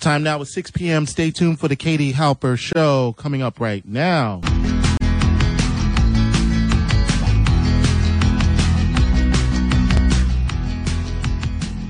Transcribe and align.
time 0.00 0.22
now 0.22 0.40
is 0.40 0.52
6 0.52 0.70
p.m. 0.70 1.06
Stay 1.06 1.30
tuned 1.30 1.60
for 1.60 1.68
the 1.68 1.76
Katie 1.76 2.12
Halper 2.12 2.58
Show 2.58 3.14
coming 3.18 3.42
up 3.42 3.60
right 3.60 3.84
now. 3.84 4.40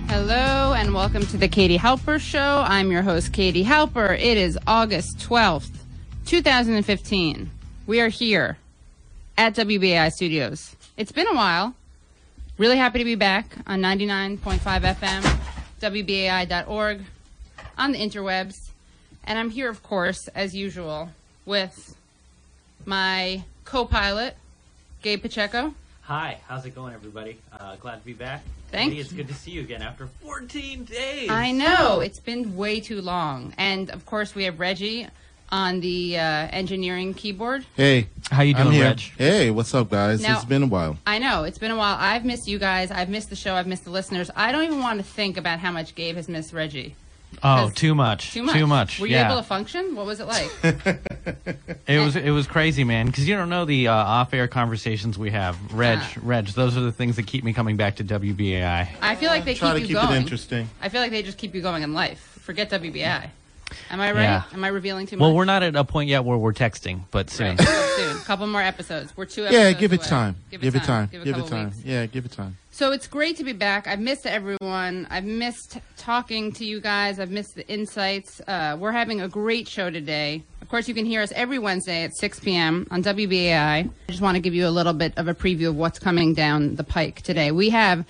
Hello 0.09 0.75
and 0.75 0.93
welcome 0.93 1.25
to 1.27 1.37
the 1.37 1.49
Katie 1.49 1.79
Halper 1.79 2.21
Show. 2.21 2.65
I'm 2.67 2.91
your 2.91 3.03
host, 3.03 3.33
Katie 3.33 3.65
Halper. 3.65 4.19
It 4.19 4.37
is 4.37 4.59
August 4.67 5.19
12th, 5.19 5.71
2015. 6.27 7.51
We 7.87 8.01
are 8.01 8.09
here 8.09 8.59
at 9.39 9.55
WBAI 9.55 10.11
Studios. 10.13 10.75
It's 10.97 11.13
been 11.13 11.29
a 11.29 11.35
while. 11.35 11.75
Really 12.59 12.77
happy 12.77 12.99
to 12.99 13.05
be 13.05 13.15
back 13.15 13.57
on 13.67 13.81
99.5 13.81 14.59
FM, 14.59 15.23
WBAI.org, 15.81 17.01
on 17.81 17.93
the 17.93 17.99
interwebs. 17.99 18.69
And 19.25 19.39
I'm 19.39 19.51
here, 19.51 19.69
of 19.69 19.83
course, 19.83 20.29
as 20.29 20.55
usual, 20.55 21.11
with 21.47 21.97
my 22.85 23.43
co 23.65 23.85
pilot, 23.85 24.37
Gabe 25.03 25.23
Pacheco. 25.23 25.75
Hi, 26.03 26.39
how's 26.47 26.67
it 26.67 26.75
going, 26.75 26.93
everybody? 26.93 27.39
Uh, 27.59 27.77
glad 27.77 28.01
to 28.01 28.05
be 28.05 28.13
back. 28.13 28.43
Thank 28.71 28.91
Katie, 28.91 29.01
It's 29.01 29.13
good 29.13 29.29
to 29.29 29.35
see 29.35 29.53
you 29.53 29.61
again 29.63 29.83
after 29.83 30.07
14 30.23 30.85
days. 30.85 31.31
I 31.31 31.53
know 31.53 32.01
it's 32.01 32.21
been 32.21 32.57
way 32.57 32.81
too 32.81 33.01
long, 33.01 33.53
and 33.59 33.91
of 33.91 34.07
course 34.07 34.35
we 34.35 34.45
have 34.45 34.61
Reggie 34.61 35.07
on 35.53 35.81
the 35.81 36.17
uh, 36.17 36.21
engineering 36.21 37.15
keyboard. 37.15 37.65
Hey, 37.77 38.09
How 38.31 38.43
you 38.43 38.55
doing. 38.55 38.81
Reg? 38.81 39.01
Hey, 39.01 39.51
what's 39.51 39.75
up, 39.75 39.91
guys? 39.91 40.23
Now- 40.23 40.37
it's 40.37 40.45
been 40.45 40.65
a 40.65 40.67
while. 40.67 40.97
I 41.07 41.19
know 41.19 41.45
it's 41.45 41.59
been 41.59 41.73
a 41.73 41.77
while. 41.77 41.97
I've 41.99 42.25
missed 42.25 42.47
you 42.47 42.59
guys. 42.59 42.91
I've 42.91 43.09
missed 43.09 43.31
the 43.31 43.37
show. 43.37 43.55
I've 43.55 43.67
missed 43.67 43.85
the 43.85 43.91
listeners. 43.91 44.31
I 44.37 44.53
don't 44.53 44.65
even 44.65 44.81
want 44.81 44.99
to 44.99 45.05
think 45.05 45.37
about 45.37 45.59
how 45.59 45.71
much 45.73 45.95
Gabe 45.95 46.17
has 46.17 46.29
missed 46.29 46.53
Reggie. 46.53 46.95
Oh, 47.43 47.71
too 47.71 47.95
much. 47.95 48.33
Too 48.33 48.43
much. 48.43 48.55
Too 48.57 48.67
much. 48.67 49.01
Were 49.01 49.07
you 49.07 49.15
yeah. 49.15 49.27
able 49.31 49.41
to 49.41 49.47
function? 49.47 49.95
What 49.97 50.05
was 50.07 50.21
it 50.21 50.27
like? 50.27 50.51
It 51.87 51.99
was 51.99 52.15
it 52.15 52.31
was 52.31 52.47
crazy, 52.47 52.85
man. 52.85 53.07
Because 53.07 53.27
you 53.29 53.35
don't 53.35 53.49
know 53.49 53.65
the 53.65 53.89
uh, 53.89 53.95
off-air 53.95 54.47
conversations 54.47 55.19
we 55.19 55.31
have. 55.31 55.57
Reg, 55.75 55.99
Ah. 56.01 56.13
Reg, 56.23 56.47
those 56.49 56.77
are 56.77 56.81
the 56.81 56.93
things 56.93 57.17
that 57.17 57.27
keep 57.27 57.43
me 57.43 57.53
coming 57.53 57.77
back 57.77 57.97
to 57.97 58.05
WBAI. 58.05 58.89
I 59.03 59.15
feel 59.17 59.29
like 59.31 59.45
they 59.45 59.55
Try 59.55 59.71
keep 59.71 59.75
to 59.77 59.81
you 59.81 59.87
keep 59.97 59.97
going. 60.05 60.17
it 60.17 60.23
interesting. 60.23 60.69
I 60.81 60.89
feel 60.89 61.01
like 61.01 61.11
they 61.11 61.23
just 61.23 61.37
keep 61.39 61.53
you 61.55 61.63
going 61.63 61.83
in 61.83 61.93
life. 61.93 62.21
Forget 62.43 62.71
WBI. 62.71 63.31
Am 63.91 64.01
I 64.01 64.13
right? 64.13 64.23
Yeah. 64.23 64.43
Am 64.53 64.65
I 64.65 64.69
revealing 64.69 65.07
too 65.07 65.17
much? 65.17 65.23
Well, 65.23 65.35
we're 65.35 65.45
not 65.45 65.63
at 65.63 65.77
a 65.77 65.85
point 65.85 66.09
yet 66.09 66.25
where 66.25 66.39
we're 66.39 66.53
texting, 66.53 67.01
but 67.11 67.31
soon. 67.31 67.57
Right. 67.57 67.69
soon. 67.97 68.17
A 68.17 68.21
couple 68.21 68.47
more 68.47 68.63
episodes. 68.63 69.17
We're 69.17 69.25
two 69.27 69.45
episodes. 69.47 69.65
Yeah, 69.65 69.73
give 69.73 69.93
it 69.93 70.01
away. 70.01 70.09
time. 70.09 70.37
Give 70.51 70.61
Give 70.61 70.75
it 70.77 70.83
time. 70.85 71.09
Give, 71.11 71.25
Give 71.25 71.39
it 71.39 71.47
time. 71.47 71.65
weeks. 71.67 71.85
Yeah, 71.85 72.07
give 72.07 72.25
it 72.25 72.33
time. 72.33 72.57
So 72.73 72.93
it's 72.93 73.07
great 73.07 73.37
to 73.37 73.45
be 73.45 73.53
back. 73.53 73.87
I've 73.87 74.01
missed 74.01 74.27
everyone. 74.27 75.07
I've 75.11 75.25
missed 75.25 75.79
talking 75.99 76.53
to 76.53 76.65
you 76.65 76.81
guys. 76.81 77.19
I've 77.21 77.31
missed 77.31 77.55
the 77.57 77.69
insights. 77.69 78.41
Uh, 78.47 78.77
we're 78.81 78.93
having 78.93 79.21
a 79.21 79.29
great 79.29 79.69
show 79.69 79.91
today. 79.91 80.43
Of 80.63 80.69
course, 80.69 80.89
you 80.89 80.95
can 80.95 81.05
hear 81.05 81.21
us 81.21 81.33
every 81.33 81.59
Wednesday 81.59 82.05
at 82.05 82.17
6 82.17 82.41
p.m. 82.41 82.87
on 82.91 83.03
WBAI. 83.03 83.53
I 83.59 83.91
just 84.09 84.23
want 84.23 84.37
to 84.37 84.41
give 84.41 84.55
you 84.55 84.67
a 84.67 84.71
little 84.71 84.93
bit 84.95 85.13
of 85.19 85.29
a 85.29 85.35
preview 85.35 85.69
of 85.69 85.77
what's 85.77 85.99
coming 85.99 86.33
down 86.33 86.77
the 86.77 86.85
pike 86.85 87.23
today. 87.23 87.51
We 87.51 87.71
have 87.71 88.07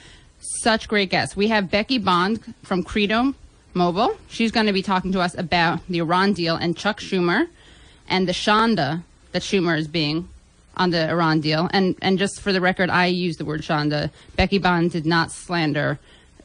such 0.63 0.89
great 0.89 1.11
guests. 1.11 1.37
We 1.37 1.49
have 1.49 1.71
Becky 1.71 1.99
Bond 1.99 2.55
from 2.63 2.83
Credo 2.83 3.35
Mobile. 3.75 4.17
She's 4.29 4.51
going 4.51 4.67
to 4.67 4.73
be 4.73 4.83
talking 4.83 5.13
to 5.13 5.21
us 5.21 5.37
about 5.39 5.81
the 5.89 5.99
Iran 5.99 6.33
deal 6.33 6.57
and 6.57 6.77
Chuck 6.77 7.01
Schumer 7.01 7.47
and 8.09 8.27
the 8.29 8.33
Shonda 8.33 9.03
that 9.33 9.43
Schumer 9.43 9.79
is 9.79 9.87
being 9.89 10.29
on 10.77 10.91
the 10.91 11.09
Iran 11.09 11.41
deal. 11.41 11.69
And 11.73 11.95
and 12.03 12.19
just 12.19 12.41
for 12.41 12.53
the 12.53 12.61
record, 12.61 12.91
I 12.91 13.07
use 13.07 13.37
the 13.37 13.45
word 13.45 13.63
Shonda. 13.63 14.11
Becky 14.37 14.59
Bond 14.59 14.91
did 14.91 15.07
not 15.07 15.31
slander 15.31 15.99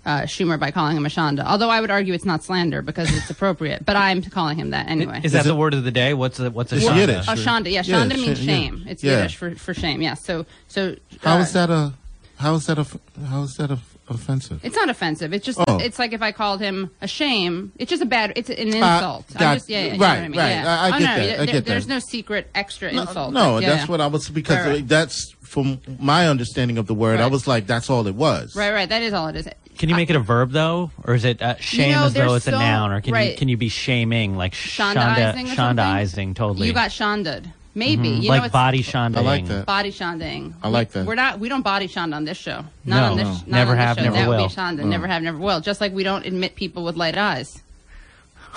uh, 0.05 0.21
Schumer 0.21 0.59
by 0.59 0.69
calling 0.69 0.95
him 0.95 1.05
a 1.05 1.09
Shonda. 1.09 1.43
Although 1.45 1.69
I 1.71 1.81
would 1.81 1.89
argue 1.89 2.13
it's 2.13 2.25
not 2.25 2.43
slander 2.43 2.83
because 2.83 3.15
it's 3.15 3.29
appropriate. 3.31 3.83
But 3.85 3.95
I'm 3.95 4.21
calling 4.21 4.55
him 4.57 4.69
that 4.69 4.87
anyway. 4.87 5.21
Is 5.23 5.31
that 5.31 5.39
Is 5.39 5.45
it- 5.45 5.49
the 5.49 5.55
word 5.55 5.73
of 5.73 5.83
the 5.83 5.89
day? 5.91 6.13
What's 6.13 6.39
a, 6.39 6.51
what's 6.51 6.71
a 6.73 6.75
It's 6.75 6.85
shonda? 6.85 6.95
Yiddish. 6.97 7.25
Oh, 7.27 7.33
Shonda. 7.33 7.71
Yeah, 7.71 7.81
Yeah, 7.83 8.03
Shonda 8.05 8.15
means 8.15 8.37
sh- 8.37 8.41
yeah. 8.43 8.53
shame. 8.53 8.85
It's 8.87 9.03
Yeah. 9.03 9.17
Yiddish 9.17 9.35
for, 9.35 9.55
for 9.55 9.73
shame. 9.73 10.01
Yeah. 10.03 10.13
So 10.13 10.45
so. 10.67 10.95
How 11.21 11.37
uh, 11.37 11.41
is 11.41 11.53
that 11.53 11.71
a? 11.71 11.93
How 12.37 12.53
is 12.53 12.67
that 12.67 12.77
a? 12.77 12.85
How 13.27 13.41
is 13.43 13.55
that 13.57 13.71
a, 13.71 13.79
offensive? 14.07 14.59
It's 14.63 14.75
not 14.75 14.89
offensive. 14.89 15.33
It's 15.33 15.45
just 15.45 15.59
Oh. 15.67 15.77
it's 15.77 15.99
like 15.99 16.13
if 16.13 16.21
I 16.21 16.31
called 16.31 16.61
him 16.61 16.91
a 17.01 17.07
shame. 17.07 17.71
It's 17.77 17.89
just 17.89 18.01
a 18.01 18.05
bad. 18.05 18.33
It's 18.35 18.49
an 18.49 18.57
Uh, 18.57 18.75
insult. 18.77 19.25
I'm 19.37 19.55
just, 19.57 19.69
yeah, 19.69 19.79
yeah, 19.79 19.85
you 19.93 19.99
know 19.99 20.05
right, 20.05 20.09
what 20.09 20.17
I 20.17 20.27
mean? 20.27 20.37
right. 20.39 20.49
Yeah. 20.49 20.79
I- 20.81 20.85
I 20.85 20.87
oh, 20.87 20.91
get 20.91 20.99
no, 20.99 21.05
that. 21.05 21.21
I 21.21 21.25
there- 21.37 21.45
get 21.45 21.53
that. 21.53 21.65
There's 21.65 21.87
no 21.87 21.99
secret 21.99 22.49
extra 22.55 22.89
insult. 22.89 23.33
No, 23.33 23.59
Yeah, 23.59 23.69
that's 23.69 23.83
yeah. 23.83 23.91
what 23.91 24.01
I 24.01 24.07
was 24.07 24.29
because 24.29 24.57
Right, 24.57 24.67
right. 24.67 24.87
that's 24.87 25.33
from 25.41 25.79
my 25.99 26.27
understanding 26.27 26.77
of 26.77 26.87
the 26.87 26.93
word. 26.93 27.19
I 27.19 27.27
was 27.27 27.47
like, 27.47 27.67
that's 27.67 27.89
all 27.89 28.05
it 28.07 28.15
was. 28.15 28.55
Right, 28.55 28.71
right. 28.73 28.89
That 28.89 29.01
is 29.03 29.13
all 29.13 29.27
it 29.27 29.35
is. 29.35 29.47
Can 29.77 29.89
you 29.89 29.95
make 29.95 30.09
it 30.09 30.15
a 30.15 30.19
verb 30.19 30.51
though, 30.51 30.91
or 31.03 31.15
is 31.15 31.25
it 31.25 31.41
uh, 31.41 31.55
shame 31.59 31.91
know, 31.91 32.05
as 32.05 32.13
though 32.13 32.21
there's 32.29 32.35
it's 32.37 32.47
a 32.47 32.51
noun, 32.51 32.91
or 32.91 33.01
can 33.01 33.13
right. 33.13 33.31
you 33.31 33.37
can 33.37 33.49
you 33.49 33.57
be 33.57 33.67
shaming 33.69 34.37
like 34.37 34.53
Shondaizing 34.53 35.47
shonda 35.47 35.51
or 35.51 35.55
shondaizing 35.55 36.35
totally? 36.35 36.67
You 36.67 36.73
got 36.73 36.91
shonded. 36.91 37.51
Maybe. 37.77 38.09
Mm-hmm. 38.09 38.21
You 38.21 38.29
know, 38.29 38.35
like 38.35 38.43
it's 38.45 38.53
body 38.53 38.81
shondaing. 38.81 39.17
I 39.17 39.21
like 39.21 39.45
that. 39.47 39.65
body 39.65 39.91
shonding. 39.91 40.55
I 40.63 40.69
like 40.69 40.91
that. 40.91 41.05
We're 41.05 41.15
not. 41.15 41.39
We 41.39 41.49
don't 41.49 41.61
body 41.61 41.87
shond 41.87 42.13
on 42.13 42.23
this 42.23 42.37
show. 42.37 42.63
Not 42.85 42.99
No, 43.01 43.11
on 43.11 43.17
this. 43.17 43.25
no. 43.27 43.33
Not 43.33 43.47
Never 43.47 43.71
on 43.71 43.77
this 43.77 43.85
have, 43.85 43.97
show. 43.97 44.03
never 44.05 44.15
that 44.15 44.27
would 44.29 44.37
will. 44.37 44.47
be 44.47 44.53
shonda. 44.53 44.85
Never 44.85 45.07
have, 45.07 45.21
never 45.23 45.37
will. 45.37 45.59
Just 45.59 45.81
like 45.81 45.91
we 45.91 46.03
don't 46.03 46.25
admit 46.25 46.55
people 46.55 46.83
with 46.85 46.95
light 46.95 47.17
eyes. 47.17 47.61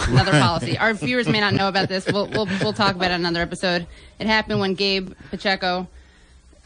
Another 0.06 0.30
policy. 0.30 0.78
Our 0.78 0.94
viewers 0.94 1.28
may 1.28 1.40
not 1.40 1.54
know 1.54 1.66
about 1.66 1.88
this. 1.88 2.06
We'll, 2.06 2.28
we'll 2.28 2.46
we'll 2.62 2.72
talk 2.72 2.94
about 2.94 3.10
it 3.10 3.14
in 3.14 3.20
another 3.22 3.40
episode. 3.42 3.88
It 4.20 4.28
happened 4.28 4.60
when 4.60 4.74
Gabe 4.74 5.12
Pacheco 5.30 5.88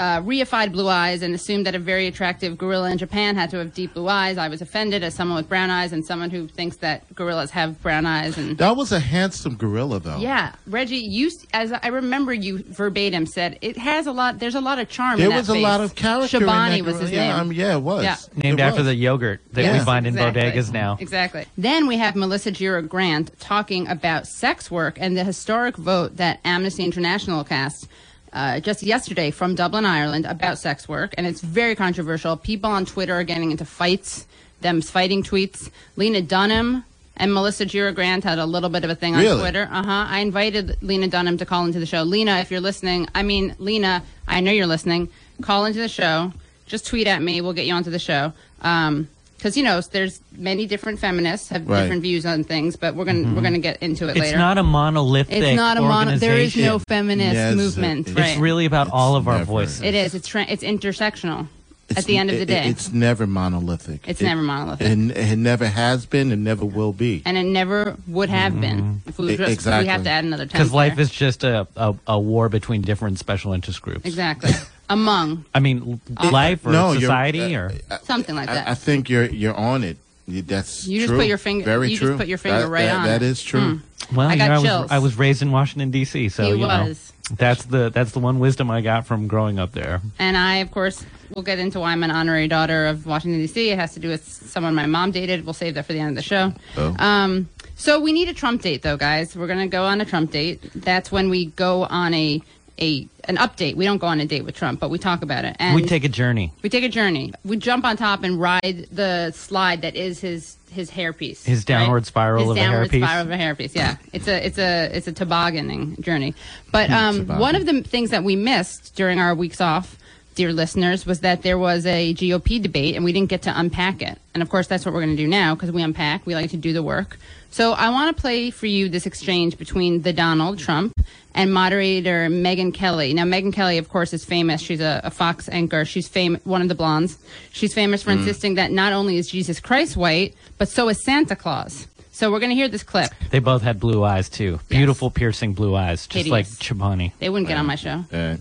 uh, 0.02 0.20
reified 0.22 0.72
blue 0.72 0.88
eyes 0.88 1.22
and 1.22 1.32
assumed 1.32 1.64
that 1.64 1.76
a 1.76 1.78
very 1.78 2.08
attractive 2.08 2.58
gorilla 2.58 2.90
in 2.90 2.98
Japan 2.98 3.36
had 3.36 3.50
to 3.50 3.58
have 3.58 3.72
deep 3.72 3.94
blue 3.94 4.08
eyes. 4.08 4.36
I 4.36 4.48
was 4.48 4.60
offended 4.60 5.04
as 5.04 5.14
someone 5.14 5.36
with 5.36 5.48
brown 5.48 5.70
eyes 5.70 5.92
and 5.92 6.04
someone 6.04 6.28
who 6.30 6.48
thinks 6.48 6.78
that 6.78 6.98
gorillas 7.14 7.50
have 7.52 7.80
brown 7.82 8.04
eyes 8.04 8.36
and 8.36 8.58
That 8.58 8.76
was 8.76 8.90
a 8.90 8.98
handsome 8.98 9.54
gorilla, 9.56 10.00
though. 10.00 10.16
yeah, 10.16 10.54
Reggie, 10.66 10.96
you 10.96 11.30
as 11.54 11.72
I 11.72 11.86
remember 11.88 12.32
you 12.34 12.64
verbatim 12.64 13.26
said 13.26 13.58
it 13.60 13.76
has 13.78 14.08
a 14.08 14.12
lot. 14.12 14.40
There's 14.40 14.56
a 14.56 14.60
lot 14.60 14.80
of 14.80 14.88
charm. 14.88 15.18
There 15.18 15.26
in 15.26 15.30
that 15.30 15.38
was 15.38 15.48
a 15.50 15.54
lot 15.58 15.80
of 15.80 15.94
character. 15.94 16.38
in 16.38 16.42
Shabani 16.42 16.78
that 16.78 16.84
was 16.84 16.94
gorilla. 16.94 17.00
his 17.02 17.10
yeah, 17.12 17.26
name. 17.28 17.40
I 17.40 17.44
mean, 17.44 17.58
yeah, 17.60 17.76
it 17.76 17.80
was. 17.82 18.02
Yeah. 18.04 18.16
Named 18.42 18.58
It 18.58 18.62
after 18.62 18.80
was. 18.80 18.86
the 18.88 18.94
yogurt 18.96 19.40
that 19.52 19.62
Yes, 19.62 19.78
we 19.78 19.84
find 19.84 20.06
in 20.06 20.14
exactly. 20.14 20.42
bodegas 20.42 20.72
now. 20.72 20.96
Exactly. 20.98 21.46
Then 21.56 21.86
we 21.86 21.96
have 21.98 22.16
Melissa 22.16 22.50
Gira 22.50 22.86
Grant 22.88 23.38
talking 23.38 23.86
about 23.86 24.26
sex 24.26 24.68
work 24.68 24.98
and 25.00 25.16
the 25.16 25.22
historic 25.22 25.76
vote 25.76 26.16
that 26.16 26.40
Amnesty 26.44 26.82
International 26.84 27.44
cast 27.44 27.86
uh, 28.32 28.60
just 28.60 28.82
yesterday 28.82 29.30
from 29.30 29.54
Dublin, 29.54 29.84
Ireland, 29.84 30.26
about 30.26 30.58
sex 30.58 30.88
work, 30.88 31.14
and 31.18 31.26
it's 31.26 31.40
very 31.40 31.74
controversial. 31.74 32.36
People 32.36 32.70
on 32.70 32.84
Twitter 32.86 33.14
are 33.14 33.24
getting 33.24 33.50
into 33.50 33.64
fights, 33.64 34.26
them 34.60 34.80
fighting 34.80 35.22
tweets. 35.22 35.70
Lena 35.96 36.22
Dunham. 36.22 36.84
And 37.14 37.34
Melissa 37.34 37.66
Gira 37.66 37.94
Grant 37.94 38.24
had 38.24 38.38
a 38.38 38.46
little 38.46 38.70
bit 38.70 38.84
of 38.84 38.90
a 38.90 38.94
thing 38.94 39.14
on 39.14 39.20
Really? 39.20 39.38
Twitter. 39.38 39.68
Uh 39.70 39.82
huh. 39.84 40.06
I 40.08 40.20
invited 40.20 40.78
Lena 40.82 41.08
Dunham 41.08 41.36
to 41.36 41.44
call 41.44 41.66
into 41.66 41.78
the 41.78 41.84
show. 41.86 42.02
Lena, 42.04 42.38
if 42.38 42.50
you're 42.50 42.58
listening, 42.60 43.06
I 43.14 43.22
mean, 43.22 43.54
Lena, 43.58 44.02
I 44.26 44.40
know 44.40 44.50
you're 44.50 44.66
listening. 44.66 45.10
Call 45.42 45.66
into 45.66 45.78
the 45.78 45.90
show. 45.90 46.32
Just 46.64 46.86
tweet 46.86 47.06
at 47.06 47.20
me. 47.20 47.42
We'll 47.42 47.52
get 47.52 47.66
you 47.66 47.74
onto 47.74 47.90
the 47.90 47.98
show. 47.98 48.32
Um, 48.62 49.08
because 49.42 49.56
you 49.56 49.64
know 49.64 49.80
there's 49.80 50.20
many 50.36 50.66
different 50.66 51.00
feminists 51.00 51.48
have 51.48 51.68
Right. 51.68 51.82
different 51.82 52.02
views 52.02 52.24
on 52.24 52.44
things, 52.44 52.76
but 52.76 52.94
we're 52.94 53.04
gonna 53.04 53.22
we're 53.22 53.26
mm-hmm. 53.26 53.42
gonna 53.42 53.58
get 53.58 53.82
into 53.82 54.06
it 54.06 54.10
It's 54.10 54.20
later. 54.20 54.36
It's 54.36 54.38
not 54.38 54.56
a 54.56 54.62
monolithic. 54.62 55.36
it's 55.42 55.56
not 55.56 55.76
a 55.76 55.82
mono. 55.82 56.16
There 56.16 56.36
is 56.36 56.54
no 56.56 56.78
feminist 56.78 57.34
Yes, 57.34 57.56
movement. 57.56 58.08
it- 58.08 58.16
right. 58.16 58.30
It's 58.30 58.38
really 58.40 58.66
about 58.66 58.90
all 58.90 59.16
of 59.16 59.26
our 59.26 59.38
never- 59.38 59.44
voices. 59.46 59.82
It 59.82 59.96
is. 59.96 60.14
It's 60.14 60.28
tra- 60.28 60.46
it's 60.48 60.62
intersectional. 60.62 61.48
It's- 61.88 62.04
at 62.04 62.06
the 62.06 62.18
end 62.18 62.30
of 62.30 62.36
the 62.36 62.42
it- 62.42 62.46
day, 62.46 62.68
it's 62.68 62.92
never 62.92 63.26
monolithic. 63.26 64.04
It's 64.06 64.20
It- 64.20 64.24
never 64.26 64.42
monolithic. 64.42 64.86
And 64.86 65.10
it 65.10 65.36
never 65.36 65.66
has 65.66 66.06
been 66.06 66.30
and 66.30 66.44
never 66.44 66.64
will 66.64 66.92
be. 66.92 67.22
and 67.26 67.36
it 67.36 67.42
never 67.44 67.96
would 68.06 68.30
have 68.30 68.60
been 68.60 68.78
mm-hmm. 68.80 69.08
if 69.08 69.18
we, 69.18 69.36
just, 69.36 69.50
exactly. 69.52 69.84
we 69.84 69.88
have 69.88 70.04
to 70.04 70.10
add 70.10 70.24
another 70.24 70.46
ten. 70.46 70.52
Because 70.52 70.72
life 70.72 71.00
is 71.00 71.10
just 71.10 71.42
a, 71.42 71.66
a, 71.76 71.94
a 72.06 72.18
war 72.18 72.48
between 72.48 72.80
different 72.82 73.18
special 73.18 73.52
interest 73.52 73.82
groups. 73.82 74.06
exactly 74.06 74.52
among 74.88 75.44
I 75.54 75.60
mean, 75.60 76.00
l- 76.20 76.30
life 76.30 76.66
or 76.66 76.72
no, 76.72 76.88
you're- 76.92 77.00
society 77.02 77.54
uh, 77.56 77.60
or 77.60 77.72
something 78.04 78.34
like 78.34 78.46
that. 78.48 78.68
I, 78.68 78.72
I 78.72 78.74
think 78.74 79.08
you're 79.08 79.24
you're 79.26 79.54
on 79.54 79.84
it. 79.84 79.96
You- 80.26 80.42
That's 80.42 80.86
You 80.86 80.98
just 81.00 81.08
true. 81.10 81.18
put 81.18 81.26
your 81.26 81.38
finger- 81.38 81.64
Very 81.64 81.90
you 81.90 81.96
just 81.96 82.02
true. 82.08 82.16
put 82.16 82.28
your 82.28 82.38
finger 82.38 82.60
That- 82.62 82.68
right 82.68 82.84
that- 82.86 82.96
on 82.96 83.04
That 83.04 83.22
it. 83.22 83.26
is 83.26 83.42
true. 83.42 83.80
well, 84.14 84.28
I 84.28 84.32
you 84.34 84.38
got 84.38 84.48
know, 84.48 84.54
I 84.58 84.62
chills. 84.62 84.82
was 84.82 84.90
I 84.92 84.98
was 84.98 85.16
raised 85.18 85.42
in 85.42 85.50
Washington 85.50 85.90
D.C., 85.90 86.28
so 86.28 86.42
He 86.44 86.50
you 86.50 86.56
know 86.66 86.94
that's 87.36 87.64
the 87.64 87.88
that's 87.90 88.10
the 88.12 88.18
one 88.18 88.38
wisdom 88.40 88.70
I 88.70 88.80
got 88.82 89.06
from 89.06 89.26
growing 89.28 89.58
up 89.58 89.72
there. 89.72 90.00
And 90.18 90.36
I, 90.36 90.56
of 90.56 90.70
course, 90.70 91.04
will 91.34 91.42
get 91.42 91.58
into 91.58 91.80
why 91.80 91.92
I'm 91.92 92.02
an 92.02 92.10
honorary 92.10 92.48
daughter 92.48 92.86
of 92.86 93.06
Washington, 93.06 93.40
D.C. 93.40 93.70
It 93.70 93.78
has 93.78 93.94
to 93.94 94.00
do 94.00 94.08
with 94.08 94.24
someone 94.26 94.74
my 94.74 94.86
mom 94.86 95.12
dated. 95.12 95.44
We'll 95.46 95.54
save 95.54 95.74
that 95.74 95.86
for 95.86 95.92
the 95.94 96.00
end 96.00 96.10
of 96.10 96.16
the 96.16 96.22
show. 96.22 96.52
Oh. 96.76 96.94
Um, 96.98 97.48
so 97.76 98.00
we 98.00 98.12
need 98.12 98.28
a 98.28 98.34
Trump 98.34 98.60
date, 98.62 98.82
though, 98.82 98.96
guys. 98.98 99.34
We're 99.34 99.46
going 99.46 99.60
to 99.60 99.66
go 99.68 99.84
on 99.84 100.00
a 100.00 100.04
Trump 100.04 100.30
date. 100.32 100.60
That's 100.74 101.10
when 101.10 101.30
we 101.30 101.46
go 101.46 101.84
on 101.84 102.12
a, 102.12 102.42
a 102.82 103.08
an 103.24 103.36
update. 103.36 103.76
We 103.76 103.84
don't 103.84 103.98
go 103.98 104.08
on 104.08 104.20
a 104.20 104.26
date 104.26 104.44
with 104.44 104.56
Trump, 104.56 104.80
but 104.80 104.90
we 104.90 104.98
talk 104.98 105.22
about 105.22 105.44
it. 105.44 105.56
And 105.58 105.74
we 105.74 105.84
take 105.84 106.04
a 106.04 106.08
journey. 106.08 106.52
we 106.62 106.68
take 106.68 106.84
a 106.84 106.88
journey. 106.88 107.32
We 107.44 107.56
jump 107.56 107.84
on 107.84 107.96
top 107.96 108.24
and 108.24 108.40
ride 108.40 108.88
the 108.90 109.30
slide 109.30 109.82
that 109.82 109.94
is 109.94 110.20
his 110.20 110.56
his 110.70 110.90
hairpiece. 110.90 111.44
His 111.44 111.64
downward 111.64 112.06
spiral 112.06 112.40
his 112.40 112.50
of 112.50 112.56
a 112.56 112.60
downward 112.60 112.90
hairpiece. 112.90 113.04
spiral 113.04 113.26
of 113.26 113.30
a 113.30 113.36
hairpiece. 113.36 113.74
Yeah, 113.74 113.96
it's 114.12 114.26
a 114.26 114.46
it's 114.46 114.58
a 114.58 114.90
it's 114.96 115.06
a 115.06 115.12
tobogganing 115.12 116.00
journey. 116.00 116.34
But 116.70 116.90
um, 116.90 117.26
one 117.26 117.54
of 117.54 117.66
the 117.66 117.82
things 117.82 118.10
that 118.10 118.24
we 118.24 118.36
missed 118.36 118.94
during 118.96 119.18
our 119.20 119.34
weeks 119.34 119.60
off 119.60 119.96
dear 120.34 120.52
listeners, 120.52 121.06
was 121.06 121.20
that 121.20 121.42
there 121.42 121.58
was 121.58 121.86
a 121.86 122.14
GOP 122.14 122.62
debate 122.62 122.94
and 122.96 123.04
we 123.04 123.12
didn't 123.12 123.28
get 123.28 123.42
to 123.42 123.58
unpack 123.58 124.02
it. 124.02 124.18
And 124.34 124.42
of 124.42 124.48
course, 124.48 124.66
that's 124.66 124.84
what 124.84 124.94
we're 124.94 125.02
going 125.02 125.16
to 125.16 125.22
do 125.22 125.28
now 125.28 125.54
because 125.54 125.70
we 125.72 125.82
unpack. 125.82 126.26
We 126.26 126.34
like 126.34 126.50
to 126.50 126.56
do 126.56 126.72
the 126.72 126.82
work. 126.82 127.18
So 127.50 127.72
I 127.72 127.90
want 127.90 128.16
to 128.16 128.20
play 128.20 128.50
for 128.50 128.66
you 128.66 128.88
this 128.88 129.04
exchange 129.04 129.58
between 129.58 130.02
the 130.02 130.12
Donald 130.12 130.58
Trump 130.58 130.94
and 131.34 131.52
moderator 131.52 132.28
Megyn 132.30 132.72
Kelly. 132.72 133.12
Now, 133.12 133.24
Megyn 133.24 133.52
Kelly, 133.52 133.78
of 133.78 133.88
course, 133.88 134.12
is 134.12 134.24
famous. 134.24 134.60
She's 134.60 134.80
a, 134.80 135.02
a 135.04 135.10
Fox 135.10 135.48
anchor. 135.50 135.84
She's 135.84 136.08
famous, 136.08 136.40
one 136.44 136.62
of 136.62 136.68
the 136.68 136.74
blondes. 136.74 137.18
She's 137.52 137.74
famous 137.74 138.02
for 138.02 138.10
insisting 138.10 138.54
that 138.54 138.70
not 138.70 138.92
only 138.92 139.18
is 139.18 139.28
Jesus 139.28 139.60
Christ 139.60 139.96
white, 139.96 140.34
but 140.56 140.68
so 140.68 140.88
is 140.88 141.02
Santa 141.04 141.36
Claus. 141.36 141.88
So 142.12 142.30
we're 142.30 142.40
going 142.40 142.50
to 142.50 142.56
hear 142.56 142.68
this 142.68 142.82
clip. 142.82 143.10
They 143.30 143.38
both 143.38 143.62
had 143.62 143.80
blue 143.80 144.04
eyes 144.04 144.28
too. 144.28 144.60
Beautiful, 144.68 145.10
piercing 145.10 145.54
blue 145.54 145.74
eyes, 145.74 146.06
just 146.06 146.28
like 146.28 146.46
Hideous. 146.46 146.58
Chobani. 146.58 147.12
They 147.18 147.30
wouldn't 147.30 147.48
get 147.48 147.56
on 147.56 147.66
my 147.66 147.74
show. 147.74 148.04
Uh, 148.12 148.36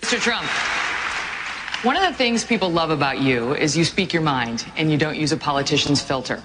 Mr. 0.00 0.20
Trump, 0.20 0.46
one 1.86 1.96
of 1.96 2.02
the 2.02 2.12
things 2.12 2.42
people 2.44 2.68
love 2.68 2.90
about 2.90 3.20
you 3.20 3.54
is 3.54 3.76
you 3.76 3.84
speak 3.84 4.12
your 4.12 4.22
mind 4.22 4.66
and 4.76 4.90
you 4.90 4.98
don't 4.98 5.16
use 5.16 5.30
a 5.30 5.36
politician's 5.36 6.02
filter. 6.02 6.42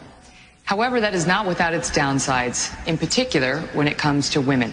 However, 0.65 1.01
that 1.01 1.15
is 1.15 1.25
not 1.25 1.47
without 1.47 1.73
its 1.73 1.89
downsides, 1.89 2.69
in 2.87 2.95
particular 2.95 3.61
when 3.73 3.87
it 3.87 3.97
comes 3.97 4.29
to 4.29 4.39
women. 4.39 4.71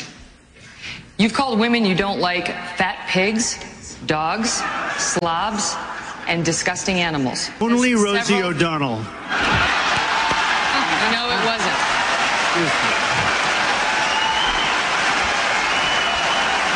You've 1.17 1.33
called 1.33 1.59
women 1.59 1.87
you 1.87 1.95
don't 1.95 2.21
like 2.21 2.49
fat 2.77 3.09
pigs, 3.09 3.59
dogs, 4.05 4.63
slobs, 4.99 5.75
and 6.29 6.45
disgusting 6.45 6.97
animals. 6.99 7.49
Only 7.63 7.95
Rosie 7.95 8.25
several- 8.25 8.51
O'Donnell. 8.51 9.05
No, 11.09 11.25
it 11.31 11.43
wasn't. 11.47 11.79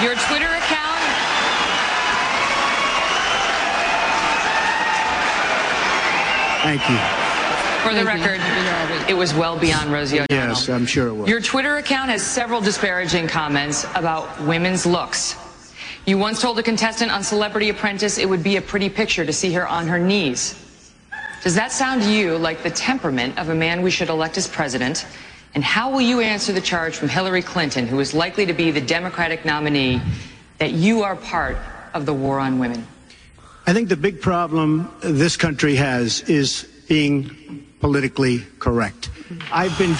Your 0.02 0.14
Twitter 0.26 0.48
account. 0.48 0.92
Thank 6.62 6.80
you. 6.88 6.96
For 7.82 7.92
the 7.92 8.04
Thank 8.04 8.20
record, 8.24 8.40
You're 8.40 8.74
all 8.74 9.00
right. 9.00 9.10
it 9.10 9.14
was 9.14 9.34
well 9.34 9.58
beyond 9.58 9.90
Rosie 9.92 10.20
O'Donnell. 10.20 10.48
Yes, 10.50 10.68
I'm 10.68 10.86
sure 10.86 11.08
it 11.08 11.14
was. 11.14 11.28
Your 11.28 11.40
Twitter 11.40 11.78
account 11.78 12.10
has 12.10 12.22
several 12.22 12.60
disparaging 12.60 13.26
comments 13.26 13.84
about 13.96 14.40
women's 14.42 14.86
looks. 14.86 15.36
You 16.06 16.18
once 16.18 16.40
told 16.40 16.58
a 16.60 16.62
contestant 16.62 17.10
on 17.10 17.24
Celebrity 17.24 17.68
Apprentice 17.70 18.18
it 18.18 18.28
would 18.28 18.44
be 18.44 18.56
a 18.56 18.62
pretty 18.62 18.88
picture 18.88 19.24
to 19.24 19.32
see 19.32 19.52
her 19.54 19.66
on 19.66 19.88
her 19.88 19.98
knees. 19.98 20.54
Does 21.42 21.56
that 21.56 21.72
sound 21.72 22.02
to 22.02 22.10
you 22.12 22.38
like 22.38 22.62
the 22.62 22.70
temperament 22.70 23.36
of 23.38 23.48
a 23.48 23.54
man 23.54 23.82
we 23.82 23.90
should 23.90 24.08
elect 24.08 24.38
as 24.38 24.46
president? 24.46 25.04
And 25.56 25.64
how 25.64 25.90
will 25.90 26.00
you 26.00 26.20
answer 26.20 26.52
the 26.52 26.60
charge 26.60 26.94
from 26.96 27.08
Hillary 27.08 27.42
Clinton, 27.42 27.88
who 27.88 27.98
is 27.98 28.14
likely 28.14 28.46
to 28.46 28.52
be 28.52 28.70
the 28.70 28.80
Democratic 28.80 29.44
nominee, 29.44 30.00
that 30.58 30.70
you 30.72 31.02
are 31.02 31.16
part 31.16 31.56
of 31.94 32.06
the 32.06 32.14
war 32.14 32.38
on 32.38 32.60
women? 32.60 32.86
I 33.64 33.72
think 33.72 33.88
the 33.88 33.96
big 33.96 34.20
problem 34.20 34.90
this 35.00 35.36
country 35.36 35.76
has 35.76 36.20
is 36.22 36.68
being 36.88 37.64
politically 37.80 38.40
correct. 38.58 39.08
I've 39.52 39.76
been. 39.78 39.94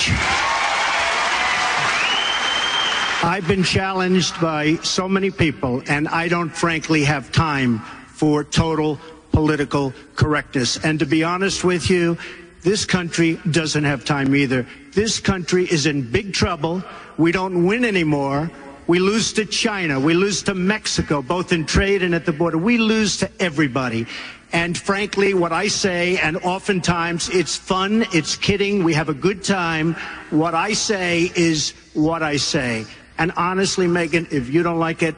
I've 3.24 3.46
been 3.46 3.62
challenged 3.62 4.40
by 4.40 4.76
so 4.82 5.08
many 5.08 5.30
people, 5.30 5.80
and 5.86 6.08
I 6.08 6.26
don't 6.26 6.50
frankly 6.50 7.04
have 7.04 7.30
time 7.30 7.78
for 8.08 8.42
total 8.42 8.98
political 9.30 9.94
correctness. 10.16 10.76
And 10.84 10.98
to 10.98 11.06
be 11.06 11.22
honest 11.22 11.62
with 11.62 11.88
you, 11.88 12.18
this 12.62 12.84
country 12.84 13.38
doesn't 13.48 13.84
have 13.84 14.04
time 14.04 14.34
either. 14.34 14.66
This 14.92 15.20
country 15.20 15.64
is 15.70 15.86
in 15.86 16.10
big 16.10 16.32
trouble. 16.32 16.82
We 17.16 17.30
don't 17.30 17.64
win 17.64 17.84
anymore. 17.84 18.50
We 18.86 18.98
lose 18.98 19.32
to 19.34 19.44
China. 19.44 20.00
We 20.00 20.14
lose 20.14 20.42
to 20.44 20.54
Mexico, 20.54 21.22
both 21.22 21.52
in 21.52 21.66
trade 21.66 22.02
and 22.02 22.14
at 22.14 22.26
the 22.26 22.32
border. 22.32 22.58
We 22.58 22.78
lose 22.78 23.16
to 23.18 23.30
everybody. 23.40 24.06
And 24.52 24.76
frankly, 24.76 25.32
what 25.34 25.52
I 25.52 25.68
say, 25.68 26.18
and 26.18 26.36
oftentimes 26.38 27.30
it's 27.30 27.56
fun, 27.56 28.04
it's 28.12 28.36
kidding, 28.36 28.84
we 28.84 28.92
have 28.94 29.08
a 29.08 29.14
good 29.14 29.42
time. 29.42 29.94
What 30.30 30.54
I 30.54 30.74
say 30.74 31.30
is 31.34 31.72
what 31.94 32.22
I 32.22 32.36
say. 32.36 32.84
And 33.18 33.32
honestly, 33.36 33.86
Megyn, 33.86 34.30
if 34.30 34.52
you 34.52 34.62
don't 34.62 34.78
like 34.78 35.02
it, 35.02 35.14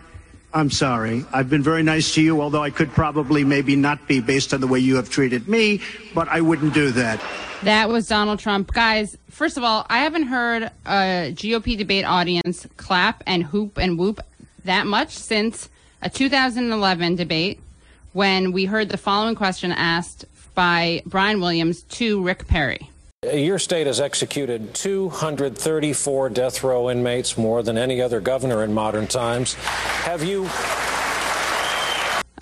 I'm 0.54 0.70
sorry. 0.70 1.24
I've 1.32 1.50
been 1.50 1.64
very 1.64 1.82
nice 1.82 2.14
to 2.14 2.22
you, 2.22 2.40
although 2.40 2.62
I 2.62 2.70
could 2.70 2.92
probably 2.92 3.42
maybe 3.42 3.74
not 3.74 4.06
be 4.06 4.20
based 4.20 4.54
on 4.54 4.60
the 4.60 4.68
way 4.68 4.78
you 4.78 4.94
have 4.96 5.10
treated 5.10 5.48
me, 5.48 5.80
but 6.14 6.28
I 6.28 6.40
wouldn't 6.42 6.72
do 6.72 6.92
that. 6.92 7.20
That 7.64 7.88
was 7.88 8.06
Donald 8.06 8.38
Trump. 8.38 8.72
Guys, 8.72 9.18
first 9.28 9.56
of 9.56 9.64
all, 9.64 9.84
I 9.90 9.98
haven't 9.98 10.24
heard 10.24 10.70
a 10.86 11.32
GOP 11.34 11.76
debate 11.76 12.04
audience 12.04 12.68
clap 12.76 13.24
and 13.26 13.42
hoop 13.42 13.78
and 13.78 13.98
whoop 13.98 14.20
that 14.64 14.86
much 14.86 15.10
since 15.10 15.68
a 16.02 16.08
2011 16.08 17.16
debate 17.16 17.58
when 18.12 18.52
we 18.52 18.66
heard 18.66 18.90
the 18.90 18.96
following 18.96 19.34
question 19.34 19.72
asked 19.72 20.24
by 20.54 21.02
Brian 21.04 21.40
Williams 21.40 21.82
to 21.82 22.22
Rick 22.22 22.46
Perry. 22.46 22.90
Your 23.32 23.58
state 23.58 23.86
has 23.86 24.00
executed 24.00 24.74
234 24.74 26.28
death 26.30 26.62
row 26.62 26.90
inmates, 26.90 27.38
more 27.38 27.62
than 27.62 27.78
any 27.78 28.02
other 28.02 28.20
governor 28.20 28.62
in 28.62 28.74
modern 28.74 29.06
times. 29.06 29.54
Have 29.54 30.22
you 30.22 30.48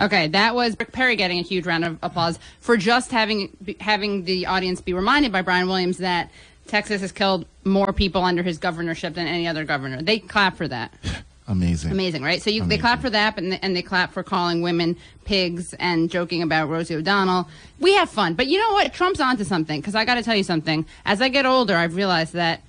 Okay, 0.00 0.26
that 0.28 0.54
was 0.54 0.76
Rick 0.78 0.90
Perry 0.90 1.14
getting 1.16 1.38
a 1.38 1.42
huge 1.42 1.64
round 1.64 1.84
of 1.84 1.98
applause 2.02 2.38
for 2.60 2.76
just 2.76 3.12
having 3.12 3.56
having 3.78 4.24
the 4.24 4.46
audience 4.46 4.80
be 4.80 4.92
reminded 4.92 5.30
by 5.30 5.42
Brian 5.42 5.68
Williams 5.68 5.98
that 5.98 6.30
Texas 6.66 7.00
has 7.02 7.12
killed 7.12 7.46
more 7.64 7.92
people 7.92 8.24
under 8.24 8.42
his 8.42 8.58
governorship 8.58 9.14
than 9.14 9.26
any 9.26 9.46
other 9.46 9.64
governor. 9.64 10.02
They 10.02 10.18
clap 10.18 10.56
for 10.56 10.66
that. 10.68 10.92
amazing. 11.48 11.90
Amazing, 11.90 12.22
right? 12.22 12.40
So 12.42 12.50
you, 12.50 12.64
they 12.64 12.78
clap 12.78 13.00
for 13.00 13.10
that, 13.10 13.38
and, 13.38 13.62
and 13.62 13.74
they 13.76 13.82
clap 13.82 14.12
for 14.12 14.22
calling 14.22 14.62
women 14.62 14.96
pigs 15.24 15.74
and 15.74 16.10
joking 16.10 16.42
about 16.42 16.68
Rosie 16.68 16.94
O'Donnell. 16.94 17.48
We 17.80 17.94
have 17.94 18.10
fun, 18.10 18.34
but 18.34 18.46
you 18.46 18.58
know 18.58 18.72
what? 18.72 18.92
Trump's 18.92 19.20
onto 19.20 19.44
something. 19.44 19.80
Because 19.80 19.94
I 19.94 20.04
got 20.04 20.14
to 20.14 20.22
tell 20.22 20.36
you 20.36 20.44
something. 20.44 20.86
As 21.04 21.20
I 21.20 21.28
get 21.28 21.46
older, 21.46 21.76
I've 21.76 21.96
realized 21.96 22.32
that 22.34 22.62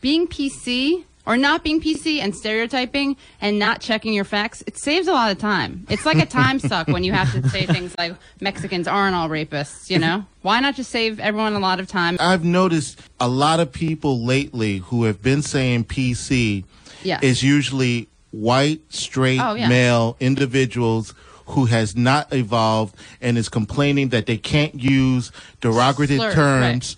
being 0.00 0.26
PC 0.26 1.04
or 1.26 1.36
not 1.36 1.62
being 1.62 1.80
PC 1.80 2.18
and 2.20 2.34
stereotyping 2.34 3.16
and 3.40 3.58
not 3.58 3.80
checking 3.80 4.12
your 4.12 4.24
facts, 4.24 4.62
it 4.66 4.76
saves 4.78 5.06
a 5.06 5.12
lot 5.12 5.30
of 5.30 5.38
time. 5.38 5.86
It's 5.88 6.04
like 6.04 6.18
a 6.18 6.26
time 6.26 6.58
suck 6.70 6.88
when 6.88 7.04
you 7.04 7.12
have 7.12 7.30
to 7.32 7.48
say 7.48 7.64
things 7.66 7.94
like 7.98 8.14
Mexicans 8.40 8.88
aren't 8.88 9.14
all 9.14 9.28
rapists. 9.28 9.88
You 9.88 9.98
know, 9.98 10.24
why 10.42 10.58
not 10.60 10.74
just 10.74 10.90
save 10.90 11.20
everyone 11.20 11.54
a 11.54 11.60
lot 11.60 11.78
of 11.80 11.86
time? 11.86 12.16
I've 12.20 12.44
noticed 12.44 13.00
a 13.20 13.28
lot 13.28 13.60
of 13.60 13.70
people 13.72 14.24
lately 14.24 14.78
who 14.78 15.04
have 15.04 15.22
been 15.22 15.42
saying 15.42 15.84
PC 15.84 16.64
is 17.04 17.42
usually 17.42 18.08
white, 18.30 18.80
straight, 18.88 19.40
Oh, 19.40 19.54
yeah. 19.54 19.68
male 19.68 20.16
individuals 20.20 21.14
who 21.46 21.66
has 21.66 21.96
not 21.96 22.32
evolved 22.32 22.94
and 23.20 23.36
is 23.36 23.48
complaining 23.48 24.08
that 24.10 24.26
they 24.26 24.36
can't 24.38 24.80
use 24.80 25.30
derogative 25.60 26.16
Slurs, 26.16 26.34
terms 26.34 26.96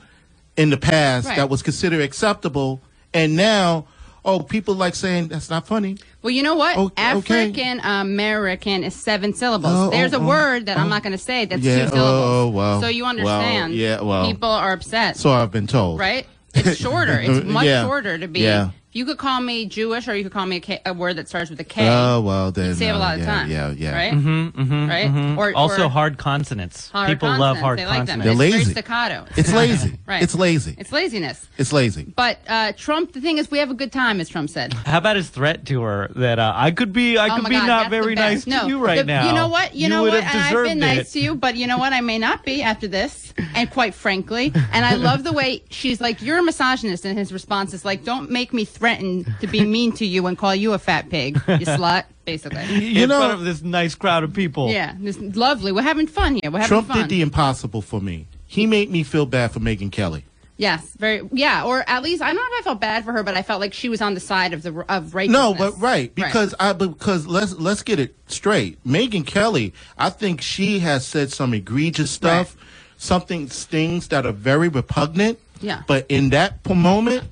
in 0.57 0.71
the 0.71 0.77
past 0.77 1.27
Right. 1.27 1.37
that 1.37 1.49
was 1.51 1.63
considered 1.63 2.01
acceptable. 2.01 2.81
And 3.13 3.35
now, 3.37 3.87
oh, 4.25 4.41
people 4.41 4.75
like 4.75 4.95
saying 4.95 5.29
that's 5.29 5.51
not 5.51 5.67
funny. 5.67 5.99
Well, 6.23 6.31
you 6.31 6.43
know 6.43 6.55
what? 6.55 6.77
Okay. 6.77 7.03
African 7.03 7.81
uh, 7.81 8.01
American 8.03 8.85
is 8.85 8.95
seven 8.95 9.35
syllables. 9.35 9.73
Oh, 9.75 9.91
There's 9.91 10.15
oh, 10.15 10.19
a 10.19 10.23
oh, 10.23 10.27
word 10.27 10.67
that 10.67 10.79
I'm 10.79 10.87
oh. 10.87 10.91
not 10.91 11.03
going 11.03 11.13
to 11.13 11.19
say 11.19 11.45
that's 11.45 11.63
Yeah, 11.63 11.85
two 11.85 11.91
syllables. 11.91 12.01
oh, 12.03 12.43
oh 12.43 12.49
well, 12.49 12.81
so 12.81 12.89
you 12.89 13.03
well, 13.03 13.11
understand. 13.11 13.75
yeah, 13.75 14.01
well. 14.01 14.27
people 14.27 14.49
are 14.49 14.73
upset, 14.73 15.17
So 15.17 15.31
I've 15.31 15.51
been 15.51 15.67
told. 15.67 15.99
right? 15.99 16.27
It's 16.55 16.79
shorter. 16.79 17.19
It's 17.21 17.45
much 17.49 17.67
Yeah. 17.67 17.85
shorter 17.85 18.17
to 18.19 18.29
be. 18.29 18.41
Yeah. 18.41 18.71
You 18.95 19.05
could 19.05 19.19
call 19.19 19.41
me 19.41 19.67
Jewish, 19.67 20.07
or 20.07 20.15
you 20.15 20.23
could 20.23 20.33
call 20.33 20.47
me 20.47 20.57
a, 20.57 20.61
K, 20.61 20.81
a 20.87 20.95
word 20.95 21.17
that 21.17 21.29
starts 21.29 21.51
with 21.51 21.59
a 21.59 21.65
K. 21.65 21.89
Oh, 21.89 22.21
well, 22.21 22.53
then. 22.53 22.69
you 22.69 22.75
save 22.75 22.95
a 22.95 22.97
uh, 22.97 22.99
lot 23.01 23.15
of 23.15 23.21
yeah, 23.21 23.27
time. 23.27 23.51
Yeah, 23.51 23.71
yeah. 23.73 23.93
Right. 23.93 24.13
Mm-hmm, 24.13 24.89
right. 24.89 25.37
Or 25.37 25.53
Also, 25.57 25.87
or 25.87 25.89
hard 25.89 26.17
consonants. 26.17 26.91
hard 26.91 27.09
People 27.09 27.29
love 27.29 27.59
consonants. 27.59 27.61
hard 27.61 27.79
they 27.81 27.87
like 27.87 28.07
them. 28.07 28.21
consonants. 28.21 28.25
They're 28.39 28.47
It's 28.47 28.55
lazy. 28.55 28.73
Very 28.73 28.85
staccato. 28.85 29.27
It's 29.37 29.53
lazy. 29.63 29.99
Right. 30.07 30.23
It's 30.23 30.35
lazy. 30.37 30.75
It's 30.79 30.93
laziness. 30.93 31.49
It's 31.59 31.73
lazy. 31.73 32.05
But 32.05 32.39
uh, 32.47 32.73
Trump, 32.77 33.15
the 33.15 33.21
thing 33.21 33.39
is, 33.39 33.51
we 33.51 33.59
have 33.59 33.71
a 33.71 33.75
good 33.75 33.91
time, 33.91 34.21
as 34.21 34.29
Trump 34.29 34.49
said. 34.49 34.73
How 34.73 34.99
about 34.99 35.17
his 35.17 35.29
threat 35.29 35.67
to 35.67 35.83
her 35.83 36.13
that 36.15 36.39
uh, 36.39 36.53
I 36.55 36.71
could 36.71 36.93
be, 36.93 37.19
I 37.19 37.35
Oh 37.35 37.41
could 37.41 37.49
be 37.49 37.57
God, 37.57 37.67
not 37.67 37.91
very 37.91 38.15
nice 38.15 38.47
no, 38.47 38.63
to 38.63 38.69
you 38.69 38.79
right 38.79 38.99
the- 38.99 39.05
now. 39.05 39.27
You 39.27 39.35
know 39.35 39.49
what? 39.49 39.75
You, 39.75 39.89
know 39.89 40.03
what? 40.05 40.15
And 40.15 40.25
I've 40.25 40.51
deserved 40.51 40.69
been 40.69 40.79
nice 40.79 41.13
to 41.15 41.21
you, 41.21 41.35
but 41.35 41.57
you 41.57 41.67
know 41.67 41.79
what? 41.79 41.93
I 41.93 42.01
may 42.01 42.19
not 42.19 42.45
be 42.45 42.63
after 42.63 42.87
this. 42.87 43.35
And 43.57 43.69
quite 43.71 43.95
frankly, 43.95 44.53
and 44.55 44.85
I 44.85 44.95
love 44.95 45.25
the 45.25 45.33
way 45.33 45.65
she's 45.69 46.01
like, 46.01 46.23
"You're 46.23 46.39
a 46.39 46.43
misogynist," 46.43 47.05
and 47.05 47.19
his 47.19 47.33
response 47.33 47.75
is 47.75 47.85
like, 47.85 48.05
"Don't 48.05 48.31
make 48.31 48.53
me 48.53 48.65
threaten 48.85 49.35
to 49.41 49.47
be 49.47 49.65
mean 49.65 49.93
to 49.93 50.05
you 50.07 50.27
and 50.27 50.37
call 50.37 50.55
you 50.55 50.73
a 50.75 50.79
fat 50.79 51.09
pig, 51.11 51.37
you 51.37 51.41
slut." 51.67 52.05
Basically. 52.25 52.65
You 52.65 53.03
in 53.05 53.09
know- 53.11 53.19
front 53.19 53.33
of 53.35 53.45
this 53.45 53.63
nice 53.63 53.95
crowd 53.95 54.25
of 54.25 54.33
people. 54.33 54.71
Yeah, 54.71 54.95
this 54.99 55.19
lovely. 55.19 55.73
We're 55.73 55.83
having 55.83 56.07
fun 56.07 56.39
here. 56.43 56.51
We're 56.51 56.61
having 56.61 56.69
Trump 56.69 56.89
fun. 56.89 56.97
did 56.99 57.09
the 57.09 57.21
impossible 57.23 57.83
for 57.83 58.01
me. 58.01 58.27
He 58.47 58.67
made 58.67 58.91
me 58.91 59.03
feel 59.03 59.27
bad 59.27 59.51
for 59.53 59.61
Megyn 59.61 59.91
Kelly. 59.93 60.25
yes, 60.57 60.81
very. 60.97 61.29
Yeah, 61.33 61.65
or 61.65 61.85
at 61.87 62.03
least 62.03 62.23
I 62.23 62.27
don't 62.29 62.37
know 62.37 62.43
if 62.59 62.61
I 62.61 62.65
felt 62.65 62.81
bad 62.81 63.05
for 63.05 63.13
her, 63.13 63.23
but 63.23 63.37
I 63.37 63.43
felt 63.43 63.61
like 63.61 63.75
she 63.75 63.89
was 63.89 64.01
on 64.01 64.15
the 64.15 64.21
side 64.21 64.53
of 64.55 64.63
the 64.63 64.71
of 64.89 65.15
righteousness. 65.15 65.39
No, 65.43 65.55
but 65.55 65.79
right 65.81 66.15
because 66.15 66.55
I 66.61 66.73
because 66.73 67.27
let's 67.27 67.53
let's 67.55 67.83
get 67.83 67.99
it 67.99 68.15
straight. 68.27 68.83
Megyn 68.85 69.27
Kelly, 69.27 69.75
I 69.99 70.09
think 70.11 70.41
she 70.41 70.79
has 70.79 71.07
said 71.07 71.31
some 71.33 71.53
egregious 71.53 72.11
stuff, 72.11 72.57
something 72.97 73.49
stings 73.51 74.09
that 74.09 74.25
are 74.25 74.33
very 74.33 74.69
repugnant. 74.69 75.39
Yeah. 75.61 75.83
But 75.87 76.07
in 76.09 76.31
that 76.31 76.65
moment, 76.69 77.25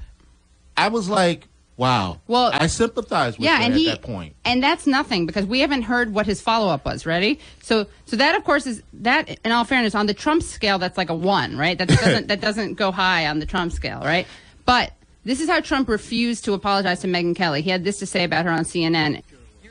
I 0.76 0.88
was 0.88 1.09
like, 1.09 1.49
Wow. 1.76 2.21
Well, 2.29 2.50
I 2.52 2.67
sympathize 2.67 3.38
with 3.38 3.45
yeah, 3.45 3.57
her 3.57 3.62
and 3.64 3.73
at 3.73 3.79
he 3.79 3.87
that 3.87 4.02
point. 4.02 4.37
and 4.45 4.62
that's 4.62 4.87
nothing 4.87 5.26
because 5.26 5.47
we 5.47 5.61
haven't 5.61 5.83
heard 5.83 6.12
what 6.12 6.26
his 6.26 6.41
follow 6.41 6.69
up 6.69 6.85
was. 6.85 7.07
Ready? 7.07 7.41
So, 7.62 7.87
so 8.05 8.17
that 8.17 8.35
of 8.35 8.45
course 8.45 8.67
is 8.67 8.83
that. 8.93 9.41
In 9.45 9.52
all 9.52 9.64
fairness, 9.64 9.95
on 9.95 10.07
the 10.07 10.14
Trump 10.14 10.43
scale, 10.43 10.79
that's 10.79 10.99
like 10.99 11.11
a 11.11 11.14
one, 11.14 11.57
right? 11.57 11.76
That 11.79 11.88
doesn't 11.88 12.26
that 12.29 12.41
doesn't 12.41 12.75
go 12.75 12.93
high 12.93 13.26
on 13.26 13.38
the 13.38 13.47
Trump 13.47 13.73
scale, 13.73 14.00
right? 14.00 14.26
But 14.67 14.93
this 15.25 15.41
is 15.41 15.49
how 15.49 15.61
Trump 15.61 15.88
refused 15.88 16.45
to 16.45 16.52
apologize 16.52 17.00
to 17.00 17.09
Megyn 17.09 17.35
Kelly. 17.35 17.62
He 17.62 17.71
had 17.71 17.85
this 17.85 17.99
to 18.00 18.07
say 18.07 18.25
about 18.25 18.45
her 18.45 18.50
on 18.50 18.64
CNN. 18.64 19.23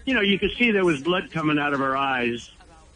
You 0.05 0.15
know, 0.15 0.21
you 0.21 0.39
could 0.39 0.51
see 0.57 0.71
there 0.71 0.83
was 0.83 1.01
blood 1.01 1.29
coming 1.31 1.59
out 1.59 1.73
of 1.73 1.79
her 1.79 1.95
eyes, 1.95 2.49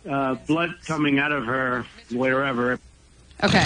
uh, 0.10 0.36
blood 0.48 0.74
coming 0.86 1.20
out 1.20 1.32
of 1.32 1.46
her 1.46 1.86
wherever. 2.12 2.80
Okay, 3.44 3.66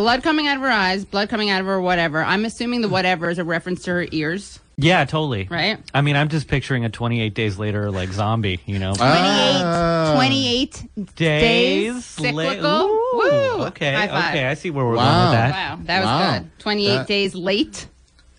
blood 0.00 0.22
coming 0.22 0.46
out 0.48 0.56
of 0.56 0.62
her 0.62 0.70
eyes, 0.70 1.04
blood 1.04 1.28
coming 1.28 1.50
out 1.50 1.60
of 1.60 1.66
her 1.66 1.80
whatever. 1.80 2.22
I'm 2.24 2.44
assuming 2.44 2.80
the 2.80 2.88
whatever 2.88 3.28
is 3.30 3.38
a 3.38 3.44
reference 3.44 3.82
to 3.84 3.90
her 3.92 4.06
ears, 4.10 4.58
Yeah, 4.76 5.04
totally. 5.04 5.46
right? 5.50 5.78
I 5.92 6.00
mean, 6.00 6.16
I'm 6.16 6.28
just 6.30 6.48
picturing 6.48 6.84
a 6.84 6.88
28 6.88 7.34
days 7.34 7.58
later 7.58 7.90
like 7.90 8.10
zombie. 8.12 8.60
You 8.66 8.78
know, 8.78 8.94
28, 8.94 9.02
Ah. 9.62 10.12
28 10.14 10.82
days, 10.96 11.14
days 11.16 11.94
la- 12.18 12.24
cyclical. 12.24 12.70
Ooh, 12.86 13.10
Woo! 13.12 13.64
Okay, 13.66 13.92
High 13.92 14.08
five. 14.08 14.30
okay, 14.34 14.46
I 14.46 14.54
see 14.54 14.70
where 14.70 14.84
we're 14.86 14.96
Wow. 14.96 15.04
going 15.12 15.24
with 15.30 15.38
that. 15.38 15.52
Wow, 15.52 15.78
that 15.84 15.98
was 16.00 16.06
Wow. 16.06 16.32
good. 16.38 16.50
28 16.60 16.96
That- 16.96 17.06
days 17.06 17.34
late. 17.34 17.86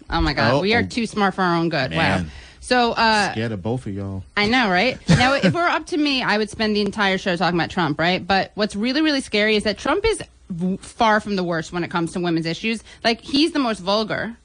Oh 0.10 0.20
my 0.22 0.34
God, 0.34 0.54
Oh, 0.56 0.60
we 0.62 0.74
are 0.74 0.82
oh. 0.82 0.88
too 0.88 1.06
smart 1.06 1.36
for 1.36 1.42
our 1.44 1.56
own 1.56 1.70
good. 1.70 1.92
Wow. 1.92 1.98
Man. 1.98 2.32
So, 2.60 2.92
uh, 2.94 3.32
Scared 3.34 3.52
of 3.52 3.62
both 3.62 3.86
of 3.86 3.94
y'all. 3.94 4.24
I 4.38 4.46
know, 4.48 4.70
right? 4.70 4.98
Now, 5.10 5.34
if 5.34 5.46
it 5.46 5.54
were 5.54 5.62
up 5.62 5.86
to 5.88 5.98
me, 5.98 6.22
I 6.24 6.38
would 6.38 6.50
spend 6.50 6.76
the 6.76 6.82
entire 6.82 7.18
show 7.18 7.36
talking 7.36 7.60
about 7.60 7.70
Trump, 7.70 8.00
right? 8.00 8.26
But 8.26 8.52
what's 8.56 8.76
really, 8.76 9.02
really 9.02 9.22
scary 9.22 9.56
is 9.56 9.64
that 9.64 9.78
Trump 9.78 10.06
is 10.06 10.18
v- 10.20 10.26
far 10.82 11.20
from 11.20 11.36
the 11.36 11.44
worst 11.44 11.72
when 11.72 11.84
it 11.84 11.92
comes 11.92 12.14
to 12.14 12.20
women's 12.20 12.46
issues. 12.46 12.84
Like, 13.04 13.22
he's 13.22 13.52
the 13.52 13.60
most 13.60 13.80
vulgar 13.80 14.36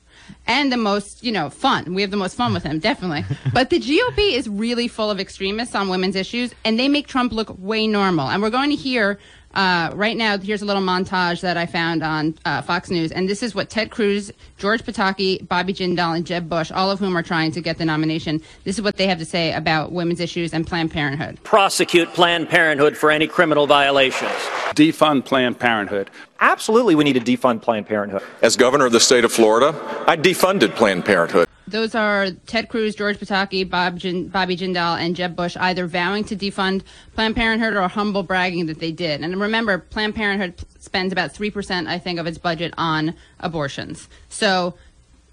and 0.46 0.72
the 0.72 0.76
most, 0.76 1.22
you 1.24 1.32
know, 1.32 1.50
fun. 1.50 1.94
We 1.94 2.02
have 2.02 2.10
the 2.10 2.16
most 2.16 2.36
fun 2.36 2.52
with 2.52 2.62
him, 2.62 2.78
definitely. 2.78 3.24
but 3.52 3.70
the 3.70 3.78
GOP 3.78 4.32
is 4.32 4.48
really 4.48 4.88
full 4.88 5.10
of 5.10 5.20
extremists 5.20 5.74
on 5.74 5.88
women's 5.88 6.16
issues, 6.16 6.54
and 6.64 6.78
they 6.78 6.88
make 6.88 7.06
Trump 7.06 7.32
look 7.32 7.54
way 7.58 7.86
normal. 7.86 8.28
And 8.28 8.42
we're 8.42 8.50
going 8.50 8.70
to 8.70 8.76
hear. 8.76 9.18
Uh, 9.56 9.90
right 9.94 10.18
now, 10.18 10.36
here's 10.36 10.60
a 10.60 10.66
little 10.66 10.82
montage 10.82 11.40
that 11.40 11.56
I 11.56 11.64
found 11.64 12.02
on 12.02 12.34
uh, 12.44 12.60
Fox 12.60 12.90
News, 12.90 13.10
and 13.10 13.26
this 13.26 13.42
is 13.42 13.54
what 13.54 13.70
Ted 13.70 13.90
Cruz, 13.90 14.30
George 14.58 14.82
Pataki, 14.82 15.48
Bobby 15.48 15.72
Jindal, 15.72 16.14
and 16.14 16.26
Jeb 16.26 16.46
Bush, 16.46 16.70
all 16.70 16.90
of 16.90 16.98
whom 16.98 17.16
are 17.16 17.22
trying 17.22 17.52
to 17.52 17.62
get 17.62 17.78
the 17.78 17.86
nomination. 17.86 18.42
This 18.64 18.76
is 18.76 18.82
what 18.82 18.96
they 18.98 19.06
have 19.06 19.18
to 19.18 19.24
say 19.24 19.54
about 19.54 19.92
women's 19.92 20.20
issues 20.20 20.52
and 20.52 20.66
Planned 20.66 20.92
Parenthood. 20.92 21.42
prosecute 21.42 22.12
Planned 22.12 22.50
Parenthood 22.50 22.98
for 22.98 23.10
any 23.10 23.26
criminal 23.26 23.66
violations. 23.66 24.30
defund 24.74 25.24
Planned 25.24 25.58
Parenthood. 25.58 26.10
Absolutely, 26.38 26.94
we 26.94 27.04
need 27.04 27.14
to 27.14 27.36
defund 27.36 27.62
Planned 27.62 27.86
Parenthood. 27.86 28.22
As 28.42 28.56
governor 28.56 28.84
of 28.84 28.92
the 28.92 29.00
state 29.00 29.24
of 29.24 29.32
Florida, 29.32 29.68
I 30.06 30.18
defunded 30.18 30.76
Planned 30.76 31.06
Parenthood. 31.06 31.45
Those 31.68 31.94
are 31.96 32.30
Ted 32.46 32.68
Cruz, 32.68 32.94
George 32.94 33.18
Pataki, 33.18 33.68
Bob 33.68 33.98
Jin, 33.98 34.28
Bobby 34.28 34.56
Jindal, 34.56 34.98
and 35.00 35.16
Jeb 35.16 35.34
Bush 35.34 35.56
either 35.58 35.86
vowing 35.86 36.22
to 36.24 36.36
defund 36.36 36.82
Planned 37.14 37.34
Parenthood 37.34 37.74
or 37.74 37.88
humble 37.88 38.22
bragging 38.22 38.66
that 38.66 38.78
they 38.78 38.92
did. 38.92 39.20
And 39.22 39.40
remember, 39.40 39.78
Planned 39.78 40.14
Parenthood 40.14 40.54
spends 40.78 41.12
about 41.12 41.34
3%, 41.34 41.88
I 41.88 41.98
think, 41.98 42.20
of 42.20 42.26
its 42.28 42.38
budget 42.38 42.72
on 42.78 43.14
abortions. 43.40 44.08
So 44.28 44.74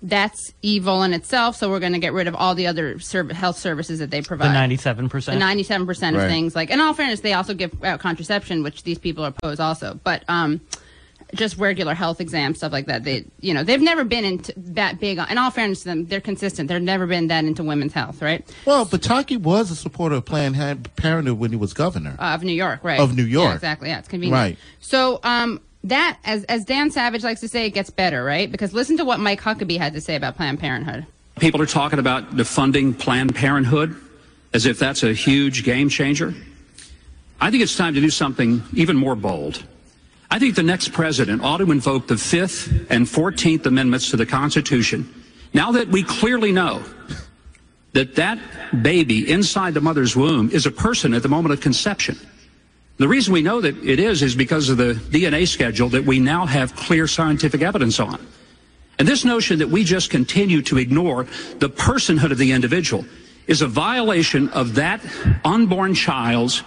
that's 0.02 0.52
evil 0.64 1.04
in 1.04 1.14
itself. 1.14 1.56
So 1.56 1.70
we're 1.70 1.80
going 1.80 1.94
to 1.94 2.00
get 2.00 2.14
rid 2.14 2.28
of 2.28 2.36
all 2.36 2.56
the 2.56 2.66
other 2.68 3.00
serv- 3.00 3.32
health 3.32 3.58
services 3.58 4.00
that 4.00 4.10
they 4.10 4.22
provide. 4.22 4.46
The 4.46 4.50
provide. 4.50 4.60
97 4.62 5.04
The 5.06 5.10
percent. 5.10 5.40
97% 5.42 6.10
of 6.10 6.22
Right. 6.22 6.28
things. 6.30 6.56
Like, 6.56 6.72
in 6.72 6.82
all 6.82 6.94
fairness, 6.94 7.20
they 7.22 7.34
also 7.34 7.54
give 7.54 7.72
out 7.86 8.00
contraception, 8.00 8.64
which 8.64 8.84
these 8.84 8.98
people 8.98 9.24
oppose 9.24 9.60
also. 9.60 10.00
But, 10.04 10.24
um, 10.28 10.62
just 11.34 11.58
regular 11.58 11.94
health 11.94 12.22
exams, 12.22 12.58
stuff 12.58 12.72
like 12.72 12.86
that. 12.88 13.04
They, 13.04 13.26
you 13.40 13.54
know, 13.54 13.64
they've 13.64 13.82
never 13.82 14.04
been 14.04 14.26
into 14.26 14.54
that 14.58 15.00
big. 15.00 15.20
On, 15.20 15.30
in 15.30 15.38
all 15.38 15.52
fairness 15.52 15.80
to 15.80 15.86
them, 15.86 16.06
they're 16.06 16.22
consistent. 16.22 16.70
They've 16.70 16.82
never 16.82 17.08
been 17.08 17.28
that 17.28 17.46
into 17.46 17.64
women's 17.64 17.94
health, 17.94 18.22
right? 18.22 18.46
Well, 18.66 18.86
Pataki 18.86 19.38
was 19.38 19.72
a 19.72 19.76
supporter 19.76 20.16
of 20.16 20.26
Planned 20.26 20.56
Parenthood 20.96 21.40
when 21.40 21.52
he 21.52 21.58
was 21.58 21.74
governor. 21.74 22.16
Uh, 22.20 22.34
of 22.34 22.44
New 22.44 22.54
York, 22.54 22.84
right? 22.84 23.00
Of 23.00 23.16
New 23.16 23.24
York. 23.24 23.50
Yeah, 23.50 23.56
exactly. 23.56 23.90
Yeah, 23.90 24.00
it's 24.00 24.08
convenient. 24.08 24.40
Right. 24.40 24.58
So, 24.80 25.20
um, 25.24 25.62
that 25.86 26.18
as 26.24 26.46
as 26.46 26.64
Dan 26.64 26.92
Savage 26.92 27.24
likes 27.24 27.42
to 27.42 27.48
say, 27.48 27.66
it 27.66 27.72
gets 27.72 27.90
better, 27.90 28.24
right? 28.24 28.50
Because 28.50 28.74
listen 28.74 28.98
to 28.98 29.06
what 29.06 29.20
Mike 29.20 29.42
Huckabee 29.42 29.78
had 29.78 29.94
to 29.94 30.02
say 30.02 30.16
about 30.16 30.38
Planned 30.38 30.60
Parenthood. 30.60 31.06
People 31.40 31.62
are 31.62 31.66
talking 31.66 32.00
about 32.00 32.36
defunding 32.36 32.98
Planned 32.98 33.36
Parenthood 33.36 33.96
as 34.54 34.66
if 34.66 34.80
that's 34.80 35.04
a 35.04 35.14
huge 35.14 35.64
game 35.64 35.90
changer. 35.90 36.34
I 37.42 37.52
think 37.52 37.64
it's 37.64 37.76
time 37.76 37.96
to 37.96 38.02
do 38.02 38.10
something 38.10 38.64
even 38.74 38.96
more 38.96 39.16
bold. 39.16 39.66
I 40.34 40.40
think 40.40 40.56
the 40.56 40.64
next 40.64 40.94
president 40.94 41.44
ought 41.44 41.58
to 41.58 41.72
invoke 41.72 42.08
the 42.08 42.18
Fifth 42.18 42.90
and 42.90 43.08
Fourteenth 43.08 43.68
Amendments 43.68 44.10
to 44.10 44.18
the 44.18 44.26
Constitution. 44.26 45.08
Now 45.54 45.74
that 45.74 45.90
we 45.90 46.02
clearly 46.02 46.52
know 46.52 46.82
that 47.92 48.16
that 48.16 48.40
baby 48.82 49.30
inside 49.30 49.76
the 49.76 49.82
mother's 49.82 50.16
womb 50.16 50.50
is 50.50 50.66
a 50.66 50.72
person 50.72 51.14
at 51.14 51.22
the 51.22 51.30
moment 51.30 51.54
of 51.54 51.62
conception. 51.62 52.18
The 52.98 53.08
reason 53.08 53.32
we 53.32 53.44
know 53.44 53.62
that 53.62 53.78
it 53.84 54.00
is 54.00 54.24
is 54.24 54.36
because 54.36 54.70
of 54.70 54.78
the 54.78 54.96
DNA 54.96 55.48
schedule 55.48 55.90
that 55.90 56.04
we 56.04 56.18
now 56.20 56.48
have 56.48 56.76
clear 56.76 57.06
scientific 57.06 57.62
evidence 57.62 58.00
on. 58.00 58.20
And 58.98 59.08
this 59.08 59.24
notion 59.24 59.60
that 59.60 59.70
we 59.70 59.84
just 59.84 60.10
continue 60.10 60.64
to 60.64 60.80
ignore 60.80 61.26
the 61.60 61.70
personhood 61.70 62.32
of 62.32 62.40
the 62.40 62.54
individual 62.54 63.06
is 63.46 63.62
a 63.62 63.68
violation 63.68 64.50
of 64.50 64.74
that 64.76 65.00
unborn 65.46 65.94
child's 65.94 66.64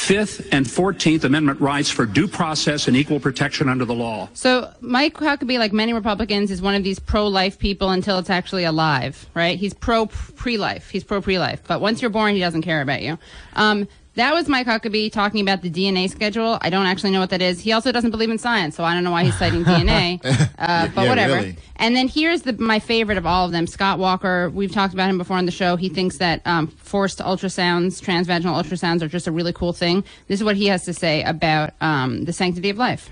Fifth 0.00 0.48
and 0.50 0.66
14th 0.66 1.24
Amendment 1.24 1.60
rights 1.60 1.90
for 1.90 2.06
due 2.06 2.26
process 2.26 2.88
and 2.88 2.96
equal 2.96 3.20
protection 3.20 3.68
under 3.68 3.84
the 3.84 3.94
law. 3.94 4.28
So 4.32 4.72
Mike 4.80 5.14
Huckabee, 5.14 5.58
like 5.58 5.74
many 5.74 5.92
Republicans, 5.92 6.50
is 6.50 6.60
one 6.62 6.74
of 6.74 6.82
these 6.82 6.98
pro-life 6.98 7.58
people 7.58 7.90
until 7.90 8.18
it's 8.18 8.30
actually 8.30 8.64
alive, 8.64 9.28
right? 9.34 9.58
He's 9.58 9.74
pro 9.74 10.06
pre-life. 10.06 10.88
He's 10.88 11.04
pro 11.04 11.20
pre-life, 11.20 11.62
but 11.68 11.82
once 11.82 12.00
you're 12.00 12.10
born, 12.10 12.34
he 12.34 12.40
doesn't 12.40 12.62
care 12.62 12.80
about 12.80 13.02
you. 13.02 13.18
Um, 13.54 13.86
that 14.20 14.34
was 14.34 14.48
Mike 14.48 14.66
Huckabee 14.66 15.10
talking 15.10 15.40
about 15.40 15.62
the 15.62 15.70
DNA 15.70 16.10
schedule. 16.10 16.58
I 16.60 16.68
don't 16.68 16.84
actually 16.84 17.10
know 17.10 17.20
what 17.20 17.30
that 17.30 17.40
is. 17.40 17.58
He 17.60 17.72
also 17.72 17.90
doesn't 17.90 18.10
believe 18.10 18.28
in 18.28 18.36
science, 18.36 18.76
so 18.76 18.84
I 18.84 18.92
don't 18.92 19.02
know 19.02 19.10
why 19.10 19.24
he's 19.24 19.38
citing 19.38 19.64
DNA. 19.64 20.20
Uh, 20.58 20.88
but 20.94 21.02
Yeah, 21.02 21.08
whatever. 21.08 21.34
really. 21.36 21.56
And 21.76 21.96
then 21.96 22.06
here's 22.06 22.42
the, 22.42 22.52
my 22.52 22.80
favorite 22.80 23.16
of 23.16 23.24
all 23.24 23.46
of 23.46 23.52
them, 23.52 23.66
Scott 23.66 23.98
Walker. 23.98 24.50
We've 24.50 24.70
talked 24.70 24.92
about 24.92 25.08
him 25.08 25.16
before 25.16 25.38
on 25.38 25.46
the 25.46 25.52
show. 25.52 25.76
He 25.76 25.88
thinks 25.88 26.18
that 26.18 26.42
um, 26.44 26.66
forced 26.66 27.20
ultrasounds, 27.20 28.02
transvaginal 28.02 28.62
ultrasounds, 28.62 29.00
are 29.00 29.08
just 29.08 29.26
a 29.26 29.32
really 29.32 29.54
cool 29.54 29.72
thing. 29.72 30.04
This 30.28 30.40
is 30.40 30.44
what 30.44 30.56
he 30.56 30.66
has 30.66 30.84
to 30.84 30.92
say 30.92 31.22
about 31.22 31.72
um, 31.80 32.26
the 32.26 32.32
sanctity 32.34 32.68
of 32.68 32.76
life. 32.76 33.08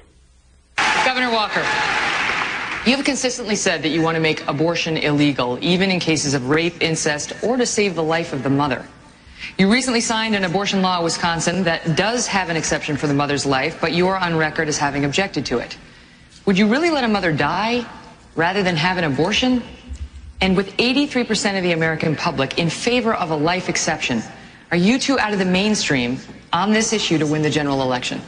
Governor 1.07 1.31
Walker, 1.31 1.61
you 2.85 2.95
have 2.97 3.05
consistently 3.05 3.57
said 3.57 3.83
that 3.83 3.89
you 3.89 4.03
want 4.03 4.17
to 4.17 4.21
make 4.21 4.47
abortion 4.47 4.99
illegal, 4.99 5.59
even 5.63 5.91
in 5.91 6.01
cases 6.01 6.35
of 6.35 6.51
rape, 6.51 6.83
incest, 6.83 7.33
or 7.43 7.57
to 7.57 7.65
save 7.65 7.95
the 7.95 8.03
life 8.03 8.35
of 8.35 8.43
the 8.43 8.51
mother. 8.51 8.85
You 9.59 9.73
recently 9.73 10.01
signed 10.01 10.35
an 10.35 10.45
abortion 10.45 10.83
law 10.83 10.99
in 10.99 11.05
Wisconsin 11.05 11.65
that 11.65 11.97
does 11.97 12.27
have 12.27 12.49
an 12.49 12.57
exception 12.57 12.97
for 12.97 13.07
the 13.07 13.15
mother's 13.15 13.47
life, 13.47 13.81
but 13.81 13.93
you 13.93 14.09
are 14.09 14.17
on 14.17 14.37
record 14.37 14.69
as 14.69 14.79
having 14.79 15.05
objected 15.05 15.47
to 15.47 15.59
it. 15.59 15.77
Would 16.47 16.59
you 16.59 16.69
really 16.69 16.91
let 16.91 17.05
a 17.05 17.09
mother 17.09 17.33
die 17.33 17.87
rather 18.35 18.63
than 18.63 18.77
have 18.77 18.99
an 18.99 19.05
abortion? 19.05 19.63
And 20.41 20.57
with 20.57 20.77
83% 20.77 21.57
of 21.57 21.63
the 21.63 21.73
American 21.73 22.15
public 22.15 22.59
in 22.59 22.71
favor 22.71 23.15
of 23.15 23.31
a 23.31 23.37
life 23.37 23.69
exception, 23.69 24.23
are 24.71 24.77
you 24.77 24.99
two 24.99 25.19
out 25.19 25.33
of 25.33 25.39
the 25.39 25.45
mainstream 25.45 26.19
on 26.53 26.73
this 26.73 26.93
issue 26.93 27.19
to 27.19 27.27
win 27.27 27.43
the 27.43 27.51
general 27.51 27.83
election? 27.83 28.21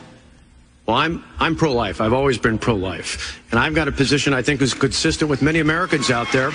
Well, 0.86 0.96
I'm 0.96 1.22
I'm 1.38 1.54
pro-life. 1.54 2.00
I've 2.00 2.12
always 2.12 2.36
been 2.36 2.58
pro-life, 2.58 3.40
and 3.52 3.60
I've 3.60 3.74
got 3.74 3.86
a 3.86 3.92
position 3.92 4.34
I 4.34 4.42
think 4.42 4.60
is 4.60 4.74
consistent 4.74 5.30
with 5.30 5.40
many 5.40 5.60
Americans 5.60 6.10
out 6.10 6.32
there, 6.32 6.48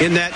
in 0.00 0.14
that 0.14 0.32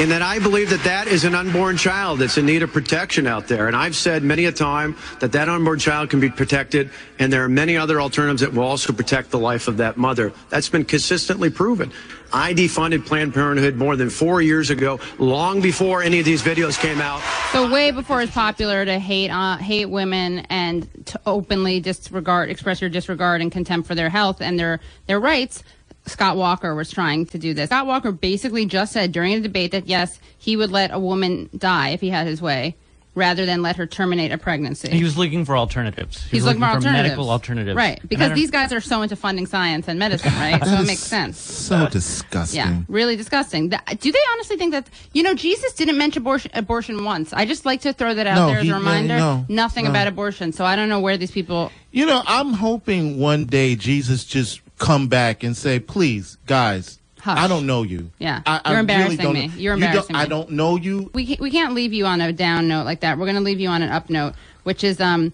in 0.00 0.08
that 0.08 0.22
I 0.22 0.38
believe 0.38 0.70
that 0.70 0.82
that 0.84 1.08
is 1.08 1.24
an 1.24 1.34
unborn 1.34 1.76
child 1.76 2.20
that's 2.20 2.38
in 2.38 2.46
need 2.46 2.62
of 2.62 2.72
protection 2.72 3.26
out 3.26 3.48
there. 3.48 3.66
And 3.66 3.76
I've 3.76 3.94
said 3.94 4.22
many 4.22 4.46
a 4.46 4.52
time 4.52 4.96
that 5.18 5.32
that 5.32 5.50
unborn 5.50 5.78
child 5.78 6.08
can 6.08 6.20
be 6.20 6.30
protected, 6.30 6.88
and 7.18 7.30
there 7.30 7.44
are 7.44 7.50
many 7.50 7.76
other 7.76 8.00
alternatives 8.00 8.40
that 8.40 8.54
will 8.54 8.64
also 8.64 8.94
protect 8.94 9.30
the 9.30 9.38
life 9.38 9.68
of 9.68 9.76
that 9.76 9.98
mother. 9.98 10.32
That's 10.48 10.70
been 10.70 10.86
consistently 10.86 11.50
proven. 11.50 11.92
I 12.32 12.54
defunded 12.54 13.04
Planned 13.04 13.34
Parenthood 13.34 13.76
more 13.76 13.94
than 13.94 14.08
four 14.08 14.40
years 14.40 14.70
ago, 14.70 15.00
long 15.18 15.60
before 15.60 16.02
any 16.02 16.18
of 16.18 16.24
these 16.24 16.42
videos 16.42 16.80
came 16.80 17.02
out. 17.02 17.20
So 17.52 17.70
way 17.70 17.90
before 17.90 18.22
it's 18.22 18.32
popular 18.32 18.86
to 18.86 18.98
hate 18.98 19.30
uh, 19.30 19.58
hate 19.58 19.86
women 19.86 20.46
and 20.48 20.88
to 21.06 21.20
openly 21.26 21.78
disregard, 21.80 22.48
express 22.48 22.80
your 22.80 22.88
disregard 22.88 23.42
and 23.42 23.52
contempt 23.52 23.86
for 23.86 23.94
their 23.94 24.08
health 24.08 24.40
and 24.40 24.58
their 24.58 24.80
their 25.06 25.20
rights. 25.20 25.62
Scott 26.10 26.36
Walker 26.36 26.74
was 26.74 26.90
trying 26.90 27.26
to 27.26 27.38
do 27.38 27.54
this. 27.54 27.68
Scott 27.70 27.86
Walker 27.86 28.12
basically 28.12 28.66
just 28.66 28.92
said 28.92 29.12
during 29.12 29.34
the 29.34 29.40
debate 29.40 29.72
that 29.72 29.86
yes, 29.86 30.18
he 30.38 30.56
would 30.56 30.70
let 30.70 30.90
a 30.90 30.98
woman 30.98 31.48
die 31.56 31.90
if 31.90 32.00
he 32.00 32.10
had 32.10 32.26
his 32.26 32.40
way, 32.42 32.76
rather 33.14 33.44
than 33.44 33.60
let 33.62 33.76
her 33.76 33.86
terminate 33.86 34.30
a 34.30 34.38
pregnancy. 34.38 34.88
He 34.90 35.02
was 35.02 35.18
looking 35.18 35.44
for 35.44 35.56
alternatives. 35.56 36.22
He 36.24 36.30
He's 36.36 36.42
was 36.42 36.46
looking 36.46 36.60
for 36.60 36.66
alternatives. 36.66 37.02
medical 37.02 37.30
alternatives. 37.30 37.76
right? 37.76 38.00
Because 38.08 38.32
these 38.34 38.50
guys 38.50 38.72
are 38.72 38.80
so 38.80 39.02
into 39.02 39.16
funding 39.16 39.46
science 39.46 39.88
and 39.88 39.98
medicine, 39.98 40.32
right? 40.34 40.62
so 40.64 40.74
it 40.74 40.86
makes 40.86 41.00
sense. 41.00 41.38
So 41.38 41.88
disgusting. 41.88 42.58
Yeah, 42.58 42.80
really 42.88 43.16
disgusting. 43.16 43.68
Do 43.68 43.76
they 44.12 44.18
honestly 44.32 44.56
think 44.56 44.72
that 44.72 44.88
you 45.12 45.22
know 45.22 45.34
Jesus 45.34 45.72
didn't 45.74 45.98
mention 45.98 46.22
abortion, 46.22 46.50
abortion 46.54 47.04
once? 47.04 47.32
I 47.32 47.46
just 47.46 47.66
like 47.66 47.80
to 47.82 47.92
throw 47.92 48.14
that 48.14 48.26
out 48.26 48.36
No, 48.36 48.46
there 48.48 48.58
as 48.58 48.64
he- 48.64 48.70
a 48.70 48.74
reminder. 48.74 49.16
no, 49.18 49.44
Nothing 49.48 49.84
no. 49.84 49.90
about 49.90 50.06
abortion, 50.06 50.52
so 50.52 50.64
I 50.64 50.76
don't 50.76 50.88
know 50.88 51.00
where 51.00 51.16
these 51.16 51.32
people. 51.32 51.72
You 51.92 52.06
know, 52.06 52.22
I'm 52.26 52.52
hoping 52.52 53.18
one 53.18 53.44
day 53.46 53.74
Jesus 53.74 54.24
just 54.24 54.60
come 54.80 55.06
back 55.06 55.44
and 55.44 55.56
say, 55.56 55.78
"Please, 55.78 56.38
guys, 56.46 56.98
Hush. 57.20 57.38
I 57.38 57.48
don't 57.48 57.66
know 57.66 57.82
you. 57.82 58.10
Yeah. 58.18 58.40
I, 58.46 58.60
I 58.64 58.70
You're 58.70 58.80
embarrassing 58.80 59.18
really 59.18 59.48
me. 59.48 59.52
You're 59.56 59.76
you 59.76 59.84
embarrassing 59.84 60.16
I 60.16 60.26
don't 60.26 60.50
know 60.50 60.76
you. 60.76 61.10
we 61.12 61.26
can't, 61.26 61.40
we 61.40 61.50
can't 61.50 61.74
leave 61.74 61.92
you 61.92 62.06
on 62.06 62.20
a 62.20 62.32
down 62.32 62.66
note 62.66 62.84
like 62.84 63.00
that. 63.00 63.18
We're 63.18 63.26
going 63.26 63.36
to 63.36 63.42
leave 63.42 63.60
you 63.60 63.68
on 63.68 63.82
an 63.82 63.90
up 63.90 64.08
note, 64.08 64.34
which 64.64 64.82
is 64.82 65.00
um, 65.00 65.32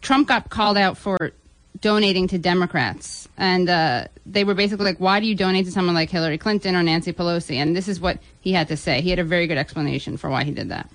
Trump 0.00 0.28
got 0.28 0.50
called 0.50 0.76
out 0.76 0.98
for 0.98 1.32
donating 1.80 2.26
to 2.28 2.38
Democrats, 2.38 3.28
and 3.38 3.70
uh, 3.70 4.06
they 4.26 4.42
were 4.42 4.54
basically 4.54 4.84
like, 4.84 4.98
"Why 4.98 5.20
do 5.20 5.26
you 5.26 5.36
donate 5.36 5.66
to 5.66 5.72
someone 5.72 5.94
like 5.94 6.10
Hillary 6.10 6.36
Clinton 6.36 6.74
or 6.74 6.82
Nancy 6.82 7.12
Pelosi?" 7.12 7.56
And 7.56 7.76
this 7.76 7.86
is 7.86 8.00
what 8.00 8.18
he 8.40 8.52
had 8.52 8.68
to 8.68 8.76
say. 8.76 9.00
He 9.00 9.10
had 9.10 9.20
a 9.20 9.24
very 9.24 9.46
good 9.46 9.58
explanation 9.58 10.16
for 10.16 10.28
why 10.28 10.42
he 10.44 10.50
did 10.50 10.70
that. 10.70 10.90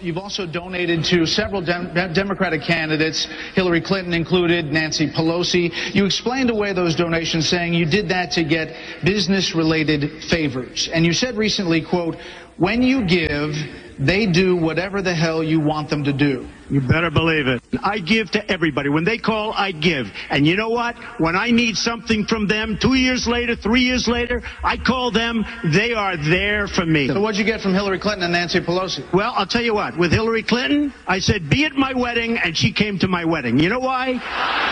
You've 0.00 0.16
also 0.16 0.46
donated 0.46 1.04
to 1.06 1.26
several 1.26 1.60
Dem- 1.60 1.92
Democratic 2.14 2.62
candidates, 2.62 3.26
Hillary 3.54 3.82
Clinton 3.82 4.14
included, 4.14 4.72
Nancy 4.72 5.06
Pelosi. 5.10 5.94
You 5.94 6.06
explained 6.06 6.48
away 6.48 6.72
those 6.72 6.94
donations 6.94 7.46
saying 7.46 7.74
you 7.74 7.84
did 7.84 8.08
that 8.08 8.30
to 8.32 8.42
get 8.42 8.74
business 9.04 9.54
related 9.54 10.24
favors. 10.24 10.88
And 10.88 11.04
you 11.04 11.12
said 11.12 11.36
recently, 11.36 11.82
quote, 11.82 12.16
when 12.56 12.80
you 12.82 13.04
give, 13.04 13.54
they 14.00 14.26
do 14.26 14.56
whatever 14.56 15.02
the 15.02 15.14
hell 15.14 15.44
you 15.44 15.60
want 15.60 15.90
them 15.90 16.04
to 16.04 16.12
do. 16.12 16.48
You 16.70 16.80
better 16.80 17.10
believe 17.10 17.48
it. 17.48 17.62
I 17.82 17.98
give 17.98 18.30
to 18.30 18.50
everybody. 18.50 18.88
When 18.88 19.04
they 19.04 19.18
call, 19.18 19.52
I 19.52 19.72
give. 19.72 20.06
And 20.30 20.46
you 20.46 20.56
know 20.56 20.70
what? 20.70 20.96
When 21.18 21.36
I 21.36 21.50
need 21.50 21.76
something 21.76 22.24
from 22.24 22.46
them, 22.46 22.78
two 22.80 22.94
years 22.94 23.26
later, 23.26 23.56
three 23.56 23.82
years 23.82 24.08
later, 24.08 24.42
I 24.64 24.76
call 24.76 25.10
them. 25.10 25.44
They 25.64 25.92
are 25.92 26.16
there 26.16 26.66
for 26.66 26.86
me. 26.86 27.08
So 27.08 27.20
what'd 27.20 27.38
you 27.38 27.44
get 27.44 27.60
from 27.60 27.74
Hillary 27.74 27.98
Clinton 27.98 28.22
and 28.22 28.32
Nancy 28.32 28.60
Pelosi? 28.60 29.04
Well, 29.12 29.32
I'll 29.36 29.46
tell 29.46 29.62
you 29.62 29.74
what. 29.74 29.98
With 29.98 30.12
Hillary 30.12 30.44
Clinton, 30.44 30.94
I 31.06 31.18
said, 31.18 31.50
be 31.50 31.64
at 31.64 31.72
my 31.72 31.92
wedding, 31.92 32.38
and 32.38 32.56
she 32.56 32.72
came 32.72 32.98
to 33.00 33.08
my 33.08 33.24
wedding. 33.24 33.58
You 33.58 33.68
know 33.68 33.80
why? 33.80 34.14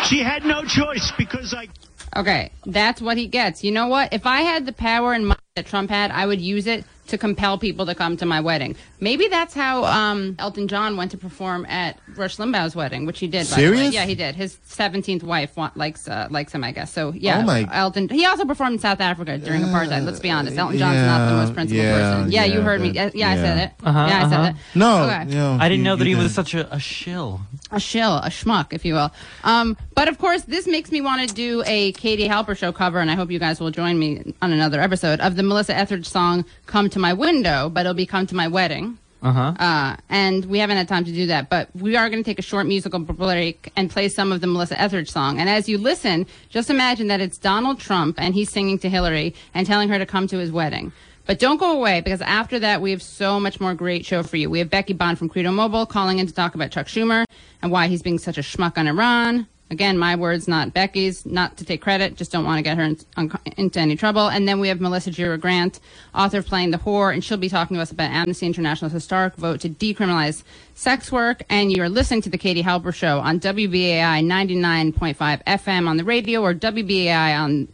She 0.05 0.21
had 0.21 0.45
no 0.45 0.65
choice 0.65 1.13
because 1.19 1.53
I. 1.53 1.69
Okay, 2.17 2.53
that's 2.65 3.03
what 3.03 3.19
he 3.19 3.27
gets. 3.27 3.63
You 3.63 3.73
know 3.73 3.89
what? 3.89 4.13
If 4.13 4.25
I 4.25 4.41
had 4.43 4.65
the 4.65 4.73
power 4.73 5.13
and 5.13 5.27
money 5.27 5.41
that 5.57 5.67
Trump 5.67 5.91
had, 5.91 6.11
I 6.13 6.27
would 6.27 6.41
use 6.41 6.67
it 6.67 6.85
to 7.09 7.19
compel 7.19 7.59
people 7.59 7.87
to 7.87 7.95
come 7.95 8.17
to 8.17 8.27
my 8.27 8.41
wedding. 8.41 8.77
Maybe 9.01 9.29
that's 9.29 9.55
how 9.55 9.85
um, 9.85 10.37
Elton 10.39 10.69
John 10.69 10.97
went 10.97 11.11
to 11.13 11.19
perform 11.19 11.67
at 11.67 11.99
Rush 12.17 12.37
Limbaugh's 12.37 12.75
wedding, 12.77 13.07
which 13.07 13.19
he 13.19 13.27
did. 13.27 13.49
By. 13.51 13.57
Serious? 13.57 13.95
Yeah, 13.95 14.05
he 14.05 14.15
did. 14.15 14.35
His 14.35 14.59
seventeenth 14.65 15.23
wife 15.23 15.57
wa- 15.57 15.71
likes 15.75 16.09
uh, 16.09 16.29
likes 16.31 16.53
him, 16.53 16.65
I 16.65 16.73
guess. 16.73 16.93
So 16.93 17.13
yeah, 17.13 17.41
Oh 17.41 17.43
my- 17.43 17.69
Elton. 17.73 18.09
He 18.09 18.25
also 18.27 18.45
performed 18.45 18.75
in 18.75 18.79
South 18.79 19.01
Africa 19.01 19.39
during 19.39 19.63
apartheid. 19.63 20.05
Let's 20.05 20.21
be 20.21 20.31
honest. 20.31 20.57
Elton 20.57 20.79
John's 20.79 21.07
not 21.07 21.29
the 21.29 21.37
most 21.37 21.55
principled 21.55 21.85
yeah, 21.85 22.15
person. 22.15 22.33
Yeah, 22.33 22.45
you 22.45 22.55
yeah, 22.55 22.61
heard 22.61 22.81
me. 22.81 22.91
Yeah, 22.91 23.11
yeah, 23.15 23.31
I 23.31 23.37
said 23.37 23.59
it. 23.59 23.73
Uh-huh, 23.85 24.07
yeah, 24.09 24.27
I 24.27 24.29
said 24.29 24.41
uh-huh. 24.41 24.49
it. 24.51 24.57
No, 24.79 25.03
Okay. 25.05 25.31
you 25.31 25.35
know, 25.37 25.59
I 25.61 25.69
didn't 25.69 25.85
know 25.85 25.97
that 25.97 26.05
he 26.05 26.11
you 26.11 26.19
was 26.19 26.35
such 26.35 26.55
a, 26.55 26.73
a 26.75 26.79
shill. 26.79 27.41
A 27.71 27.81
shill, 27.81 28.17
a 28.17 28.29
schmuck, 28.29 28.73
if 28.73 28.85
you 28.85 28.95
will. 28.95 29.13
Um, 29.45 29.77
but 29.95 30.09
of 30.09 30.19
course, 30.19 30.43
this 30.43 30.67
makes 30.67 30.91
me 30.91 31.01
want 31.01 31.29
to 31.29 31.35
do 31.35 31.63
a 31.67 31.93
Katie 31.93 32.29
Halper 32.29 32.57
show 32.57 32.73
cover, 32.73 33.01
and 33.01 33.11
I 33.11 33.15
hope 33.15 33.31
you 33.31 33.39
guys 33.39 33.61
will 33.61 33.71
join 33.71 33.99
me 33.99 34.35
on 34.41 34.53
another 34.53 34.81
episode 34.81 35.21
of 35.21 35.37
the 35.37 35.43
Melissa 35.43 35.77
Etheridge 35.77 36.09
song 36.09 36.45
"Come 36.67 36.89
to 36.91 36.99
My 36.99 37.13
Window," 37.13 37.69
but 37.69 37.81
it'll 37.81 37.95
be 37.95 38.07
"Come 38.07 38.27
to 38.27 38.35
My 38.35 38.49
Wedding." 38.49 38.99
Uh-huh. 39.21 39.53
Uh, 39.59 39.97
and 40.09 40.45
we 40.45 40.61
haven't 40.61 40.77
had 40.77 40.87
time 40.87 41.05
to 41.05 41.13
do 41.13 41.27
that, 41.27 41.51
but 41.51 41.69
we 41.75 41.97
are 41.97 42.09
going 42.09 42.23
to 42.23 42.29
take 42.29 42.39
a 42.39 42.43
short 42.43 42.67
musical 42.67 43.01
break 43.01 43.73
and 43.77 43.91
play 43.91 44.09
some 44.09 44.31
of 44.31 44.41
the 44.41 44.47
Melissa 44.47 44.81
Etheridge 44.81 45.11
song. 45.11 45.41
And 45.41 45.49
as 45.49 45.69
you 45.69 45.77
listen, 45.77 46.27
just 46.51 46.71
imagine 46.71 47.09
that 47.09 47.21
it's 47.21 47.37
Donald 47.37 47.81
Trump 47.81 48.21
and 48.21 48.35
he's 48.35 48.51
singing 48.51 48.79
to 48.79 48.89
Hillary 48.89 49.35
and 49.55 49.67
telling 49.67 49.89
her 49.89 49.99
to 49.99 50.07
come 50.07 50.29
to 50.29 50.39
his 50.39 50.53
wedding. 50.53 50.93
But 51.29 51.39
don't 51.39 51.59
go 51.59 51.73
away 51.73 52.01
because 52.01 52.23
after 52.23 52.59
that, 52.61 52.81
we 52.81 52.91
have 52.91 53.03
so 53.03 53.39
much 53.39 53.61
more 53.61 53.75
great 53.75 54.07
show 54.07 54.23
for 54.23 54.39
you. 54.39 54.49
We 54.49 54.61
have 54.61 54.71
Becky 54.71 54.95
Bond 54.95 55.19
from 55.19 55.29
Credo 55.29 55.53
Mobile 55.53 55.85
calling 55.85 56.21
in 56.21 56.27
to 56.27 56.33
talk 56.33 56.55
about 56.55 56.71
Chuck 56.71 56.87
Schumer 56.87 57.27
and 57.61 57.71
why 57.71 57.89
he's 57.89 58.01
being 58.01 58.19
such 58.19 58.39
a 58.39 58.41
schmuck 58.41 58.79
on 58.79 58.89
Iran. 58.89 59.47
Again, 59.71 59.99
my 59.99 60.17
words, 60.17 60.49
not 60.49 60.73
Becky's, 60.73 61.27
not 61.27 61.59
to 61.59 61.67
take 61.67 61.83
credit, 61.83 62.17
just 62.17 62.33
don't 62.33 62.47
want 62.47 62.57
to 62.57 62.63
get 62.63 62.79
her 62.79 62.83
in, 62.83 62.97
un, 63.19 63.31
into 63.59 63.79
any 63.79 63.95
trouble. 63.95 64.29
And 64.29 64.49
then 64.49 64.59
we 64.59 64.69
have 64.69 64.81
Melissa 64.81 65.11
Gira 65.11 65.39
Grant, 65.39 65.81
author 66.15 66.39
of 66.39 66.47
Playing 66.47 66.71
the 66.71 66.79
Whore, 66.79 67.13
and 67.13 67.23
she'll 67.23 67.37
be 67.37 67.51
talking 67.51 67.77
to 67.77 67.83
us 67.83 67.93
about 67.93 68.11
Amnesty 68.11 68.47
International's 68.47 68.95
historic 68.95 69.35
vote 69.35 69.61
to 69.61 69.69
decriminalize 69.69 70.45
sex 70.75 71.13
work. 71.13 71.43
And 71.51 71.71
you're 71.71 71.91
listening 71.91 72.23
to 72.23 72.31
The 72.31 72.39
Katie 72.39 72.63
Halper 72.63 72.95
Show 72.95 73.19
on 73.19 73.39
WBAI 73.39 74.25
99.5 74.25 75.45
FM 75.45 75.89
on 75.89 75.99
the 75.99 76.05
radio 76.05 76.41
or 76.41 76.55
WBAI 76.55 77.39
on 77.39 77.69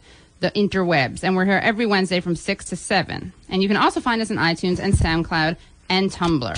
the 0.45 0.59
interwebs. 0.59 1.23
And 1.23 1.35
we're 1.35 1.45
here 1.45 1.59
every 1.63 1.85
Wednesday 1.85 2.19
from 2.19 2.35
6 2.35 2.65
to 2.65 2.75
7. 2.75 3.33
And 3.49 3.63
you 3.63 3.67
can 3.67 3.77
also 3.77 3.99
find 3.99 4.21
us 4.21 4.29
on 4.29 4.37
iTunes 4.37 4.79
and 4.79 4.93
SoundCloud 4.93 5.57
and 5.89 6.11
Tumblr. 6.11 6.55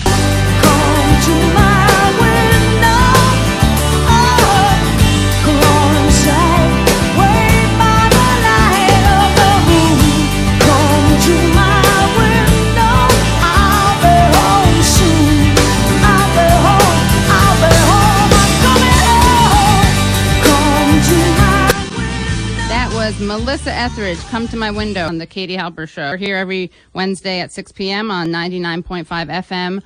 Was 23.08 23.20
Melissa 23.20 23.72
Etheridge, 23.72 24.18
Come 24.26 24.46
to 24.48 24.56
My 24.58 24.70
Window 24.70 25.06
on 25.06 25.16
the 25.16 25.24
Katie 25.24 25.56
Halper 25.56 25.88
Show. 25.88 26.10
We're 26.10 26.18
here 26.18 26.36
every 26.36 26.70
Wednesday 26.92 27.40
at 27.40 27.50
6 27.50 27.72
p.m. 27.72 28.10
on 28.10 28.28
99.5 28.28 29.06
FM 29.06 29.82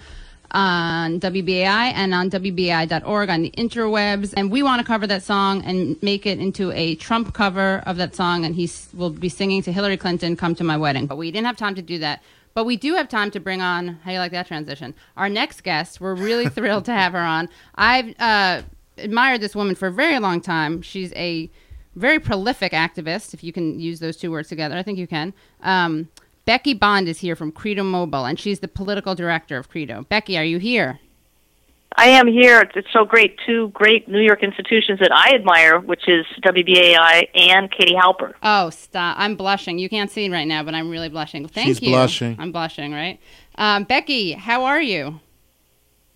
on 0.51 1.21
WBAI 1.21 1.93
and 1.95 2.15
on 2.15 2.31
WBAI.org 2.31 3.31
on 3.31 3.43
the 3.43 3.53
interwebs. 3.53 4.35
And 4.37 4.51
we 4.51 4.65
want 4.65 4.81
to 4.81 4.85
cover 4.85 5.07
that 5.07 5.23
song 5.23 5.63
and 5.63 6.03
make 6.03 6.27
it 6.27 6.41
into 6.41 6.73
a 6.73 6.97
Trump 6.97 7.33
cover 7.33 7.85
of 7.87 7.97
that 7.99 8.17
song. 8.17 8.45
And 8.45 8.57
he 8.57 8.69
will 8.93 9.11
be 9.11 9.29
singing 9.29 9.63
to 9.63 9.73
Hillary 9.73 9.99
Clinton, 9.99 10.35
Come 10.35 10.57
to 10.57 10.65
My 10.65 10.77
Wedding. 10.77 11.07
But 11.07 11.15
we 11.15 11.31
didn't 11.31 11.47
have 11.47 11.57
time 11.57 11.77
to 11.77 11.83
do 11.83 12.01
that. 12.01 12.25
But 12.55 12.65
we 12.65 12.77
do 12.77 12.97
have 12.97 13.09
time 13.09 13.31
to 13.31 13.39
bring 13.39 13.63
on, 13.63 14.01
how 14.03 14.11
you 14.11 14.19
like 14.19 14.33
that 14.33 14.49
transition? 14.49 14.95
Our 15.17 15.29
next 15.29 15.63
guest. 15.63 16.01
We're 16.01 16.17
really 16.17 16.49
thrilled 16.49 16.87
to 16.87 16.93
have 16.93 17.13
her 17.13 17.21
on. 17.21 17.49
I've 17.77 18.19
uh, 18.19 18.63
admired 18.99 19.43
this 19.43 19.55
woman 19.55 19.77
for 19.77 19.87
a 19.87 19.93
very 19.93 20.19
long 20.19 20.41
time. 20.41 20.83
She's 20.83 21.13
a 21.13 21.49
very 21.95 22.19
prolific 22.19 22.73
activist, 22.73 23.35
if 23.35 23.45
you 23.45 23.53
can 23.53 23.79
use 23.79 24.01
those 24.01 24.17
two 24.17 24.31
words 24.31 24.49
together. 24.49 24.77
I 24.77 24.83
think 24.83 24.99
you 24.99 25.07
can. 25.07 25.35
Um, 25.63 26.09
Becky 26.45 26.75
Bond 26.75 27.09
is 27.09 27.21
here 27.21 27.37
from 27.37 27.53
Credo 27.53 27.85
Mobile, 27.85 28.25
and 28.25 28.39
she's 28.39 28.61
the 28.61 28.69
political 28.69 29.15
director 29.15 29.57
of 29.57 29.69
Credo. 29.69 30.05
Becky, 30.09 30.37
are 30.37 30.45
you 30.45 30.59
here? 30.59 30.99
I 31.97 32.09
am 32.09 32.27
here. 32.27 32.69
It's 32.75 32.89
so 32.93 33.05
great. 33.05 33.39
Two 33.45 33.69
great 33.69 34.09
New 34.09 34.21
York 34.21 34.43
institutions 34.43 34.99
that 35.01 35.13
I 35.13 35.35
admire, 35.35 35.79
which 35.79 36.09
is 36.09 36.25
WBAI 36.43 37.29
and 37.35 37.71
Katie 37.71 37.95
Halper. 37.95 38.33
Oh, 38.43 38.71
stop. 38.71 39.17
I'm 39.19 39.37
blushing. 39.37 39.79
You 39.79 39.89
can't 39.89 40.11
see 40.11 40.25
it 40.25 40.33
right 40.33 40.47
now, 40.47 40.63
but 40.63 40.75
I'm 40.75 40.89
really 40.89 41.11
blushing. 41.11 41.47
Thank 41.47 41.69
She's 41.69 41.83
you. 41.83 41.91
blushing. 41.91 42.37
I'm 42.39 42.51
blushing, 42.51 42.93
right? 42.93 43.21
Um, 43.57 43.85
Becky, 43.85 44.33
how 44.33 44.65
are 44.65 44.81
you? 44.81 45.21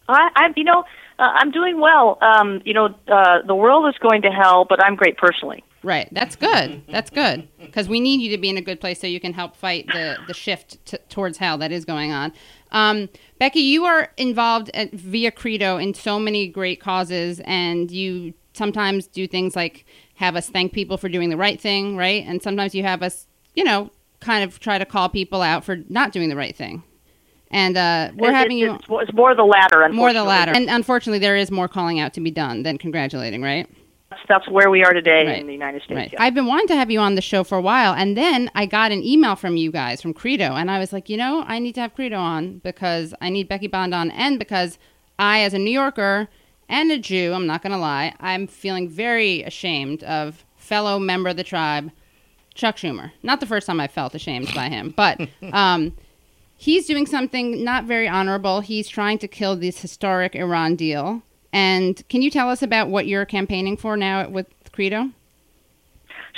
I, 0.08 0.30
I'm, 0.34 0.54
you 0.56 0.64
know, 0.64 0.84
uh, 1.18 1.32
I'm 1.34 1.50
doing 1.50 1.78
well. 1.78 2.18
Um, 2.22 2.62
you 2.64 2.72
know, 2.72 2.94
uh, 3.08 3.42
the 3.46 3.54
world 3.54 3.86
is 3.88 3.98
going 4.00 4.22
to 4.22 4.30
hell, 4.30 4.64
but 4.66 4.82
I'm 4.82 4.96
great 4.96 5.18
personally. 5.18 5.62
Right. 5.86 6.08
That's 6.10 6.34
good. 6.34 6.82
That's 6.88 7.10
good 7.10 7.48
because 7.60 7.88
we 7.88 8.00
need 8.00 8.20
you 8.20 8.28
to 8.30 8.38
be 8.38 8.50
in 8.50 8.56
a 8.56 8.60
good 8.60 8.80
place 8.80 9.00
so 9.00 9.06
you 9.06 9.20
can 9.20 9.32
help 9.32 9.54
fight 9.54 9.86
the 9.86 10.16
the 10.26 10.34
shift 10.34 10.84
t- 10.84 10.98
towards 11.08 11.38
hell 11.38 11.56
that 11.58 11.70
is 11.70 11.84
going 11.84 12.10
on. 12.10 12.32
Um, 12.72 13.08
Becky, 13.38 13.60
you 13.60 13.84
are 13.84 14.10
involved 14.16 14.68
at, 14.74 14.90
via 14.92 15.30
Credo 15.30 15.76
in 15.76 15.94
so 15.94 16.18
many 16.18 16.48
great 16.48 16.80
causes, 16.80 17.40
and 17.44 17.88
you 17.92 18.34
sometimes 18.52 19.06
do 19.06 19.28
things 19.28 19.54
like 19.54 19.84
have 20.16 20.34
us 20.34 20.48
thank 20.48 20.72
people 20.72 20.96
for 20.98 21.08
doing 21.08 21.30
the 21.30 21.36
right 21.36 21.60
thing, 21.60 21.96
right? 21.96 22.24
And 22.26 22.42
sometimes 22.42 22.74
you 22.74 22.82
have 22.82 23.00
us, 23.04 23.28
you 23.54 23.62
know, 23.62 23.90
kind 24.18 24.42
of 24.42 24.58
try 24.58 24.78
to 24.78 24.84
call 24.84 25.08
people 25.08 25.40
out 25.40 25.62
for 25.64 25.76
not 25.88 26.10
doing 26.10 26.30
the 26.30 26.36
right 26.36 26.56
thing. 26.56 26.82
And 27.52 27.76
uh, 27.76 28.10
we're 28.16 28.30
It- 28.30 28.34
having 28.34 28.58
it's, 28.58 28.64
you 28.88 28.96
It's, 28.98 29.08
it's 29.10 29.12
more 29.16 29.36
the 29.36 29.44
latter. 29.44 29.88
more 29.90 30.12
the 30.12 30.24
latter, 30.24 30.50
and 30.52 30.68
unfortunately, 30.68 31.20
there 31.20 31.36
is 31.36 31.52
more 31.52 31.68
calling 31.68 32.00
out 32.00 32.12
to 32.14 32.20
be 32.20 32.32
done 32.32 32.64
than 32.64 32.76
congratulating, 32.76 33.40
right? 33.40 33.68
That's, 34.10 34.22
that's 34.28 34.48
where 34.48 34.70
we 34.70 34.84
are 34.84 34.92
today 34.92 35.26
Right. 35.26 35.38
in 35.40 35.46
the 35.46 35.52
United 35.52 35.82
States. 35.82 35.96
Right. 35.96 36.12
yeah. 36.12 36.22
I've 36.22 36.34
been 36.34 36.46
wanting 36.46 36.68
to 36.68 36.76
have 36.76 36.90
you 36.90 37.00
on 37.00 37.14
the 37.16 37.20
show 37.20 37.42
for 37.44 37.58
a 37.58 37.60
while, 37.60 37.92
and 37.92 38.16
then 38.16 38.50
I 38.54 38.66
got 38.66 38.92
an 38.92 39.02
email 39.02 39.34
from 39.36 39.56
you 39.56 39.70
guys 39.72 40.00
from 40.00 40.14
Credo, 40.14 40.54
and 40.54 40.70
I 40.70 40.78
was 40.78 40.92
like, 40.92 41.08
you 41.08 41.16
know, 41.16 41.44
I 41.46 41.58
need 41.58 41.74
to 41.74 41.80
have 41.80 41.94
Credo 41.94 42.16
on 42.18 42.58
because 42.58 43.14
I 43.20 43.30
need 43.30 43.48
Becky 43.48 43.66
Bond 43.66 43.92
on, 43.94 44.10
and 44.12 44.38
because 44.38 44.78
I, 45.18 45.40
as 45.40 45.54
a 45.54 45.58
New 45.58 45.72
Yorker 45.72 46.28
and 46.68 46.90
a 46.92 46.98
Jew, 46.98 47.32
I'm 47.32 47.46
not 47.46 47.62
going 47.62 47.72
to 47.72 47.78
lie, 47.78 48.14
I'm 48.20 48.46
feeling 48.46 48.88
very 48.88 49.42
ashamed 49.42 50.04
of 50.04 50.44
fellow 50.56 50.98
member 50.98 51.28
of 51.30 51.36
the 51.36 51.44
tribe, 51.44 51.90
Chuck 52.54 52.76
Schumer. 52.76 53.12
Not 53.22 53.40
the 53.40 53.46
first 53.46 53.66
time 53.66 53.80
I 53.80 53.88
felt 53.88 54.14
ashamed 54.14 54.52
by 54.54 54.68
him, 54.68 54.94
but 54.96 55.20
um, 55.52 55.94
he's 56.56 56.86
doing 56.86 57.06
something 57.06 57.62
not 57.64 57.84
very 57.84 58.08
honorable. 58.08 58.60
He's 58.60 58.88
trying 58.88 59.18
to 59.18 59.28
kill 59.28 59.56
this 59.56 59.80
historic 59.80 60.34
Iran 60.34 60.74
deal. 60.76 61.22
And 61.56 62.06
can 62.10 62.20
you 62.20 62.30
tell 62.30 62.50
us 62.50 62.60
about 62.60 62.90
what 62.90 63.06
you're 63.06 63.24
campaigning 63.24 63.78
for 63.78 63.96
now 63.96 64.28
with 64.28 64.46
Credo? 64.72 65.08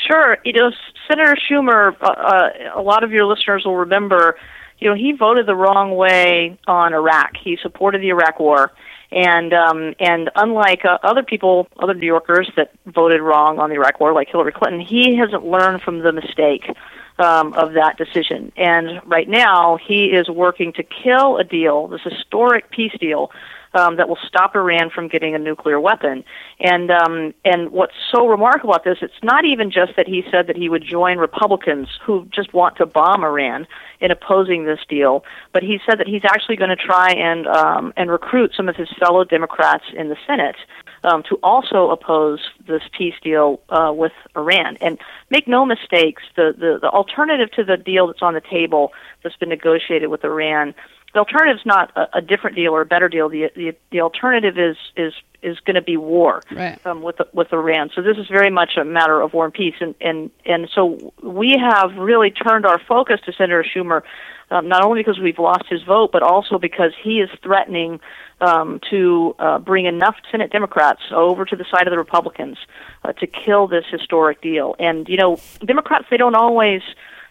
Sure. 0.06 0.38
You 0.44 0.52
know, 0.52 0.70
Senator 1.08 1.34
Schumer, 1.34 1.96
uh, 2.00 2.06
uh, 2.06 2.48
a 2.76 2.80
lot 2.80 3.02
of 3.02 3.10
your 3.10 3.26
listeners 3.26 3.64
will 3.64 3.78
remember, 3.78 4.38
you 4.78 4.88
know, 4.88 4.94
he 4.94 5.10
voted 5.10 5.46
the 5.46 5.56
wrong 5.56 5.96
way 5.96 6.56
on 6.68 6.94
Iraq. 6.94 7.32
He 7.36 7.58
supported 7.60 8.00
the 8.00 8.10
Iraq 8.10 8.38
War. 8.38 8.70
And 9.10 9.52
um, 9.52 9.96
and 9.98 10.30
unlike 10.36 10.84
uh, 10.84 10.98
other 11.02 11.24
people, 11.24 11.66
other 11.80 11.94
New 11.94 12.06
Yorkers 12.06 12.48
that 12.54 12.70
voted 12.86 13.20
wrong 13.20 13.58
on 13.58 13.70
the 13.70 13.74
Iraq 13.74 13.98
War, 13.98 14.12
like 14.12 14.28
Hillary 14.28 14.52
Clinton, 14.52 14.78
he 14.80 15.16
hasn't 15.16 15.44
learned 15.44 15.82
from 15.82 15.98
the 15.98 16.12
mistake. 16.12 16.70
Um, 17.18 17.52
of 17.54 17.72
that 17.74 17.96
decision. 17.96 18.52
And 18.56 19.00
right 19.06 19.28
now, 19.28 19.78
he 19.86 20.06
is 20.06 20.28
working 20.28 20.72
to 20.74 20.82
kill 20.82 21.38
a 21.38 21.44
deal, 21.44 21.88
this 21.88 22.02
historic 22.02 22.70
peace 22.70 22.96
deal. 22.98 23.30
Um, 23.74 23.96
that 23.96 24.08
will 24.08 24.18
stop 24.26 24.56
Iran 24.56 24.88
from 24.88 25.08
getting 25.08 25.34
a 25.34 25.38
nuclear 25.38 25.78
weapon, 25.78 26.24
and 26.58 26.90
um, 26.90 27.34
and 27.44 27.70
what's 27.70 27.92
so 28.10 28.26
remarkable 28.26 28.70
about 28.70 28.84
this, 28.84 28.96
it's 29.02 29.22
not 29.22 29.44
even 29.44 29.70
just 29.70 29.94
that 29.96 30.08
he 30.08 30.24
said 30.30 30.46
that 30.46 30.56
he 30.56 30.70
would 30.70 30.82
join 30.82 31.18
Republicans 31.18 31.86
who 32.02 32.26
just 32.34 32.54
want 32.54 32.76
to 32.78 32.86
bomb 32.86 33.22
Iran 33.22 33.66
in 34.00 34.10
opposing 34.10 34.64
this 34.64 34.80
deal, 34.88 35.22
but 35.52 35.62
he 35.62 35.80
said 35.86 35.98
that 35.98 36.06
he's 36.06 36.24
actually 36.24 36.56
going 36.56 36.70
to 36.70 36.76
try 36.76 37.10
and 37.10 37.46
um, 37.46 37.92
and 37.98 38.10
recruit 38.10 38.52
some 38.56 38.70
of 38.70 38.76
his 38.76 38.88
fellow 38.98 39.22
Democrats 39.22 39.84
in 39.94 40.08
the 40.08 40.16
Senate 40.26 40.56
um, 41.04 41.22
to 41.28 41.38
also 41.42 41.90
oppose 41.90 42.40
this 42.66 42.82
peace 42.96 43.14
deal 43.22 43.60
uh, 43.68 43.92
with 43.94 44.12
Iran. 44.36 44.76
And 44.80 44.98
make 45.30 45.46
no 45.48 45.64
mistakes, 45.64 46.22
the, 46.36 46.54
the 46.56 46.78
the 46.80 46.88
alternative 46.88 47.50
to 47.52 47.64
the 47.64 47.76
deal 47.76 48.06
that's 48.06 48.22
on 48.22 48.34
the 48.34 48.40
table 48.40 48.92
that's 49.22 49.36
been 49.36 49.48
negotiated 49.48 50.08
with 50.10 50.24
Iran 50.24 50.74
the 51.14 51.20
alternative 51.20 51.60
is 51.60 51.66
not 51.66 51.90
a, 51.96 52.18
a 52.18 52.20
different 52.20 52.56
deal 52.56 52.72
or 52.72 52.82
a 52.82 52.86
better 52.86 53.08
deal. 53.08 53.28
The 53.28 53.50
the, 53.54 53.76
the 53.90 54.00
alternative 54.00 54.58
is 54.58 54.76
is 54.96 55.14
is 55.42 55.58
going 55.60 55.76
to 55.76 55.82
be 55.82 55.96
war 55.96 56.42
right. 56.50 56.84
um, 56.86 57.02
with 57.02 57.16
with 57.32 57.52
Iran. 57.52 57.90
So 57.94 58.02
this 58.02 58.18
is 58.18 58.26
very 58.28 58.50
much 58.50 58.76
a 58.76 58.84
matter 58.84 59.20
of 59.20 59.32
war 59.32 59.44
and 59.44 59.54
peace, 59.54 59.76
and 59.80 59.94
and 60.00 60.30
and 60.44 60.68
so 60.74 61.12
we 61.22 61.56
have 61.58 61.96
really 61.96 62.30
turned 62.30 62.66
our 62.66 62.80
focus 62.86 63.20
to 63.24 63.32
Senator 63.32 63.64
Schumer, 63.64 64.02
um, 64.50 64.68
not 64.68 64.84
only 64.84 65.00
because 65.00 65.18
we've 65.18 65.38
lost 65.38 65.64
his 65.68 65.82
vote, 65.82 66.10
but 66.12 66.22
also 66.22 66.58
because 66.58 66.92
he 67.02 67.20
is 67.20 67.30
threatening 67.42 68.00
um, 68.40 68.80
to 68.90 69.34
uh, 69.38 69.58
bring 69.58 69.86
enough 69.86 70.16
Senate 70.30 70.50
Democrats 70.50 71.00
over 71.12 71.44
to 71.44 71.56
the 71.56 71.64
side 71.70 71.86
of 71.86 71.90
the 71.90 71.98
Republicans 71.98 72.58
uh, 73.04 73.12
to 73.14 73.26
kill 73.26 73.66
this 73.66 73.84
historic 73.90 74.40
deal. 74.40 74.76
And 74.78 75.08
you 75.08 75.16
know, 75.16 75.38
Democrats 75.64 76.06
they 76.10 76.16
don't 76.16 76.34
always 76.34 76.82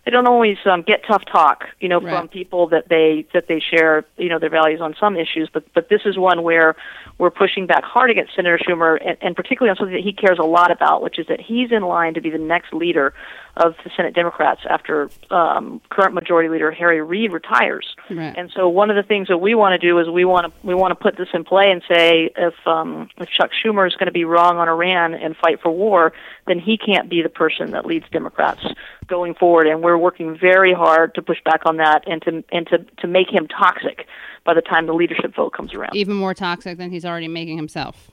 they 0.06 0.12
don't 0.12 0.28
always 0.28 0.58
um, 0.66 0.84
get 0.84 1.04
tough 1.06 1.26
talk, 1.26 1.66
you 1.82 1.90
know, 1.90 2.00
Right. 2.00 2.18
from 2.18 2.28
people 2.30 2.68
that 2.68 2.88
they 2.88 3.26
that 3.34 3.48
they 3.48 3.60
share, 3.60 4.06
you 4.18 4.30
know, 4.30 4.40
their 4.40 4.50
values 4.50 4.80
on 4.80 4.96
some 5.00 5.18
issues. 5.18 5.50
But 5.52 5.66
but 5.74 5.90
this 5.90 6.02
is 6.06 6.18
one 6.18 6.44
where 6.44 6.76
we're 7.18 7.32
pushing 7.32 7.68
back 7.68 7.84
hard 7.84 8.10
against 8.10 8.36
Senator 8.36 8.58
Schumer, 8.58 8.98
and, 9.06 9.18
and 9.22 9.36
particularly 9.36 9.70
on 9.72 9.76
something 9.76 9.96
that 9.96 10.04
he 10.04 10.14
cares 10.14 10.40
a 10.40 10.46
lot 10.46 10.72
about, 10.72 11.02
which 11.02 11.20
is 11.20 11.28
that 11.28 11.42
he's 11.42 11.72
in 11.72 11.84
line 11.84 12.14
to 12.14 12.22
be 12.22 12.30
the 12.30 12.38
next 12.38 12.74
leader 12.74 13.14
of 13.58 13.76
the 13.84 13.90
Senate 13.96 14.14
Democrats 14.14 14.62
after 14.70 15.10
um, 15.32 15.82
current 15.90 16.14
Majority 16.14 16.50
Leader 16.50 16.72
Harry 16.72 17.02
Reid 17.02 17.32
retires. 17.32 17.96
Right. 18.10 18.36
And 18.38 18.52
so 18.56 18.70
one 18.70 18.90
of 18.90 18.96
the 18.96 19.04
things 19.04 19.28
that 19.28 19.40
we 19.40 19.56
want 19.56 19.80
to 19.80 19.86
do 19.88 20.00
is 20.00 20.08
we 20.08 20.26
want 20.26 20.48
to 20.48 20.68
we 20.68 20.76
want 20.76 20.92
to 20.92 20.96
put 20.96 21.18
this 21.18 21.28
in 21.34 21.44
play 21.44 21.72
and 21.72 21.82
say 21.90 22.30
if 22.38 22.54
um, 22.66 23.10
if 23.18 23.30
Chuck 23.30 23.52
Schumer 23.52 23.88
is 23.88 23.96
going 23.96 24.08
to 24.08 24.12
be 24.12 24.26
wrong 24.26 24.58
on 24.58 24.70
Iran 24.70 25.14
and 25.14 25.36
fight 25.36 25.60
for 25.62 25.72
war, 25.72 26.14
then 26.46 26.60
he 26.60 26.78
can't 26.78 27.10
be 27.10 27.22
the 27.22 27.30
person 27.30 27.72
that 27.72 27.86
leads 27.86 28.06
Democrats 28.12 28.66
going 29.08 29.34
forward. 29.34 29.68
And 29.68 29.82
we're 29.82 29.98
working 29.98 30.38
very 30.40 30.74
hard 30.74 31.16
to 31.16 31.22
push 31.22 31.40
back 31.44 31.62
on 31.66 31.78
that 31.78 32.04
and 32.08 32.22
to 32.24 32.44
and 32.52 32.68
to 32.68 32.86
to 33.02 33.08
make 33.08 33.30
him 33.30 33.48
toxic 33.48 34.06
by 34.46 34.54
the 34.54 34.62
time 34.62 34.86
the 34.86 34.94
leadership 34.94 35.36
vote 35.36 35.54
comes 35.54 35.74
around. 35.74 35.96
Even 35.96 36.16
more 36.16 36.34
toxic 36.34 36.78
than 36.78 36.92
he's 36.92 37.06
already 37.06 37.28
making 37.28 37.58
himself. 37.58 38.12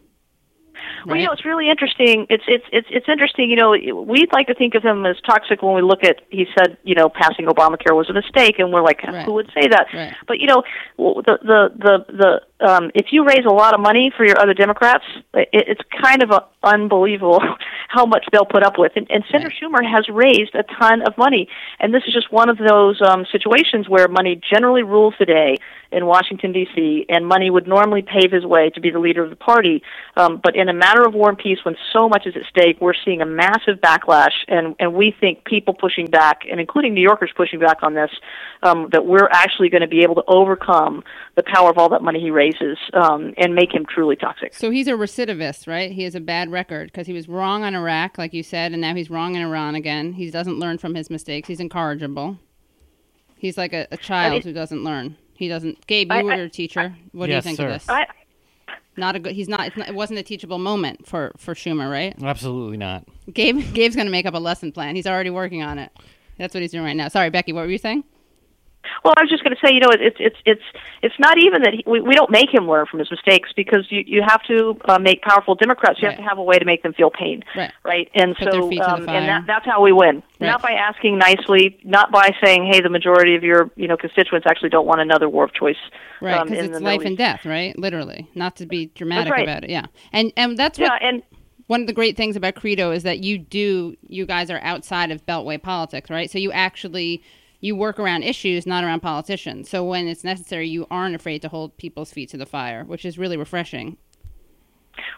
Well, 1.07 1.17
you 1.17 1.27
know, 1.27 1.33
it's 1.33 1.45
really 1.45 1.69
interesting. 1.71 2.27
It's 2.31 2.45
it's 2.47 2.65
it's 2.73 2.89
it's 2.91 3.09
interesting. 3.09 3.51
You 3.51 3.57
know, 3.57 3.71
we'd 4.03 4.33
like 4.33 4.47
to 4.49 4.55
think 4.55 4.75
of 4.75 4.83
him 4.83 5.07
as 5.07 5.17
toxic 5.21 5.63
when 5.63 5.75
we 5.75 5.83
look 5.83 6.05
at. 6.05 6.23
He 6.31 6.47
said, 6.57 6.77
you 6.85 6.95
know, 6.95 7.09
passing 7.09 7.47
Obamacare 7.47 7.95
was 7.97 8.11
a 8.11 8.13
mistake, 8.13 8.59
and 8.59 8.73
we're 8.73 8.83
like, 8.83 9.01
who 9.27 9.33
would 9.35 9.51
say 9.55 9.69
that? 9.69 9.87
Right. 9.93 10.15
But 10.27 10.41
you 10.41 10.47
know, 10.47 10.63
w- 10.99 11.23
the 11.23 11.39
the 11.43 11.73
the 11.77 12.13
the 12.13 12.43
um, 12.64 12.90
if 12.94 13.07
you 13.11 13.24
raise 13.24 13.44
a 13.44 13.53
lot 13.53 13.74
of 13.74 13.81
money 13.81 14.11
for 14.16 14.24
your 14.24 14.38
other 14.40 14.55
Democrats, 14.55 15.05
it, 15.35 15.48
it's 15.53 15.81
kind 16.03 16.22
of 16.22 16.31
a, 16.31 16.44
unbelievable 16.64 17.40
how 17.88 18.07
much 18.07 18.24
they'll 18.33 18.46
put 18.46 18.62
up 18.62 18.79
with. 18.79 18.92
And, 18.96 19.09
and 19.11 19.22
Senator 19.31 19.50
Schumer 19.50 19.85
has 19.88 20.09
raised 20.09 20.55
a 20.55 20.64
ton 20.81 21.03
of 21.03 21.16
money, 21.18 21.48
and 21.79 21.94
this 21.94 22.03
is 22.07 22.14
just 22.14 22.33
one 22.33 22.48
of 22.48 22.59
those 22.59 23.00
um, 23.03 23.27
situations 23.31 23.88
where 23.88 24.09
money 24.09 24.40
generally 24.50 24.83
rules 24.83 25.14
the 25.18 25.27
day 25.27 25.59
in 25.92 26.07
Washington 26.07 26.53
D.C. 26.53 27.07
and 27.09 27.27
money 27.27 27.50
would 27.50 27.68
normally 27.68 28.03
pave 28.03 28.33
his 28.33 28.44
way 28.44 28.70
to 28.70 28.81
be 28.81 28.90
the 28.90 28.98
leader 28.98 29.22
of 29.22 29.31
the 29.31 29.37
party. 29.37 29.83
Um, 30.16 30.40
but 30.42 30.57
in 30.57 30.68
a 30.68 30.72
matter 30.72 31.07
of 31.07 31.14
war 31.14 31.29
and 31.29 31.38
peace, 31.38 31.59
when 31.62 31.77
so 31.92 32.09
much 32.09 32.27
is 32.27 32.35
at 32.35 32.42
stake, 32.48 32.81
we're 32.81 32.94
seeing 33.05 33.20
a 33.20 33.27
massive 33.27 33.79
backlash, 33.81 34.35
and 34.48 34.74
and 34.81 34.94
we 34.94 35.14
think 35.18 35.44
people 35.44 35.74
pushing 35.74 36.07
back, 36.07 36.42
and 36.50 36.61
including 36.61 36.94
New 36.94 37.03
Yorkers 37.03 37.31
pushing 37.37 37.61
back 37.61 37.83
on 37.83 37.94
this, 37.94 38.11
um, 38.62 38.88
that 38.92 39.07
we're 39.07 39.29
actually 39.31 39.68
going 39.68 39.83
to 39.83 39.88
be 39.88 40.03
able 40.03 40.16
to 40.16 40.24
overcome 40.27 41.05
the 41.37 41.42
power 41.42 41.70
of 41.70 41.79
all 41.79 41.90
that 41.90 42.03
money 42.03 42.20
he 42.20 42.31
raises 42.61 42.79
um, 42.95 43.35
and 43.38 43.55
make 43.55 43.73
him 43.75 43.85
truly 43.87 44.17
toxic. 44.17 44.55
So 44.55 44.71
he's 44.71 44.87
a 44.87 44.93
recidivist, 44.93 45.67
right? 45.67 45.90
He 45.90 46.03
has 46.05 46.14
a 46.14 46.21
bad 46.21 46.51
record 46.51 46.90
because 46.93 47.07
he 47.07 47.12
was 47.12 47.29
wrong 47.29 47.64
on 47.64 47.75
Iraq, 47.75 48.19
like 48.19 48.33
you 48.35 48.43
said, 48.43 48.73
and 48.73 48.81
now 48.81 48.95
he's 48.95 49.11
wrong 49.11 49.35
in 49.37 49.43
Iran 49.43 49.75
again. 49.75 50.12
He 50.12 50.31
doesn't 50.31 50.59
learn 50.59 50.79
from 50.79 50.95
his 50.95 51.11
mistakes. 51.11 51.49
He's 51.49 51.61
incorrigible. 51.61 52.38
He's 53.37 53.59
like 53.59 53.73
a, 53.73 53.87
a 53.90 53.97
child 53.97 54.35
it- 54.38 54.45
who 54.45 54.53
doesn't 54.53 54.83
learn. 54.85 55.17
He 55.37 55.49
doesn't. 55.49 55.87
Gabe, 55.87 56.12
you 56.12 56.19
I- 56.19 56.23
were 56.23 56.33
I- 56.33 56.37
a 56.37 56.49
teacher. 56.49 56.95
What 57.12 57.29
Yes, 57.29 57.45
do 57.45 57.51
you 57.51 57.57
think 57.57 57.57
sir. 57.57 57.67
of 57.67 57.73
this? 57.73 57.88
I, 57.88 58.07
not 58.97 59.17
a 59.17 59.19
good. 59.19 59.33
He's 59.35 59.49
not, 59.49 59.67
it's 59.67 59.77
not. 59.77 59.88
It 59.88 59.95
wasn't 59.95 60.21
a 60.21 60.23
teachable 60.23 60.59
moment 60.59 61.07
for 61.07 61.33
for 61.37 61.55
Schumer, 61.55 61.90
right? 61.90 62.14
Absolutely 62.23 62.77
not. 62.77 63.05
Gabe 63.33 63.59
Gabe's 63.75 63.97
going 63.97 64.07
to 64.07 64.12
make 64.12 64.25
up 64.27 64.35
a 64.35 64.38
lesson 64.38 64.71
plan. 64.71 64.95
He's 64.95 65.07
already 65.09 65.31
working 65.31 65.62
on 65.62 65.79
it. 65.81 65.90
That's 66.38 66.55
what 66.55 66.62
he's 66.62 66.71
doing 66.71 66.85
right 66.85 66.97
now. 66.97 67.09
Sorry, 67.09 67.31
Becky. 67.31 67.53
What 67.53 67.62
were 67.64 67.71
you 67.71 67.79
saying? 67.79 68.05
Well, 69.05 69.14
I 69.16 69.23
was 69.23 69.31
just 69.31 69.44
going 69.44 69.55
to 69.55 69.66
say, 69.66 69.73
you 69.73 69.81
know, 69.81 69.90
it's 69.90 70.16
it's 70.18 70.37
it's 70.44 70.62
it's 71.03 71.14
not 71.18 71.38
even 71.38 71.62
that 71.62 71.75
he, 71.75 71.85
we 71.87 72.01
we 72.01 72.14
don't 72.14 72.31
make 72.31 72.53
him 72.53 72.68
learn 72.68 72.87
from 72.87 72.99
his 73.01 73.11
mistakes 73.11 73.51
because 73.55 73.87
you 73.90 74.03
you 74.07 74.23
have 74.27 74.42
to 74.44 74.79
uh, 74.87 74.99
make 74.99 75.23
powerful 75.23 75.55
Democrats. 75.55 76.01
You 76.01 76.09
have 76.09 76.16
to 76.18 76.23
have 76.23 76.38
a 76.38 76.42
way 76.42 76.59
to 76.59 76.64
make 76.64 76.83
them 76.83 76.92
feel 76.92 77.11
pain, 77.11 77.44
Right. 77.57 77.73
right? 77.85 78.11
And 78.14 78.37
Put 78.37 78.53
so, 78.53 78.68
feet 78.68 78.79
to 78.79 78.85
the 78.85 78.94
um, 78.94 79.09
and 79.09 79.29
that 79.29 79.47
that's 79.47 79.66
how 79.66 79.83
we 79.83 79.92
win. 79.92 80.23
Right. 80.40 80.49
Not 80.49 80.62
by 80.62 80.73
asking 80.73 81.18
nicely, 81.18 81.79
not 81.85 82.11
by 82.11 82.35
saying, 82.42 82.70
"Hey, 82.70 82.81
the 82.81 82.88
majority 82.90 83.35
of 83.35 83.42
your 83.42 83.70
you 83.77 83.88
know 83.88 83.97
constituents 83.97 84.47
actually 84.49 84.70
don't 84.70 84.87
want 84.87 85.01
another 85.01 85.29
war 85.29 85.44
of 85.44 85.55
choice." 85.55 85.77
Right, 86.20 86.38
um, 86.38 86.49
because 86.49 86.66
in 86.66 86.73
it's 86.73 86.81
life 86.81 87.03
and 87.03 87.16
death, 87.16 87.44
right? 87.44 87.79
Literally, 87.79 88.29
not 88.35 88.57
to 88.57 88.66
be 88.66 88.87
dramatic 88.87 89.33
right. 89.33 89.42
about 89.42 89.64
it. 89.64 89.70
Yeah, 89.70 89.87
and 90.12 90.33
and 90.37 90.57
that's 90.57 90.79
what. 90.79 90.87
Yeah, 90.87 91.09
and 91.09 91.23
one 91.66 91.81
of 91.81 91.87
the 91.87 91.92
great 91.92 92.16
things 92.16 92.37
about 92.37 92.55
Credo 92.55 92.90
is 92.90 93.05
that 93.05 93.20
you 93.20 93.38
do, 93.38 93.97
you 94.07 94.27
guys 94.27 94.51
are 94.51 94.61
outside 94.61 95.11
of 95.11 95.25
Beltway 95.25 95.61
politics, 95.61 96.11
right? 96.11 96.31
So 96.31 96.38
you 96.38 96.53
actually 96.53 97.23
you 97.61 97.77
work 97.77 97.99
around 97.99 98.23
issues, 98.23 98.67
not 98.67 98.85
around 98.85 99.01
politicians. 99.01 99.69
So 99.69 99.85
when 99.85 100.07
it's 100.07 100.25
necessary, 100.25 100.69
you 100.69 100.87
aren't 100.90 101.14
afraid 101.14 101.43
to 101.43 101.49
hold 101.49 101.77
people's 101.77 102.12
feet 102.12 102.29
to 102.31 102.37
the 102.37 102.47
fire, 102.47 102.85
which 102.85 103.05
is 103.05 103.19
really 103.19 103.37
refreshing. 103.37 103.97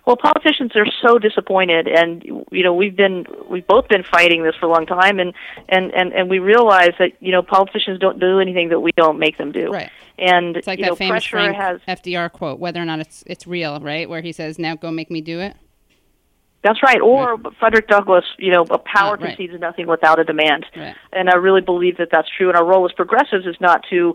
Well, 0.07 0.17
politicians 0.17 0.73
are 0.77 0.87
so 1.03 1.19
disappointed, 1.19 1.89
and 1.89 2.23
you 2.51 2.63
know 2.63 2.73
we've 2.73 2.97
been 2.97 3.27
we've 3.51 3.67
both 3.67 3.89
been 3.89 4.05
fighting 4.05 4.43
this 4.43 4.55
for 4.55 4.67
a 4.67 4.69
long 4.69 4.87
time, 4.87 5.19
and 5.19 5.35
and 5.69 5.93
and 5.93 6.13
and 6.13 6.31
we 6.31 6.39
realize 6.39 6.93
that 6.99 7.13
you 7.21 7.33
know 7.33 7.43
politicians 7.43 7.99
don't 7.99 8.21
do 8.21 8.39
anything 8.41 8.69
that 8.71 8.81
we 8.81 8.93
don't 8.97 9.19
make 9.19 9.37
them 9.37 9.53
do. 9.53 9.71
Right. 9.71 9.91
And 10.19 10.57
It's 10.57 10.67
like 10.67 10.79
you 10.79 10.85
that 10.85 10.93
know 10.93 10.97
famous 10.97 11.27
pressure 11.29 11.37
Frank 11.37 11.57
has 11.57 11.81
FDR 12.01 12.33
quote, 12.33 12.59
whether 12.59 12.81
or 12.81 12.85
not 12.85 13.01
it's 13.01 13.25
it's 13.27 13.47
real, 13.47 13.81
right? 13.81 14.09
Where 14.09 14.23
he 14.23 14.33
says, 14.33 14.59
"Now 14.59 14.77
go 14.77 14.91
make 14.91 15.11
me 15.11 15.21
do 15.21 15.41
it." 15.41 15.57
That's 16.63 16.83
right. 16.83 17.01
Or 17.01 17.39
Frederick 17.61 17.87
Douglass, 17.87 18.25
you 18.39 18.51
know, 18.51 18.63
a 18.63 18.79
power 18.79 19.17
Ah, 19.21 19.23
right. 19.23 19.37
concedes 19.37 19.61
nothing 19.61 19.87
without 19.87 20.19
a 20.19 20.25
demand. 20.25 20.67
Right. 20.77 20.97
And 21.13 21.31
I 21.31 21.37
really 21.37 21.61
believe 21.61 21.99
that 21.99 22.09
that's 22.11 22.29
true. 22.37 22.49
And 22.49 22.57
our 22.57 22.65
role 22.65 22.85
as 22.87 22.93
progressives 22.93 23.47
is 23.47 23.57
not 23.61 23.85
to 23.91 24.15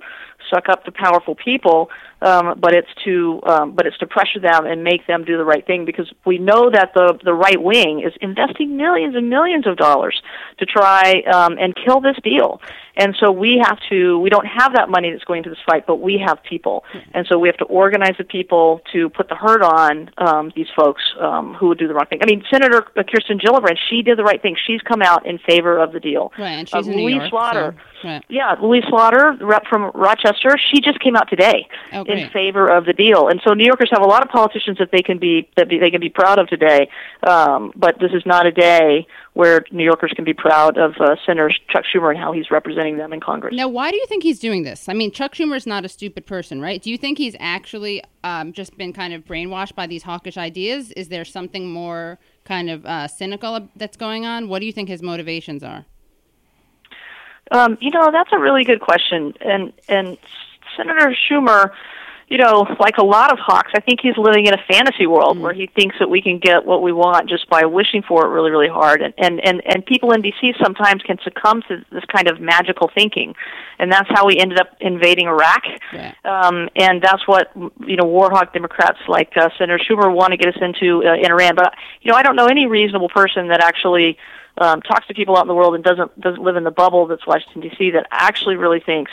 suck 0.54 0.68
up 0.68 0.84
the 0.86 0.92
powerful 0.92 1.36
people, 1.36 1.90
um, 2.22 2.60
but 2.60 2.74
it's 2.74 2.90
to 3.06 3.40
um, 3.46 3.72
but 3.74 3.86
it's 3.88 3.98
to 4.00 4.08
pressure 4.08 4.40
them 4.40 4.66
and 4.66 4.84
make 4.84 5.08
them 5.08 5.24
do 5.24 5.38
the 5.38 5.46
right 5.46 5.66
thing 5.66 5.86
because 5.86 6.12
we 6.26 6.40
know 6.40 6.70
that 6.70 6.92
the 6.94 7.18
the 7.24 7.34
right 7.34 7.62
wing 7.62 8.02
is 8.06 8.14
investing 8.22 8.76
millions 8.76 9.16
and 9.16 9.30
millions 9.30 9.66
of 9.66 9.78
dollars 9.78 10.22
to 10.58 10.66
try 10.66 11.22
um, 11.34 11.58
and 11.58 11.74
kill 11.86 12.02
this 12.02 12.18
deal. 12.24 12.60
And 13.02 13.16
so 13.20 13.32
we 13.32 13.52
have 13.68 13.80
to 13.90 14.20
we 14.20 14.30
don't 14.30 14.46
have 14.46 14.74
that 14.74 14.88
money 14.90 15.10
that's 15.12 15.24
going 15.24 15.44
to 15.44 15.50
this 15.50 15.58
fight, 15.70 15.84
but 15.88 15.98
we 15.98 16.14
have 16.28 16.38
people, 16.44 16.84
and 17.16 17.26
so 17.28 17.40
we 17.40 17.48
have 17.48 17.58
to 17.58 17.66
organize 17.66 18.16
the 18.18 18.24
people 18.24 18.82
to 18.94 19.10
put 19.10 19.28
the 19.28 19.36
hurt 19.36 19.64
on 19.64 20.10
um, 20.20 20.52
these 20.56 20.68
folks 20.76 21.02
um, 21.20 21.56
who 21.56 21.70
would 21.70 21.80
do 21.80 21.88
the 21.88 21.94
wrong 21.96 22.06
thing. 22.10 22.20
I 22.22 22.26
mean, 22.28 22.44
Senator 22.52 22.82
Kirsten 23.12 23.40
Gillibrand, 23.40 23.78
she 23.90 24.02
did 24.04 24.18
the 24.20 24.24
right 24.24 24.42
thing. 24.42 24.56
She's 24.68 24.82
come 24.82 25.02
out 25.02 25.26
in 25.26 25.40
favor 25.40 25.78
of 25.80 25.94
the 25.94 26.00
deal. 26.00 26.32
Right, 26.38 26.52
and 26.62 26.70
Uh, 26.74 26.78
she's 26.78 26.88
in 26.88 26.96
New 26.96 27.04
Louise 27.06 27.16
York. 27.18 27.30
Slaughter. 27.32 27.76
so- 28.02 28.08
right. 28.10 28.24
Yeah, 28.30 28.56
Louise 28.62 28.84
Slaughter, 28.90 29.38
rep 29.42 29.64
from 29.68 29.92
Rochester, 29.96 30.58
she 30.70 30.82
just 30.82 31.00
came 31.00 31.16
out 31.16 31.28
today 31.30 31.68
Oh, 31.94 32.04
in 32.04 32.30
favor 32.30 32.66
of 32.68 32.86
the 32.86 32.94
deal. 32.94 33.28
And 33.30 33.40
so 33.46 33.54
New 33.54 33.66
Yorkers 33.66 33.90
have 33.92 34.02
a 34.04 34.08
lot 34.08 34.24
of 34.24 34.30
politicians 34.30 34.78
that 34.80 34.90
they 34.92 35.02
can 35.10 35.18
be 35.20 35.48
that 35.56 35.70
be, 35.70 35.78
they 35.80 35.92
can 35.92 36.02
be 36.02 36.10
proud 36.10 36.38
of 36.40 36.48
today. 36.48 36.90
Um, 37.24 37.72
but 37.76 38.00
this 38.00 38.12
is 38.14 38.24
not 38.26 38.46
a 38.46 38.52
day 38.52 39.06
where 39.34 39.64
New 39.72 39.84
Yorkers 39.86 40.12
can 40.16 40.26
be 40.26 40.34
proud 40.34 40.78
of 40.78 40.96
uh, 41.00 41.16
Senator 41.26 41.52
Chuck 41.70 41.84
Schumer 41.94 42.10
and 42.10 42.20
how 42.20 42.32
he's 42.34 42.50
representing 42.52 42.91
them 42.98 43.14
in 43.14 43.20
Congress. 43.20 43.56
Now, 43.56 43.68
why 43.68 43.92
do 43.92 43.98
you 43.98 44.06
think 44.08 44.24
he's 44.24 44.40
doing 44.40 44.64
this? 44.64 44.90
I 44.90 44.94
mean, 44.94 45.12
Chuck 45.12 45.34
Schumer 45.34 45.56
is 45.56 45.68
not 45.68 45.86
a 45.86 45.90
stupid 45.90 46.26
person, 46.26 46.62
right? 46.62 46.82
Do 46.82 46.90
you 46.90 46.98
think 46.98 47.18
he's 47.18 47.36
actually 47.40 48.04
um, 48.24 48.54
just 48.54 48.78
been 48.78 48.94
kind 48.94 49.14
of 49.14 49.26
brainwashed 49.26 49.76
by 49.76 49.88
these 49.88 50.04
hawkish 50.04 50.38
ideas? 50.38 50.92
Is 50.92 51.10
there 51.10 51.26
something 51.26 51.72
more 51.72 52.20
kind 52.46 52.70
of 52.70 52.86
uh, 52.86 53.08
cynical 53.08 53.70
that's 53.76 53.98
going 53.98 54.26
on? 54.26 54.48
What 54.48 54.60
do 54.60 54.66
you 54.66 54.72
think 54.72 54.90
his 54.90 55.02
motivations 55.02 55.64
are? 55.64 55.86
Um, 57.52 57.78
you 57.82 57.92
know, 57.92 58.12
that's 58.12 58.32
a 58.32 58.40
really 58.40 58.64
good 58.64 58.80
question. 58.80 59.34
And 59.42 59.74
and 59.90 60.18
Senator 60.78 61.14
Schumer, 61.30 61.72
you 62.32 62.38
know, 62.38 62.66
like 62.80 62.98
a 62.98 63.04
lot 63.04 63.34
of 63.34 63.40
hawks, 63.40 63.72
I 63.76 63.82
think 63.82 64.00
he's 64.00 64.16
living 64.16 64.46
in 64.46 64.54
a 64.54 64.64
fantasy 64.66 65.06
world 65.06 65.38
where 65.38 65.52
he 65.52 65.68
thinks 65.68 65.98
that 66.00 66.10
we 66.10 66.22
can 66.22 66.40
get 66.40 66.66
what 66.66 66.82
we 66.82 66.94
want 66.94 67.28
just 67.28 67.50
by 67.50 67.66
wishing 67.66 68.04
for 68.04 68.26
it 68.26 68.30
really, 68.30 68.50
really 68.50 68.70
hard. 68.70 69.02
And 69.02 69.14
and 69.18 69.46
and, 69.46 69.62
and 69.66 69.86
people 69.86 70.14
in 70.14 70.22
D.C. 70.22 70.54
sometimes 70.64 71.02
can 71.02 71.18
succumb 71.26 71.62
to 71.68 71.84
this 71.92 72.06
kind 72.06 72.30
of 72.30 72.40
magical 72.40 72.90
thinking, 72.96 73.36
and 73.80 73.92
that's 73.92 74.08
how 74.10 74.26
we 74.26 74.38
ended 74.40 74.62
up 74.62 74.70
invading 74.80 75.28
Iraq. 75.28 75.64
Um, 76.24 76.70
and 76.78 77.02
that's 77.02 77.28
what 77.28 77.52
you 77.86 77.98
know, 77.98 78.06
war 78.06 78.30
hawk 78.32 78.54
Democrats 78.54 79.00
like 79.10 79.36
uh, 79.36 79.50
Senator 79.58 79.84
Schumer 79.84 80.16
want 80.16 80.32
to 80.32 80.38
get 80.38 80.56
us 80.56 80.62
into 80.62 81.06
uh, 81.06 81.16
in 81.16 81.30
Iran. 81.30 81.56
But 81.56 81.74
you 82.02 82.14
know, 82.14 82.18
I 82.18 82.24
don't 82.24 82.38
know 82.38 82.46
any 82.46 82.66
reasonable 82.66 83.10
person 83.10 83.50
that 83.50 83.62
actually. 83.62 84.18
Um, 84.58 84.82
talks 84.82 85.08
to 85.08 85.14
people 85.14 85.38
out 85.38 85.44
in 85.44 85.48
the 85.48 85.56
world 85.56 85.76
and 85.76 85.84
doesn't 85.84 86.20
doesn't 86.20 86.44
live 86.44 86.58
in 86.58 86.66
the 86.66 86.72
bubble 86.72 87.08
that's 87.08 87.26
Washington 87.26 87.62
D.C. 87.62 87.92
that 87.92 88.06
actually 88.12 88.58
really 88.58 88.82
thinks 88.82 89.10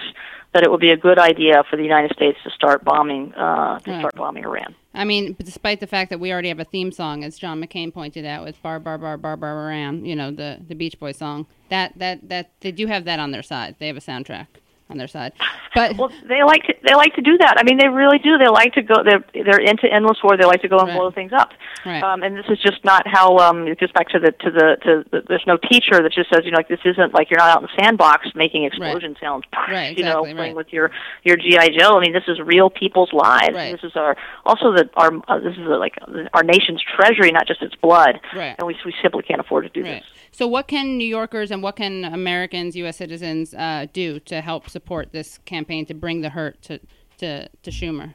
that 0.54 0.62
it 0.62 0.70
would 0.70 0.80
be 0.80 0.90
a 0.90 0.96
good 0.96 1.18
idea 1.18 1.62
for 1.68 1.76
the 1.76 1.82
United 1.82 2.12
States 2.14 2.38
to 2.44 2.50
start 2.50 2.84
bombing 2.84 3.34
uh, 3.34 3.78
to 3.80 3.90
Right. 3.90 3.98
start 4.00 4.14
bombing 4.16 4.44
Iran. 4.44 4.74
I 4.94 5.04
mean, 5.04 5.36
despite 5.38 5.80
the 5.80 5.86
fact 5.86 6.10
that 6.10 6.18
we 6.18 6.32
already 6.32 6.48
have 6.48 6.58
a 6.58 6.64
theme 6.64 6.90
song, 6.90 7.22
as 7.22 7.38
John 7.38 7.62
McCain 7.62 7.92
pointed 7.92 8.24
out, 8.24 8.44
with 8.44 8.60
"Bar 8.62 8.80
Bar 8.80 8.98
Bar 8.98 9.16
Bar 9.18 9.36
Bar 9.36 9.66
Ram," 9.68 10.04
you 10.04 10.16
know, 10.16 10.30
the 10.30 10.58
the 10.66 10.74
Beach 10.74 10.98
Boys 10.98 11.16
song. 11.18 11.46
That 11.68 11.92
that 11.98 12.28
that 12.28 12.50
they 12.60 12.72
do 12.72 12.86
have 12.86 13.04
that 13.04 13.20
on 13.20 13.30
their 13.30 13.42
side. 13.42 13.76
They 13.78 13.86
have 13.86 13.96
a 13.96 14.00
soundtrack 14.00 14.46
on 14.90 14.96
their 14.98 15.08
side. 15.08 15.32
But 15.74 15.96
well, 15.98 16.10
they 16.26 16.42
like 16.42 16.64
to 16.64 16.74
they 16.82 16.94
like 16.94 17.14
to 17.14 17.20
do 17.20 17.36
that. 17.38 17.56
I 17.58 17.62
mean, 17.62 17.76
they 17.78 17.88
really 17.88 18.18
do. 18.18 18.38
They 18.38 18.48
like 18.48 18.72
to 18.72 18.82
go. 18.82 19.04
They're 19.04 19.22
they're 19.44 19.60
into 19.60 19.86
endless 19.86 20.16
war. 20.24 20.36
They 20.36 20.46
like 20.46 20.62
to 20.62 20.68
go 20.68 20.78
and 20.78 20.90
blow 20.92 21.10
things 21.10 21.30
up. 21.32 21.50
Right. 21.84 22.02
Um, 22.02 22.22
and 22.22 22.36
this 22.36 22.46
is 22.48 22.58
just 22.58 22.82
not 22.86 23.06
how. 23.06 23.36
Um, 23.36 23.68
it 23.68 23.78
gets 23.78 23.92
back 23.92 24.08
to 24.08 24.18
the 24.18 24.32
to 24.32 24.50
the 24.50 24.76
to 24.82 25.04
the, 25.12 25.22
there's 25.28 25.44
no 25.46 25.58
teacher 25.58 26.02
that 26.02 26.10
just 26.12 26.30
says 26.34 26.40
you 26.44 26.50
know 26.52 26.56
like 26.56 26.68
this 26.68 26.80
isn't 26.86 27.12
like 27.12 27.30
you're 27.30 27.38
not 27.38 27.50
out 27.50 27.62
in 27.62 27.68
the 27.70 27.82
sandbox 27.84 28.28
making 28.34 28.64
explosion 28.64 29.14
sounds. 29.20 29.44
Right, 29.68 29.96
You 29.96 30.04
know, 30.04 30.22
playing 30.22 30.36
right. 30.38 30.56
with 30.56 30.72
your 30.72 30.90
your 31.22 31.36
GI 31.36 31.76
Joe. 31.78 31.98
I 31.98 32.00
mean, 32.00 32.14
this 32.14 32.24
is 32.26 32.40
real 32.40 32.70
people's 32.70 33.12
lives. 33.12 33.54
This 33.54 33.84
is 33.84 33.94
our 33.94 34.16
also 34.46 34.72
the 34.72 34.88
our 34.96 35.12
uh, 35.28 35.38
this 35.38 35.52
is 35.52 35.68
uh 35.68 35.78
like 35.78 35.96
our 36.32 36.42
nation's 36.42 36.82
treasury, 36.96 37.30
not 37.30 37.46
just 37.46 37.60
its 37.62 37.74
blood. 37.76 38.18
Right. 38.34 38.56
And 38.58 38.66
we 38.66 38.74
we 38.86 38.94
simply 39.02 39.22
can't 39.22 39.40
afford 39.40 39.64
to 39.64 39.70
do 39.70 39.84
Right. 39.86 40.02
this. 40.02 40.17
So, 40.30 40.46
what 40.46 40.68
can 40.68 40.98
New 40.98 41.06
Yorkers 41.06 41.50
and 41.50 41.62
what 41.62 41.76
can 41.76 42.04
Americans, 42.04 42.76
U.S. 42.76 42.96
citizens, 42.96 43.54
uh, 43.54 43.86
do 43.92 44.20
to 44.20 44.40
help 44.40 44.68
support 44.68 45.12
this 45.12 45.38
campaign 45.44 45.86
to 45.86 45.94
bring 45.94 46.20
the 46.20 46.30
hurt 46.30 46.62
to 46.62 46.80
to, 47.18 47.48
to 47.48 47.70
Schumer? 47.70 48.14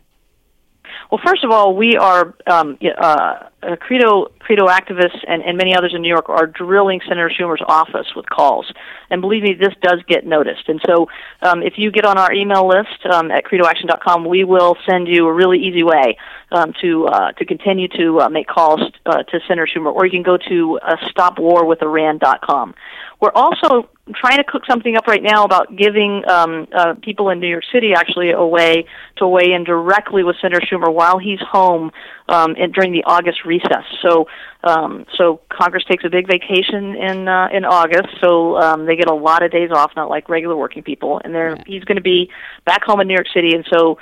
Well, 1.11 1.21
first 1.25 1.43
of 1.43 1.51
all, 1.51 1.75
we 1.75 1.95
are 1.97 2.33
um, 2.47 2.77
uh, 2.83 3.49
uh, 3.61 3.75
Credo 3.77 4.27
Credo 4.39 4.67
activists 4.67 5.19
and, 5.27 5.41
and 5.43 5.57
many 5.57 5.75
others 5.75 5.93
in 5.95 6.01
New 6.01 6.09
York 6.09 6.27
are 6.29 6.47
drilling 6.47 6.99
Senator 7.07 7.29
Schumer's 7.29 7.61
office 7.67 8.07
with 8.15 8.29
calls, 8.29 8.71
and 9.09 9.21
believe 9.21 9.43
me, 9.43 9.53
this 9.53 9.73
does 9.81 10.01
get 10.07 10.25
noticed. 10.25 10.67
And 10.67 10.81
so, 10.85 11.07
um, 11.41 11.61
if 11.63 11.73
you 11.77 11.91
get 11.91 12.05
on 12.05 12.17
our 12.17 12.33
email 12.33 12.67
list 12.67 13.05
um, 13.11 13.31
at 13.31 13.45
credoaction.com, 13.45 14.25
we 14.25 14.43
will 14.43 14.75
send 14.89 15.07
you 15.07 15.27
a 15.27 15.33
really 15.33 15.59
easy 15.59 15.83
way 15.83 16.17
um, 16.51 16.73
to 16.81 17.05
uh, 17.07 17.31
to 17.33 17.45
continue 17.45 17.87
to 17.89 18.21
uh, 18.21 18.29
make 18.29 18.47
calls 18.47 18.81
uh, 19.05 19.23
to 19.23 19.39
Senator 19.47 19.67
Schumer, 19.67 19.93
or 19.93 20.05
you 20.05 20.11
can 20.11 20.23
go 20.23 20.37
to 20.37 20.79
uh, 20.81 20.95
stopwarwithiran.com. 21.15 22.75
We're 23.21 23.31
also 23.35 23.89
trying 24.15 24.37
to 24.37 24.43
cook 24.43 24.63
something 24.69 24.97
up 24.97 25.07
right 25.07 25.23
now 25.23 25.45
about 25.45 25.75
giving 25.77 26.23
um, 26.27 26.67
uh, 26.75 26.93
people 27.01 27.29
in 27.29 27.39
New 27.39 27.47
York 27.47 27.63
City 27.71 27.93
actually 27.93 28.31
a 28.31 28.45
way 28.45 28.85
to 29.17 29.27
weigh 29.27 29.53
in 29.53 29.63
directly 29.63 30.23
with 30.23 30.35
Senator 30.41 30.61
Schumer 30.61 30.93
while 30.93 31.19
he's 31.19 31.39
home 31.39 31.91
um, 32.27 32.55
in, 32.57 32.71
during 32.71 32.91
the 32.91 33.03
August 33.05 33.45
recess. 33.45 33.85
So, 34.01 34.25
um, 34.63 35.05
so 35.17 35.41
Congress 35.49 35.83
takes 35.89 36.05
a 36.05 36.09
big 36.09 36.25
vacation 36.27 36.95
in 36.95 37.27
uh, 37.27 37.49
in 37.51 37.65
August, 37.65 38.07
so 38.21 38.57
um, 38.57 38.85
they 38.85 38.95
get 38.95 39.09
a 39.09 39.13
lot 39.13 39.43
of 39.43 39.51
days 39.51 39.71
off, 39.71 39.91
not 39.95 40.09
like 40.09 40.29
regular 40.29 40.55
working 40.55 40.83
people. 40.83 41.19
And 41.23 41.35
they're 41.35 41.57
he's 41.67 41.83
going 41.83 41.97
to 41.97 42.01
be 42.01 42.29
back 42.65 42.83
home 42.83 43.01
in 43.01 43.07
New 43.07 43.13
York 43.13 43.27
City, 43.33 43.53
and 43.53 43.65
so 43.71 43.97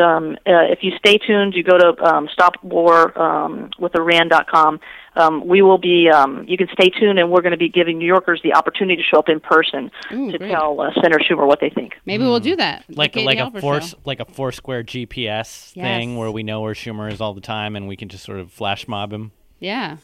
um, 0.00 0.36
uh, 0.46 0.70
if 0.70 0.78
you 0.82 0.92
stay 0.98 1.18
tuned, 1.18 1.54
you 1.54 1.64
go 1.64 1.76
to 1.76 2.02
um, 2.04 2.28
stopwar 2.28 3.16
um, 3.18 3.70
with 3.78 3.94
Iran.com. 3.96 4.80
Um, 5.16 5.46
we 5.46 5.62
will 5.62 5.78
be. 5.78 6.08
Um, 6.08 6.44
you 6.46 6.56
can 6.56 6.68
stay 6.72 6.90
tuned, 6.90 7.18
and 7.18 7.30
we're 7.30 7.42
going 7.42 7.52
to 7.52 7.58
be 7.58 7.68
giving 7.68 7.98
New 7.98 8.06
Yorkers 8.06 8.40
the 8.42 8.54
opportunity 8.54 8.96
to 8.96 9.02
show 9.02 9.18
up 9.18 9.28
in 9.28 9.40
person 9.40 9.90
to 10.10 10.38
great. 10.38 10.50
tell 10.50 10.80
uh, 10.80 10.90
Senator 10.94 11.20
Schumer 11.20 11.46
what 11.46 11.60
they 11.60 11.70
think. 11.70 11.94
Maybe 12.06 12.22
we'll 12.22 12.40
do 12.40 12.54
that. 12.56 12.84
The 12.88 12.94
like 12.94 13.16
like 13.16 13.38
a 13.38 13.50
Halper 13.50 13.60
force 13.60 13.90
show. 13.90 13.98
like 14.04 14.20
a 14.20 14.24
Foursquare 14.24 14.84
GPS 14.84 15.72
thing 15.72 16.16
where 16.16 16.30
we 16.30 16.44
know 16.44 16.60
where 16.60 16.74
Schumer 16.74 17.12
is 17.12 17.20
all 17.20 17.34
the 17.34 17.40
time 17.40 17.74
and 17.74 17.88
we 17.88 17.96
can 17.96 18.08
just 18.08 18.24
sort 18.24 18.38
of 18.38 18.52
flash 18.52 18.86
mob 18.86 19.12
him. 19.12 19.32
Yeah. 19.64 19.96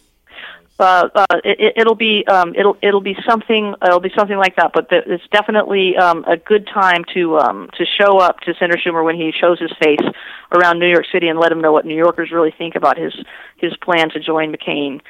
uh, 0.78 1.08
uh, 1.14 1.26
it, 1.44 1.74
it'll 1.76 1.94
be 1.94 2.24
um, 2.26 2.54
it'll 2.56 2.76
it'll 2.80 3.02
be 3.02 3.14
something 3.28 3.74
it'll 3.84 4.00
be 4.00 4.10
something 4.16 4.38
like 4.38 4.56
that. 4.56 4.70
But 4.72 4.88
th- 4.88 5.04
it's 5.06 5.22
definitely 5.30 5.94
um, 5.98 6.24
a 6.26 6.38
good 6.38 6.66
time 6.66 7.04
to 7.14 7.36
um, 7.38 7.68
to 7.76 7.84
show 7.84 8.18
up 8.18 8.40
to 8.40 8.54
Senator 8.58 8.80
Schumer 8.82 9.04
when 9.04 9.14
he 9.16 9.30
shows 9.38 9.58
his 9.60 9.70
face 9.82 10.00
around 10.52 10.78
New 10.78 10.88
York 10.88 11.04
City 11.12 11.28
and 11.28 11.38
let 11.38 11.52
him 11.52 11.60
know 11.60 11.70
what 11.72 11.84
New 11.84 11.96
Yorkers 11.96 12.30
really 12.32 12.54
think 12.56 12.76
about 12.76 12.96
his 12.96 13.12
his 13.58 13.76
plan 13.84 14.08
to 14.10 14.20
join 14.20 14.52
McCain 14.54 15.00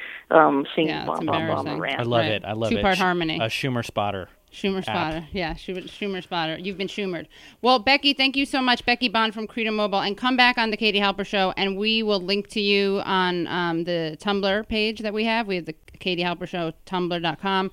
singing 0.75 0.89
Yeah, 0.89 1.03
it's 1.03 1.07
"Bomb 1.07 1.25
Bomb 1.25 1.47
Bomb 1.47 1.67
embarrassing. 1.67 1.99
I 1.99 2.03
love 2.03 2.19
Right. 2.21 2.31
it. 2.31 2.43
I 2.45 2.51
love 2.51 2.71
it. 2.71 2.75
Two-part 2.75 2.97
harmony. 2.97 3.37
A 3.37 3.45
Schumer 3.47 3.85
spotter. 3.85 4.27
Schumer 4.51 4.79
app. 4.79 4.85
spotter. 4.85 5.27
Yeah, 5.31 5.53
Schumer, 5.53 5.83
Schumer 5.83 6.21
spotter. 6.21 6.57
You've 6.57 6.77
been 6.77 6.87
Schumered. 6.87 7.27
Well, 7.61 7.79
Becky, 7.79 8.13
thank 8.13 8.35
you 8.35 8.45
so 8.45 8.61
much, 8.61 8.85
Becky 8.85 9.07
Bond 9.07 9.33
from 9.33 9.47
Credo 9.47 9.71
Mobile, 9.71 9.99
and 9.99 10.17
come 10.17 10.35
back 10.35 10.57
on 10.57 10.71
the 10.71 10.77
Katie 10.77 10.99
Halper 10.99 11.25
Show, 11.25 11.53
and 11.55 11.77
we 11.77 12.03
will 12.03 12.19
link 12.19 12.49
to 12.49 12.61
you 12.61 13.01
on 13.05 13.47
um, 13.47 13.85
the 13.85 14.17
Tumblr 14.19 14.67
page 14.67 14.99
that 14.99 15.13
we 15.13 15.23
have. 15.23 15.47
We 15.47 15.55
have 15.55 15.65
the 15.65 15.75
Katie 15.99 16.23
Halper 16.23 16.47
Show 16.47 16.73
Tumblr.com, 16.85 17.71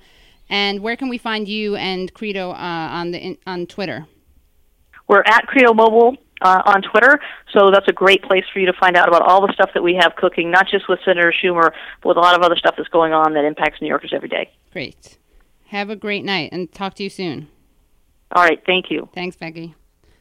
and 0.49 0.79
where 0.79 0.95
can 0.95 1.09
we 1.09 1.17
find 1.17 1.47
you 1.47 1.75
and 1.75 2.13
Credo 2.13 2.51
uh, 2.51 2.53
on 2.55 3.11
the 3.11 3.19
in, 3.19 3.37
on 3.45 3.65
Twitter? 3.67 4.07
We're 5.07 5.23
at 5.25 5.47
Credo 5.47 5.73
Mobile 5.73 6.15
uh, 6.41 6.61
on 6.65 6.81
Twitter, 6.81 7.19
so 7.51 7.71
that's 7.71 7.87
a 7.89 7.93
great 7.93 8.23
place 8.23 8.45
for 8.53 8.59
you 8.59 8.67
to 8.67 8.73
find 8.79 8.95
out 8.95 9.09
about 9.09 9.23
all 9.23 9.45
the 9.45 9.51
stuff 9.53 9.71
that 9.73 9.83
we 9.83 9.95
have 9.95 10.15
cooking, 10.15 10.49
not 10.49 10.67
just 10.69 10.87
with 10.87 10.99
Senator 11.03 11.33
Schumer, 11.33 11.71
but 12.01 12.09
with 12.09 12.17
a 12.17 12.21
lot 12.21 12.35
of 12.35 12.41
other 12.41 12.55
stuff 12.55 12.75
that's 12.77 12.89
going 12.89 13.11
on 13.11 13.33
that 13.33 13.43
impacts 13.43 13.81
New 13.81 13.87
Yorkers 13.87 14.13
every 14.13 14.29
day. 14.29 14.49
Great. 14.71 15.18
Have 15.69 15.91
a 15.91 15.95
great 15.95 16.25
night, 16.25 16.49
and 16.51 16.71
talk 16.71 16.95
to 16.95 17.03
you 17.03 17.11
soon. 17.11 17.47
All 18.31 18.43
right, 18.43 18.59
thank 18.65 18.89
you. 18.89 19.07
Thanks, 19.13 19.35
Becky. 19.35 19.75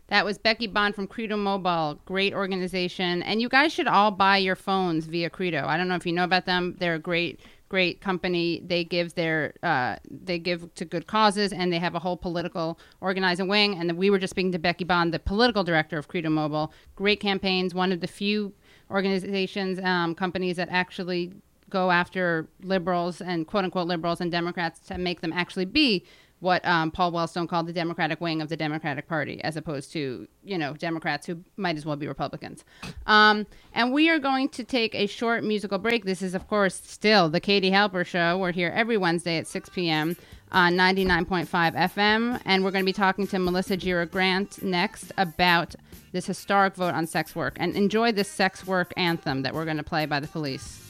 That 0.09 0.27
was 0.27 0.37
Becky 0.37 0.67
Bond 0.67 0.95
from 0.95 1.07
Credo 1.07 1.39
Mobile. 1.39 1.99
Great 2.05 2.35
organization. 2.35 3.23
And 3.23 3.41
you 3.41 3.49
guys 3.49 3.73
should 3.73 3.87
all 3.87 4.11
buy 4.11 4.37
your 4.37 4.57
phones 4.57 5.07
via 5.07 5.31
Credo. 5.31 5.67
I 5.67 5.79
don't 5.79 5.89
know 5.89 5.95
if 5.95 6.05
you 6.05 6.13
know 6.13 6.25
about 6.25 6.45
them. 6.45 6.77
They're 6.79 6.97
a 6.97 6.99
great, 6.99 7.41
great 7.71 8.03
company. 8.03 8.63
They 8.67 8.85
give 8.85 9.15
their 9.15 9.55
uh, 9.63 9.97
they 10.11 10.39
give 10.39 10.75
to 10.75 10.85
good 10.85 11.07
causes 11.07 11.53
and 11.55 11.73
they 11.73 11.79
have 11.79 11.95
a 11.95 11.99
whole 11.99 12.17
political 12.19 12.79
organizing 13.01 13.49
wing. 13.49 13.79
And 13.79 13.97
we 13.97 14.11
were 14.11 14.19
just 14.19 14.33
speaking 14.33 14.53
to 14.53 14.59
Becky 14.59 14.85
Bond, 14.85 15.15
the 15.15 15.19
political 15.19 15.65
director 15.65 15.97
of 15.97 16.09
Credo 16.09 16.29
Mobile. 16.29 16.75
Great 16.95 17.21
campaigns, 17.21 17.75
one 17.75 17.91
of 17.91 18.01
the 18.01 18.07
few 18.07 18.53
organizations, 18.91 19.79
um, 19.81 20.15
companies 20.15 20.57
that 20.57 20.69
actually 20.71 21.33
go 21.71 21.91
after 21.91 22.49
liberals 22.63 23.21
and 23.21 23.47
quote 23.47 23.65
unquote 23.65 23.87
liberals 23.87 24.21
and 24.21 24.31
Democrats 24.31 24.79
to 24.81 24.99
make 24.99 25.21
them 25.21 25.33
actually 25.33 25.65
be 25.65 26.05
what 26.41 26.65
um, 26.67 26.91
Paul 26.91 27.13
Wellstone 27.13 27.49
called 27.49 27.67
the 27.67 27.73
Democratic 27.73 28.21
wing 28.21 28.41
of 28.41 28.49
the 28.49 28.57
Democratic 28.57 29.09
Party, 29.09 29.43
as 29.43 29.57
opposed 29.57 29.93
to 29.93 30.29
you 30.45 30.59
know 30.59 30.75
Democrats 30.75 31.27
who 31.27 31.43
might 31.57 31.77
as 31.77 31.85
well 31.85 31.97
be 31.97 32.07
Republicans. 32.07 32.65
Um, 33.07 33.47
and 33.75 33.93
we 33.93 34.09
are 34.09 34.19
going 34.19 34.49
to 34.51 34.65
take 34.65 34.95
a 34.95 35.07
short 35.07 35.43
musical 35.45 35.79
break. 35.79 36.05
This 36.05 36.23
is, 36.23 36.35
of 36.35 36.47
course, 36.47 36.75
still 36.75 37.29
the 37.29 37.41
Katie 37.41 37.71
Halper 37.71 38.07
Show. 38.07 38.39
We're 38.39 38.53
here 38.53 38.73
every 38.75 38.97
Wednesday 38.97 39.39
at 39.39 39.47
6 39.47 39.69
p.m. 39.71 40.17
on 40.53 40.75
99.5 40.75 41.49
FM, 41.75 42.41
and 42.45 42.65
we're 42.65 42.71
going 42.71 42.85
to 42.85 42.89
be 42.89 42.93
talking 42.93 43.27
to 43.29 43.39
Melissa 43.39 43.77
Gira 43.77 44.09
Grant 44.09 44.63
next 44.63 45.13
about 45.19 45.75
this 46.13 46.27
historic 46.27 46.75
vote 46.77 46.95
on 46.95 47.07
sex 47.07 47.35
work. 47.35 47.57
And 47.59 47.75
enjoy 47.77 48.13
this 48.13 48.31
sex 48.31 48.67
work 48.67 48.93
anthem 48.97 49.43
that 49.43 49.55
we're 49.55 49.65
going 49.65 49.77
to 49.77 49.83
play 49.83 50.07
by 50.07 50.21
the 50.21 50.29
police. 50.29 50.88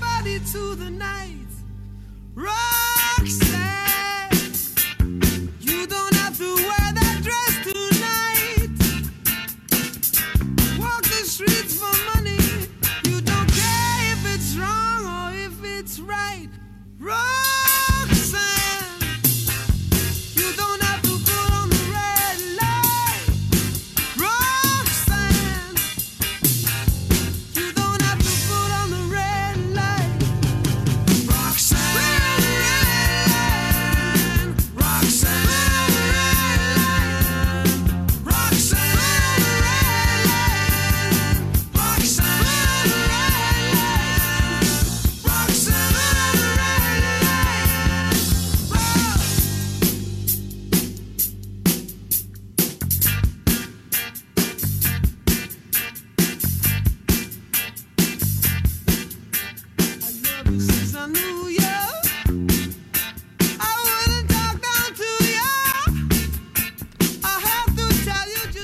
Body 0.00 0.38
to 0.52 0.74
the 0.74 0.90
night. 0.90 1.36
Roxanne, 2.34 3.49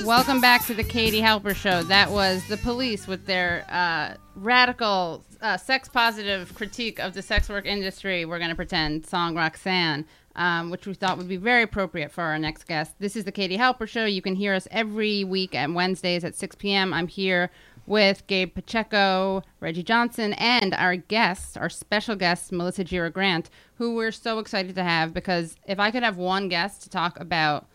Welcome 0.07 0.39
back 0.39 0.65
to 0.67 0.73
the 0.73 0.85
Katie 0.85 1.19
Halper 1.19 1.53
Show. 1.53 1.83
That 1.83 2.09
was 2.09 2.47
the 2.47 2.55
police 2.55 3.07
with 3.07 3.25
their 3.25 3.65
uh, 3.67 4.15
radical, 4.35 5.21
uh, 5.41 5.57
sex 5.57 5.89
positive 5.89 6.55
critique 6.55 6.97
of 6.97 7.13
the 7.13 7.21
sex 7.21 7.49
work 7.49 7.65
industry. 7.65 8.23
We're 8.23 8.37
going 8.37 8.49
to 8.49 8.55
pretend 8.55 9.05
song 9.05 9.35
Roxanne, 9.35 10.05
um, 10.37 10.69
which 10.69 10.87
we 10.87 10.93
thought 10.93 11.17
would 11.17 11.27
be 11.27 11.35
very 11.35 11.61
appropriate 11.61 12.09
for 12.09 12.23
our 12.23 12.39
next 12.39 12.69
guest. 12.69 12.93
This 12.99 13.17
is 13.17 13.25
the 13.25 13.33
Katie 13.33 13.57
Halper 13.57 13.85
Show. 13.85 14.05
You 14.05 14.21
can 14.21 14.35
hear 14.35 14.53
us 14.53 14.65
every 14.71 15.25
week 15.25 15.53
at 15.53 15.69
Wednesdays 15.73 16.23
at 16.23 16.35
6 16.35 16.55
p.m. 16.55 16.93
I'm 16.93 17.09
here 17.09 17.51
with 17.85 18.25
Gabe 18.27 18.55
Pacheco, 18.55 19.43
Reggie 19.59 19.83
Johnson, 19.83 20.31
and 20.35 20.73
our 20.75 20.95
guest, 20.95 21.57
our 21.57 21.69
special 21.69 22.15
guest, 22.15 22.53
Melissa 22.53 22.85
Gira 22.85 23.11
Grant, 23.11 23.49
who 23.75 23.93
we're 23.93 24.13
so 24.13 24.39
excited 24.39 24.73
to 24.75 24.83
have 24.83 25.13
because 25.13 25.57
if 25.67 25.81
I 25.81 25.91
could 25.91 26.03
have 26.03 26.15
one 26.15 26.47
guest 26.47 26.81
to 26.83 26.89
talk 26.89 27.19
about 27.19 27.67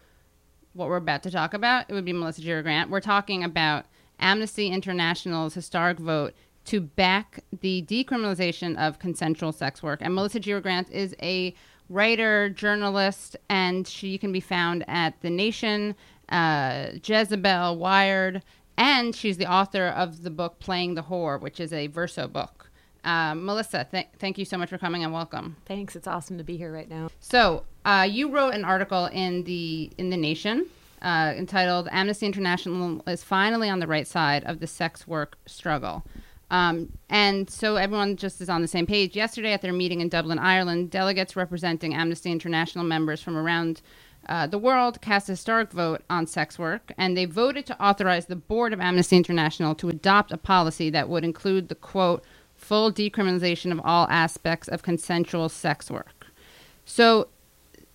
what 0.74 0.88
we're 0.88 0.96
about 0.96 1.22
to 1.24 1.30
talk 1.30 1.54
about, 1.54 1.86
it 1.88 1.94
would 1.94 2.04
be 2.04 2.12
Melissa 2.12 2.42
Gira 2.42 2.62
Grant. 2.62 2.90
We're 2.90 3.00
talking 3.00 3.44
about 3.44 3.86
Amnesty 4.18 4.68
International's 4.68 5.54
historic 5.54 5.98
vote 5.98 6.34
to 6.64 6.80
back 6.80 7.40
the 7.60 7.82
decriminalization 7.82 8.76
of 8.78 8.98
consensual 8.98 9.52
sex 9.52 9.82
work. 9.82 10.00
And 10.02 10.14
Melissa 10.14 10.40
Gira 10.40 10.62
Grant 10.62 10.90
is 10.90 11.14
a 11.20 11.54
writer, 11.88 12.48
journalist, 12.48 13.36
and 13.48 13.86
she 13.86 14.16
can 14.16 14.32
be 14.32 14.40
found 14.40 14.84
at 14.88 15.20
The 15.20 15.30
Nation, 15.30 15.94
uh, 16.28 16.92
Jezebel, 17.04 17.76
Wired, 17.76 18.42
and 18.78 19.14
she's 19.14 19.36
the 19.36 19.46
author 19.46 19.88
of 19.88 20.22
the 20.22 20.30
book 20.30 20.58
Playing 20.58 20.94
the 20.94 21.02
Whore, 21.02 21.40
which 21.40 21.60
is 21.60 21.72
a 21.72 21.88
verso 21.88 22.26
book. 22.26 22.70
Uh, 23.04 23.34
Melissa, 23.34 23.86
th- 23.90 24.06
thank 24.18 24.38
you 24.38 24.44
so 24.44 24.56
much 24.56 24.70
for 24.70 24.78
coming 24.78 25.02
and 25.04 25.12
welcome. 25.12 25.56
Thanks. 25.66 25.96
It's 25.96 26.06
awesome 26.06 26.38
to 26.38 26.44
be 26.44 26.56
here 26.56 26.72
right 26.72 26.88
now. 26.88 27.08
So, 27.18 27.64
uh, 27.84 28.06
you 28.10 28.30
wrote 28.30 28.54
an 28.54 28.64
article 28.64 29.06
in 29.06 29.44
the 29.44 29.90
in 29.98 30.10
the 30.10 30.16
Nation 30.16 30.66
uh, 31.02 31.34
entitled 31.36 31.88
"Amnesty 31.92 32.26
International 32.26 33.02
is 33.08 33.24
finally 33.24 33.68
on 33.68 33.80
the 33.80 33.86
right 33.86 34.06
side 34.06 34.44
of 34.44 34.60
the 34.60 34.66
sex 34.66 35.06
work 35.06 35.36
struggle," 35.46 36.04
um, 36.50 36.92
and 37.10 37.50
so 37.50 37.76
everyone 37.76 38.16
just 38.16 38.40
is 38.40 38.48
on 38.48 38.62
the 38.62 38.68
same 38.68 38.86
page. 38.86 39.16
Yesterday, 39.16 39.52
at 39.52 39.62
their 39.62 39.72
meeting 39.72 40.00
in 40.00 40.08
Dublin, 40.08 40.38
Ireland, 40.38 40.90
delegates 40.90 41.36
representing 41.36 41.94
Amnesty 41.94 42.30
International 42.32 42.84
members 42.84 43.22
from 43.22 43.36
around 43.36 43.82
uh, 44.28 44.46
the 44.46 44.58
world 44.58 45.00
cast 45.00 45.28
a 45.28 45.32
historic 45.32 45.72
vote 45.72 46.02
on 46.08 46.26
sex 46.26 46.58
work, 46.58 46.92
and 46.96 47.16
they 47.16 47.24
voted 47.24 47.66
to 47.66 47.82
authorize 47.82 48.26
the 48.26 48.36
board 48.36 48.72
of 48.72 48.80
Amnesty 48.80 49.16
International 49.16 49.74
to 49.76 49.88
adopt 49.88 50.32
a 50.32 50.36
policy 50.36 50.90
that 50.90 51.08
would 51.08 51.24
include 51.24 51.68
the 51.68 51.74
quote 51.74 52.22
full 52.54 52.92
decriminalization 52.92 53.72
of 53.72 53.80
all 53.84 54.06
aspects 54.08 54.68
of 54.68 54.82
consensual 54.82 55.48
sex 55.48 55.90
work. 55.90 56.26
So 56.84 57.28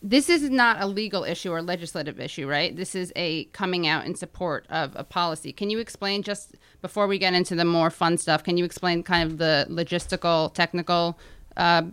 this 0.10 0.30
is 0.30 0.50
not 0.50 0.82
a 0.82 0.88
legal 0.88 1.26
issue 1.26 1.52
or 1.52 1.62
legislative 1.62 2.18
issue, 2.18 2.48
right? 2.48 2.74
This 2.76 2.96
is 2.96 3.12
a 3.18 3.44
coming 3.46 3.86
out 3.88 4.06
in 4.06 4.16
support 4.16 4.66
of 4.70 4.94
a 4.96 5.04
policy. 5.04 5.52
Can 5.52 5.70
you 5.70 5.80
explain 5.80 6.24
just 6.24 6.56
before 6.82 7.08
we 7.08 7.18
get 7.18 7.34
into 7.34 7.56
the 7.56 7.66
more 7.66 7.90
fun 7.90 8.18
stuff? 8.18 8.42
Can 8.42 8.56
you 8.58 8.64
explain 8.64 9.04
kind 9.04 9.30
of 9.30 9.38
the 9.38 9.68
logistical, 9.70 10.54
technical 10.54 11.20
uh, 11.58 11.84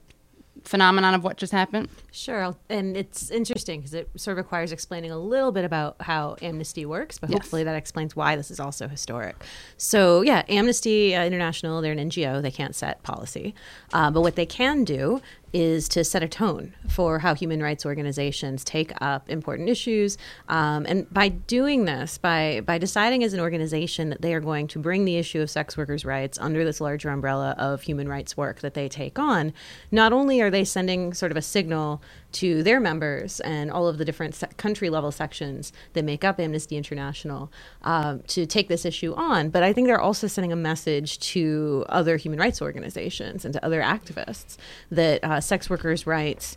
phenomenon 0.62 1.14
of 1.14 1.24
what 1.24 1.36
just 1.38 1.52
happened? 1.52 1.88
Sure. 2.12 2.54
And 2.70 2.96
it's 2.96 3.30
interesting 3.30 3.80
because 3.80 3.94
it 3.94 4.08
sort 4.16 4.38
of 4.38 4.44
requires 4.44 4.70
explaining 4.70 5.10
a 5.10 5.18
little 5.18 5.50
bit 5.50 5.64
about 5.64 5.96
how 6.00 6.36
Amnesty 6.40 6.86
works, 6.86 7.18
but 7.18 7.30
Yes. 7.30 7.40
hopefully 7.40 7.64
that 7.64 7.74
explains 7.74 8.14
why 8.14 8.36
this 8.36 8.48
is 8.48 8.60
also 8.60 8.86
historic. 8.86 9.34
So, 9.76 10.22
yeah, 10.22 10.44
Amnesty 10.48 11.16
uh, 11.16 11.24
International, 11.24 11.80
they're 11.80 11.92
an 11.92 11.98
NGO. 11.98 12.40
They 12.40 12.52
can't 12.52 12.76
set 12.76 13.02
policy. 13.02 13.56
Uh, 13.92 14.12
but 14.12 14.20
what 14.20 14.36
they 14.36 14.46
can 14.46 14.84
do 14.84 15.20
is 15.54 15.88
to 15.88 16.02
set 16.02 16.22
a 16.22 16.28
tone 16.28 16.74
for 16.88 17.20
how 17.20 17.32
human 17.32 17.62
rights 17.62 17.86
organizations 17.86 18.64
take 18.64 18.92
up 19.00 19.30
important 19.30 19.68
issues. 19.68 20.18
Um, 20.48 20.84
and 20.86 21.08
by 21.14 21.28
doing 21.28 21.84
this, 21.84 22.18
by, 22.18 22.60
by 22.66 22.76
deciding 22.76 23.22
as 23.22 23.32
an 23.32 23.40
organization 23.40 24.10
that 24.10 24.20
they 24.20 24.34
are 24.34 24.40
going 24.40 24.66
to 24.66 24.80
bring 24.80 25.04
the 25.04 25.16
issue 25.16 25.40
of 25.40 25.48
sex 25.48 25.76
workers' 25.76 26.04
rights 26.04 26.38
under 26.40 26.64
this 26.64 26.80
larger 26.80 27.08
umbrella 27.08 27.54
of 27.56 27.82
human 27.82 28.08
rights 28.08 28.36
work 28.36 28.60
that 28.60 28.74
they 28.74 28.88
take 28.88 29.16
on, 29.16 29.52
not 29.92 30.12
only 30.12 30.40
are 30.40 30.50
they 30.50 30.64
sending 30.64 31.14
sort 31.14 31.30
of 31.30 31.36
a 31.36 31.42
signal 31.42 32.02
to 32.34 32.62
their 32.62 32.80
members 32.80 33.40
and 33.40 33.70
all 33.70 33.88
of 33.88 33.98
the 33.98 34.04
different 34.04 34.34
se- 34.34 34.48
country 34.56 34.90
level 34.90 35.10
sections 35.10 35.72
that 35.94 36.04
make 36.04 36.24
up 36.24 36.38
Amnesty 36.38 36.76
International 36.76 37.50
um, 37.82 38.22
to 38.28 38.46
take 38.46 38.68
this 38.68 38.84
issue 38.84 39.14
on. 39.14 39.50
But 39.50 39.62
I 39.62 39.72
think 39.72 39.86
they're 39.86 40.00
also 40.00 40.26
sending 40.26 40.52
a 40.52 40.56
message 40.56 41.18
to 41.32 41.84
other 41.88 42.16
human 42.16 42.38
rights 42.38 42.60
organizations 42.60 43.44
and 43.44 43.54
to 43.54 43.64
other 43.64 43.80
activists 43.80 44.56
that 44.90 45.22
uh, 45.24 45.40
sex 45.40 45.70
workers' 45.70 46.06
rights. 46.06 46.56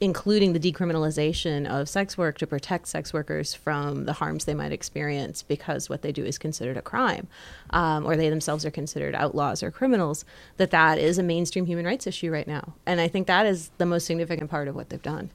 Including 0.00 0.54
the 0.54 0.60
decriminalization 0.60 1.68
of 1.68 1.88
sex 1.88 2.16
work 2.16 2.38
to 2.38 2.46
protect 2.46 2.88
sex 2.88 3.12
workers 3.12 3.52
from 3.52 4.06
the 4.06 4.14
harms 4.14 4.46
they 4.46 4.54
might 4.54 4.72
experience 4.72 5.42
because 5.42 5.90
what 5.90 6.00
they 6.00 6.10
do 6.10 6.24
is 6.24 6.38
considered 6.38 6.78
a 6.78 6.82
crime, 6.82 7.28
um, 7.70 8.06
or 8.06 8.16
they 8.16 8.30
themselves 8.30 8.64
are 8.64 8.70
considered 8.70 9.14
outlaws 9.14 9.62
or 9.62 9.70
criminals. 9.70 10.24
That 10.56 10.70
that 10.70 10.98
is 10.98 11.18
a 11.18 11.22
mainstream 11.22 11.66
human 11.66 11.84
rights 11.84 12.06
issue 12.06 12.30
right 12.30 12.48
now, 12.48 12.74
and 12.86 13.00
I 13.00 13.08
think 13.08 13.26
that 13.26 13.44
is 13.44 13.70
the 13.76 13.86
most 13.86 14.06
significant 14.06 14.50
part 14.50 14.68
of 14.68 14.74
what 14.74 14.88
they've 14.88 15.02
done. 15.02 15.30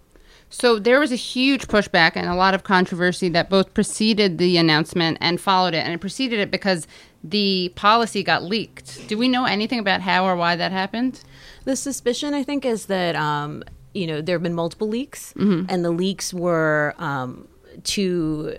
So 0.50 0.80
there 0.80 1.00
was 1.00 1.12
a 1.12 1.18
huge 1.18 1.68
pushback 1.68 2.12
and 2.16 2.28
a 2.28 2.36
lot 2.36 2.54
of 2.54 2.64
controversy 2.64 3.30
that 3.30 3.50
both 3.50 3.74
preceded 3.74 4.38
the 4.38 4.58
announcement 4.58 5.18
and 5.20 5.42
followed 5.42 5.74
it. 5.74 5.84
And 5.84 5.94
it 5.94 6.00
preceded 6.00 6.40
it 6.40 6.52
because 6.52 6.88
the 7.24 7.72
policy 7.76 8.24
got 8.24 8.44
leaked. 8.44 9.08
Do 9.08 9.18
we 9.18 9.28
know 9.28 9.46
anything 9.46 9.80
about 9.80 10.02
how 10.02 10.26
or 10.26 10.36
why 10.36 10.56
that 10.56 10.72
happened? 10.72 11.22
The 11.66 11.76
suspicion, 11.76 12.34
I 12.34 12.44
think, 12.44 12.64
is 12.64 12.86
that 12.86 13.16
um, 13.16 13.64
you 13.96 14.06
know 14.08 14.22
there 14.22 14.36
have 14.36 14.44
been 14.44 14.54
multiple 14.64 14.88
leaks, 14.88 15.34
Mhm. 15.38 15.66
and 15.70 15.84
the 15.84 15.92
leaks 15.92 16.34
were 16.34 16.94
um, 17.00 17.48
to 17.96 18.56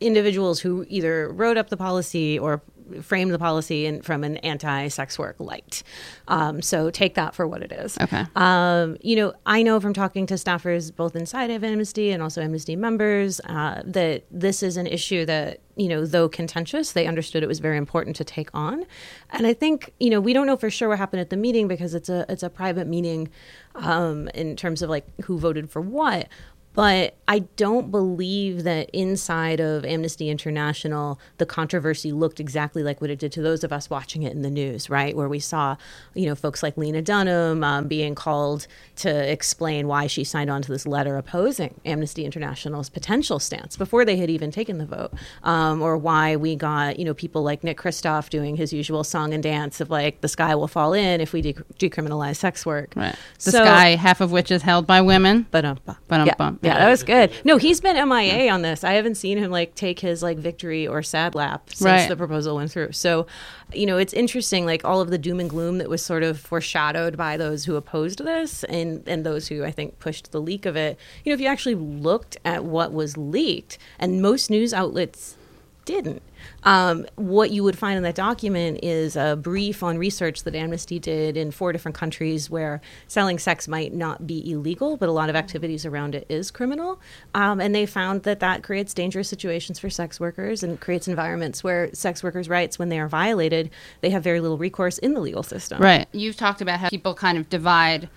individuals 0.00 0.60
who 0.60 0.84
either 0.88 1.30
wrote 1.32 1.56
up 1.56 1.68
the 1.70 1.76
policy 1.76 2.38
or 2.38 2.60
framed 3.02 3.32
the 3.32 3.38
policy 3.38 3.86
in, 3.86 4.02
from 4.02 4.24
an 4.24 4.36
anti-sex 4.38 5.18
work 5.18 5.36
light. 5.38 5.82
Um, 6.28 6.62
so 6.62 6.90
take 6.90 7.14
that 7.14 7.34
for 7.34 7.46
what 7.46 7.62
it 7.62 7.72
is. 7.72 7.96
Okay. 8.00 8.24
Um, 8.36 8.96
you 9.00 9.16
know, 9.16 9.34
I 9.46 9.62
know 9.62 9.80
from 9.80 9.94
talking 9.94 10.26
to 10.26 10.34
staffers 10.34 10.94
both 10.94 11.16
inside 11.16 11.50
of 11.50 11.64
Amnesty 11.64 12.10
and 12.10 12.22
also 12.22 12.42
Amnesty 12.42 12.76
members 12.76 13.40
uh, 13.40 13.82
that 13.84 14.24
this 14.30 14.62
is 14.62 14.76
an 14.76 14.86
issue 14.86 15.24
that, 15.26 15.60
you 15.76 15.88
know, 15.88 16.06
though 16.06 16.28
contentious, 16.28 16.92
they 16.92 17.06
understood 17.06 17.42
it 17.42 17.48
was 17.48 17.58
very 17.58 17.76
important 17.76 18.16
to 18.16 18.24
take 18.24 18.48
on. 18.54 18.84
And 19.30 19.46
I 19.46 19.54
think, 19.54 19.92
you 19.98 20.10
know, 20.10 20.20
we 20.20 20.32
don't 20.32 20.46
know 20.46 20.56
for 20.56 20.70
sure 20.70 20.88
what 20.88 20.98
happened 20.98 21.20
at 21.20 21.30
the 21.30 21.36
meeting 21.36 21.66
because 21.68 21.94
it's 21.94 22.08
a 22.08 22.24
it's 22.28 22.42
a 22.42 22.50
private 22.50 22.86
meeting 22.86 23.28
um, 23.74 24.28
in 24.28 24.56
terms 24.56 24.82
of 24.82 24.90
like 24.90 25.06
who 25.22 25.38
voted 25.38 25.70
for 25.70 25.80
what. 25.80 26.28
But 26.74 27.14
I 27.26 27.38
don't 27.56 27.90
believe 27.90 28.64
that 28.64 28.90
inside 28.90 29.60
of 29.60 29.84
Amnesty 29.84 30.28
International, 30.28 31.18
the 31.38 31.46
controversy 31.46 32.12
looked 32.12 32.40
exactly 32.40 32.82
like 32.82 33.00
what 33.00 33.10
it 33.10 33.18
did 33.18 33.32
to 33.32 33.42
those 33.42 33.64
of 33.64 33.72
us 33.72 33.88
watching 33.88 34.24
it 34.24 34.32
in 34.32 34.42
the 34.42 34.50
news, 34.50 34.90
right? 34.90 35.16
Where 35.16 35.28
we 35.28 35.38
saw, 35.38 35.76
you 36.14 36.26
know, 36.26 36.34
folks 36.34 36.62
like 36.62 36.76
Lena 36.76 37.00
Dunham 37.00 37.62
um, 37.62 37.86
being 37.86 38.14
called 38.14 38.66
to 38.96 39.08
explain 39.32 39.86
why 39.86 40.08
she 40.08 40.24
signed 40.24 40.50
on 40.50 40.62
to 40.62 40.72
this 40.72 40.86
letter 40.86 41.16
opposing 41.16 41.80
Amnesty 41.84 42.24
International's 42.24 42.90
potential 42.90 43.38
stance 43.38 43.76
before 43.76 44.04
they 44.04 44.16
had 44.16 44.28
even 44.28 44.50
taken 44.50 44.78
the 44.78 44.86
vote, 44.86 45.12
um, 45.44 45.80
or 45.80 45.96
why 45.96 46.36
we 46.36 46.56
got, 46.56 46.98
you 46.98 47.04
know, 47.04 47.14
people 47.14 47.42
like 47.42 47.62
Nick 47.62 47.78
Kristof 47.78 48.28
doing 48.28 48.56
his 48.56 48.72
usual 48.72 49.04
song 49.04 49.32
and 49.32 49.42
dance 49.42 49.80
of 49.80 49.90
like, 49.90 50.20
the 50.20 50.28
sky 50.28 50.54
will 50.54 50.68
fall 50.68 50.92
in 50.92 51.20
if 51.20 51.32
we 51.32 51.40
de- 51.40 51.54
decriminalize 51.78 52.36
sex 52.36 52.66
work. 52.66 52.92
Right. 52.96 53.14
The 53.44 53.52
sky, 53.52 53.96
half 53.96 54.20
of 54.20 54.32
which 54.32 54.50
is 54.50 54.62
held 54.62 54.86
by 54.86 55.00
women. 55.00 55.46
But 55.50 55.64
um, 55.64 55.78
Ba-dum-bum. 56.08 56.58
Yeah, 56.64 56.78
that 56.78 56.88
was 56.90 57.02
good. 57.02 57.30
No, 57.44 57.56
he's 57.56 57.80
been 57.80 57.96
MIA 58.08 58.50
on 58.50 58.62
this. 58.62 58.84
I 58.84 58.92
haven't 58.94 59.16
seen 59.16 59.38
him 59.38 59.50
like 59.50 59.74
take 59.74 60.00
his 60.00 60.22
like 60.22 60.38
victory 60.38 60.86
or 60.86 61.02
sad 61.02 61.34
lap 61.34 61.68
since 61.70 61.80
Right. 61.82 62.08
the 62.08 62.16
proposal 62.16 62.56
went 62.56 62.70
through. 62.70 62.92
So, 62.92 63.26
you 63.72 63.86
know, 63.86 63.96
it's 63.98 64.12
interesting, 64.12 64.66
like 64.66 64.84
all 64.84 65.00
of 65.00 65.10
the 65.10 65.18
doom 65.18 65.40
and 65.40 65.48
gloom 65.50 65.78
that 65.78 65.88
was 65.88 66.04
sort 66.04 66.22
of 66.22 66.38
foreshadowed 66.40 67.16
by 67.16 67.36
those 67.36 67.64
who 67.64 67.76
opposed 67.76 68.18
this 68.24 68.64
and 68.64 69.02
and 69.08 69.24
those 69.24 69.48
who 69.48 69.64
I 69.64 69.70
think 69.70 69.98
pushed 69.98 70.32
the 70.32 70.40
leak 70.40 70.66
of 70.66 70.76
it. 70.76 70.98
You 71.24 71.30
know, 71.30 71.34
if 71.34 71.40
you 71.40 71.46
actually 71.48 71.74
looked 71.74 72.36
at 72.44 72.64
what 72.64 72.92
was 72.92 73.16
leaked, 73.16 73.78
and 73.98 74.20
most 74.22 74.50
news 74.50 74.72
outlets 74.74 75.36
didn't. 75.84 76.22
Um, 76.64 77.06
what 77.16 77.50
you 77.50 77.62
would 77.62 77.76
find 77.76 77.96
in 77.96 78.02
that 78.04 78.14
document 78.14 78.80
is 78.82 79.16
a 79.16 79.36
brief 79.36 79.82
on 79.82 79.98
research 79.98 80.44
that 80.44 80.54
Amnesty 80.54 80.98
did 80.98 81.36
in 81.36 81.50
four 81.50 81.72
different 81.72 81.96
countries 81.96 82.48
where 82.48 82.80
selling 83.06 83.38
sex 83.38 83.68
might 83.68 83.92
not 83.92 84.26
be 84.26 84.50
illegal, 84.50 84.96
but 84.96 85.08
a 85.08 85.12
lot 85.12 85.28
of 85.28 85.36
activities 85.36 85.84
around 85.84 86.14
it 86.14 86.26
is 86.28 86.50
criminal. 86.50 87.00
Um, 87.34 87.60
and 87.60 87.74
they 87.74 87.86
found 87.86 88.22
that 88.22 88.40
that 88.40 88.62
creates 88.62 88.94
dangerous 88.94 89.28
situations 89.28 89.78
for 89.78 89.90
sex 89.90 90.18
workers 90.18 90.62
and 90.62 90.80
creates 90.80 91.06
environments 91.06 91.62
where 91.62 91.92
sex 91.92 92.22
workers' 92.22 92.48
rights, 92.48 92.78
when 92.78 92.88
they 92.88 92.98
are 92.98 93.08
violated, 93.08 93.70
they 94.00 94.10
have 94.10 94.22
very 94.22 94.40
little 94.40 94.58
recourse 94.58 94.98
in 94.98 95.14
the 95.14 95.20
legal 95.20 95.42
system. 95.42 95.80
Right. 95.82 96.08
You've 96.12 96.36
talked 96.36 96.60
about 96.60 96.80
how 96.80 96.88
people 96.88 97.14
kind 97.14 97.36
of 97.36 97.48
divide 97.50 98.08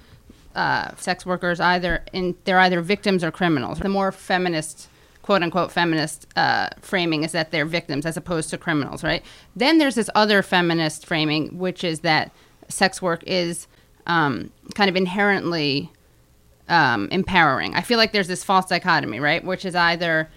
uh, 0.56 0.96
sex 0.96 1.26
workers 1.26 1.60
either 1.60 2.04
in 2.14 2.36
they're 2.46 2.60
either 2.60 2.82
victims 2.82 3.24
or 3.24 3.32
criminals. 3.32 3.80
The 3.80 3.90
more 3.90 4.12
feminist, 4.12 4.90
quote 5.28 5.44
unquote 5.44 5.74
feminist 5.74 6.26
uh, 6.38 6.70
framing 6.80 7.26
is 7.26 7.34
that 7.34 7.52
they're 7.52 7.66
victims 7.66 8.06
as 8.06 8.16
opposed 8.16 8.50
to 8.50 8.58
criminals, 8.58 9.04
right? 9.04 9.26
Then 9.58 9.78
there's 9.78 9.96
this 9.96 10.10
other 10.16 10.42
feminist 10.42 11.06
framing, 11.06 11.58
which 11.58 11.84
is 11.84 12.00
that 12.00 12.32
sex 12.70 13.02
work 13.02 13.26
is 13.28 13.68
um, 14.06 14.54
kind 14.74 14.90
of 14.90 14.96
inherently 14.96 15.92
um, 16.70 17.10
empowering. 17.12 17.76
I 17.76 17.82
feel 17.82 17.98
like 17.98 18.14
there's 18.14 18.30
this 18.30 18.46
false 18.46 18.68
dichotomy, 18.68 19.20
right? 19.20 19.44
Which 19.44 19.66
is 19.66 19.76
either 19.76 20.30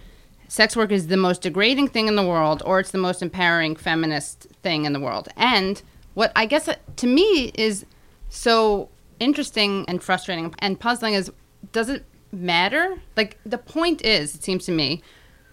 sex 0.49 0.75
work 0.75 0.91
is 0.91 1.07
the 1.07 1.17
most 1.17 1.43
degrading 1.43 1.87
thing 1.87 2.09
in 2.09 2.17
the 2.17 2.27
world 2.27 2.61
or 2.67 2.81
it's 2.81 2.91
the 2.91 2.99
most 2.99 3.23
empowering 3.23 3.77
feminist 3.77 4.49
thing 4.65 4.87
in 4.87 4.93
the 4.93 4.99
world. 4.99 5.29
And 5.37 5.81
what 6.15 6.33
I 6.35 6.47
guess 6.47 6.67
uh, 6.67 6.75
to 6.97 7.07
me 7.07 7.53
is 7.55 7.87
so 8.29 8.89
interesting 9.21 9.85
and 9.87 10.03
frustrating 10.03 10.53
and 10.59 10.81
puzzling 10.81 11.15
is 11.15 11.31
does 11.71 11.89
it 11.89 12.05
matter? 12.33 13.01
Like 13.17 13.39
the 13.45 13.59
point 13.59 14.05
is, 14.05 14.35
it 14.35 14.43
seems 14.43 14.65
to 14.67 14.73
me, 14.73 15.03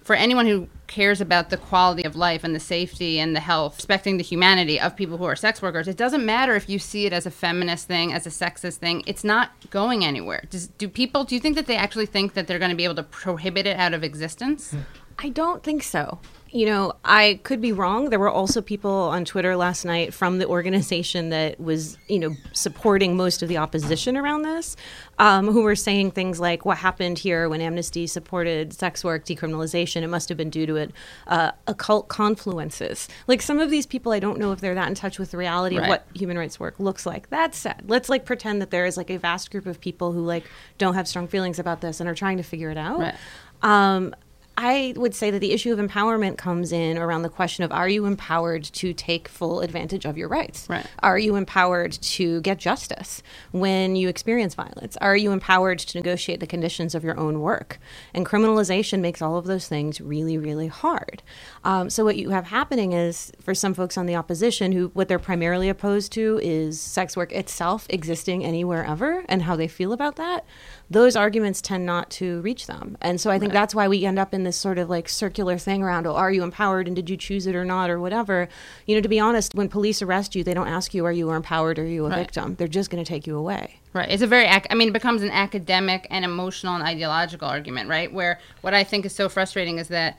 for 0.02 0.16
anyone 0.16 0.46
who 0.46 0.70
cares 0.88 1.20
about 1.20 1.50
the 1.50 1.58
quality 1.58 2.04
of 2.04 2.16
life 2.16 2.46
and 2.46 2.56
the 2.56 2.62
safety 2.62 3.20
and 3.20 3.36
the 3.36 3.42
health, 3.42 3.76
respecting 3.76 4.16
the 4.16 4.24
humanity 4.24 4.80
of 4.80 4.96
people 4.96 5.18
who 5.18 5.26
are 5.26 5.36
sex 5.36 5.62
workers, 5.62 5.86
it 5.88 5.98
doesn't 5.98 6.26
matter 6.26 6.56
if 6.56 6.70
you 6.70 6.80
see 6.80 7.06
it 7.06 7.12
as 7.12 7.26
a 7.26 7.32
feminist 7.32 7.88
thing, 7.88 8.14
as 8.14 8.26
a 8.26 8.30
sexist 8.30 8.76
thing. 8.76 9.04
It's 9.06 9.26
not 9.26 9.52
going 9.70 10.06
anywhere. 10.06 10.46
Does, 10.50 10.68
do 10.68 10.88
people? 10.88 11.26
Do 11.26 11.36
you 11.36 11.42
think 11.42 11.58
that 11.58 11.68
they 11.68 11.76
actually 11.76 12.06
think 12.06 12.36
that 12.36 12.48
they're 12.48 12.60
going 12.60 12.72
to 12.72 12.78
be 12.78 12.86
able 12.86 12.96
to 12.96 13.04
prohibit 13.04 13.68
it 13.68 13.76
out 13.78 13.94
of 13.94 14.04
existence? 14.04 14.74
I 15.20 15.30
don't 15.30 15.62
think 15.64 15.84
so. 15.84 16.20
You 16.52 16.66
know, 16.66 16.94
I 17.04 17.40
could 17.44 17.60
be 17.60 17.72
wrong. 17.72 18.10
There 18.10 18.20
were 18.20 18.30
also 18.30 18.62
people 18.62 18.92
on 18.92 19.26
Twitter 19.26 19.56
last 19.58 19.84
night 19.84 20.14
from 20.14 20.40
the 20.40 20.48
organization 20.48 21.30
that 21.30 21.60
was, 21.60 21.98
you 22.08 22.20
know, 22.20 22.36
supporting 22.54 23.18
most 23.18 23.44
of 23.44 23.50
the 23.50 23.58
opposition 23.58 24.16
around 24.16 24.44
this, 24.44 24.78
um, 25.20 25.48
who 25.48 25.64
were 25.64 25.76
saying 25.76 26.12
things 26.12 26.40
like, 26.40 26.66
"What 26.66 26.78
happened 26.78 27.20
here 27.20 27.50
when 27.50 27.60
Amnesty 27.60 28.08
supported 28.08 28.72
sex 28.72 29.04
work 29.04 29.26
decriminalization? 29.26 30.04
It 30.04 30.08
must 30.08 30.30
have 30.30 30.38
been 30.38 30.50
due 30.50 30.66
to 30.66 30.76
it 30.78 30.92
uh, 31.28 31.52
occult 31.68 32.08
confluences." 32.08 33.08
Like 33.28 33.42
some 33.42 33.60
of 33.60 33.70
these 33.70 33.86
people, 33.86 34.14
I 34.14 34.20
don't 34.20 34.40
know 34.40 34.52
if 34.54 34.62
they're 34.62 34.76
that 34.76 34.88
in 34.88 34.96
touch 34.96 35.20
with 35.20 35.32
the 35.32 35.38
reality 35.38 35.78
of 35.78 35.88
what 35.88 36.08
human 36.14 36.38
rights 36.38 36.60
work 36.60 36.80
looks 36.80 37.06
like. 37.06 37.30
That 37.30 37.56
said, 37.56 37.84
let's 37.88 38.08
like 38.08 38.26
pretend 38.26 38.62
that 38.62 38.72
there 38.72 38.86
is 38.86 38.96
like 38.96 39.10
a 39.10 39.18
vast 39.18 39.52
group 39.52 39.66
of 39.66 39.82
people 39.82 40.14
who 40.14 40.22
like 40.22 40.46
don't 40.78 40.94
have 40.94 41.08
strong 41.08 41.28
feelings 41.28 41.60
about 41.60 41.82
this 41.82 42.00
and 42.00 42.08
are 42.08 42.16
trying 42.16 42.38
to 42.38 42.44
figure 42.44 42.70
it 42.70 42.78
out. 42.78 43.00
Right. 43.00 43.16
Um, 43.64 44.14
I 44.58 44.94
would 44.98 45.14
say 45.14 45.30
that 45.30 45.40
the 45.40 45.52
issue 45.52 45.72
of 45.72 45.78
empowerment 45.78 46.38
comes 46.38 46.72
in 46.72 46.98
around 46.98 47.22
the 47.22 47.30
question 47.30 47.64
of 47.64 47.72
are 47.72 47.88
you 47.88 48.06
empowered 48.06 48.64
to 48.64 48.92
take 48.92 49.28
full 49.28 49.62
advantage 49.62 50.04
of 50.04 50.18
your 50.18 50.28
rights? 50.28 50.68
Right. 50.68 50.86
Are 51.04 51.20
you 51.20 51.36
empowered 51.36 51.92
to 51.92 52.42
get 52.42 52.58
justice 52.58 53.22
when 53.52 53.96
you 53.96 54.10
experience 54.10 54.56
violence? 54.56 54.98
Are 54.98 55.16
you 55.16 55.32
empowered 55.32 55.78
to 55.80 55.98
negotiate 55.98 56.40
the 56.40 56.48
conditions 56.48 56.96
of 56.96 57.04
your 57.04 57.20
own 57.20 57.40
work? 57.40 57.78
And 58.16 58.26
criminalization 58.26 59.00
makes 59.00 59.22
all 59.22 59.38
of 59.38 59.46
those 59.46 59.68
things 59.68 60.02
really, 60.02 60.40
really 60.40 60.68
hard. 60.68 61.22
Um, 61.64 61.92
so, 61.92 62.04
what 62.04 62.18
you 62.18 62.32
have 62.32 62.48
happening 62.48 62.94
is 62.94 63.32
for 63.40 63.54
some 63.54 63.76
folks 63.76 63.96
on 63.96 64.08
the 64.08 64.16
opposition 64.16 64.72
who 64.72 64.88
what 64.94 65.08
they're 65.08 65.20
primarily 65.20 65.70
opposed 65.70 66.12
to 66.14 66.40
is 66.42 66.82
sex 66.82 67.16
work 67.16 67.32
itself 67.32 67.86
existing 67.92 68.44
anywhere 68.44 68.84
ever 68.84 69.24
and 69.30 69.44
how 69.44 69.56
they 69.56 69.68
feel 69.68 69.94
about 69.94 70.16
that 70.16 70.46
those 70.90 71.18
arguments 71.18 71.62
tend 71.62 71.86
not 71.86 72.10
to 72.10 72.40
reach 72.42 72.66
them. 72.66 72.98
And 73.02 73.20
so 73.20 73.30
I 73.30 73.40
think 73.40 73.52
that's 73.52 73.76
why 73.76 73.90
we 73.90 74.06
end 74.06 74.18
up 74.18 74.34
in 74.34 74.44
this 74.46 74.56
sort 74.56 74.78
of 74.78 74.90
like 74.90 75.10
circular 75.10 75.58
thing 75.58 75.84
around, 75.84 76.08
oh, 76.08 76.14
are 76.16 76.32
you 76.32 76.44
empowered 76.44 76.88
and 76.88 76.96
did 76.96 77.10
you 77.10 77.18
choose 77.18 77.46
it 77.46 77.56
or 77.56 77.66
not 77.66 77.90
or 77.90 78.00
whatever. 78.00 78.48
You 78.86 78.96
know, 78.96 79.02
to 79.02 79.10
be 79.10 79.20
honest, 79.20 79.54
when 79.54 79.68
police 79.68 80.02
arrest 80.02 80.34
you, 80.34 80.46
they 80.46 80.54
don't 80.54 80.70
ask 80.70 80.94
you, 80.94 81.04
are 81.06 81.12
you 81.12 81.32
empowered 81.32 81.78
or 81.78 81.82
are 81.84 81.86
you 81.86 82.06
a 82.06 82.10
Right. 82.10 82.20
victim? 82.20 82.56
They're 82.56 82.70
just 82.70 82.90
going 82.90 83.04
to 83.04 83.08
take 83.08 83.28
you 83.28 83.36
away. 83.36 83.80
Right. 83.92 84.10
It's 84.10 84.24
a 84.24 84.28
very, 84.28 84.46
ac- 84.46 84.68
I 84.70 84.76
mean, 84.76 84.88
it 84.88 84.94
becomes 84.94 85.24
an 85.24 85.32
academic 85.32 86.08
and 86.10 86.24
emotional 86.24 86.76
and 86.76 86.84
ideological 86.84 87.50
argument, 87.50 87.90
right? 87.90 88.12
Where 88.14 88.40
what 88.62 88.74
I 88.74 88.86
think 88.86 89.06
is 89.06 89.14
so 89.14 89.28
frustrating 89.28 89.80
is 89.80 89.90
that 89.90 90.18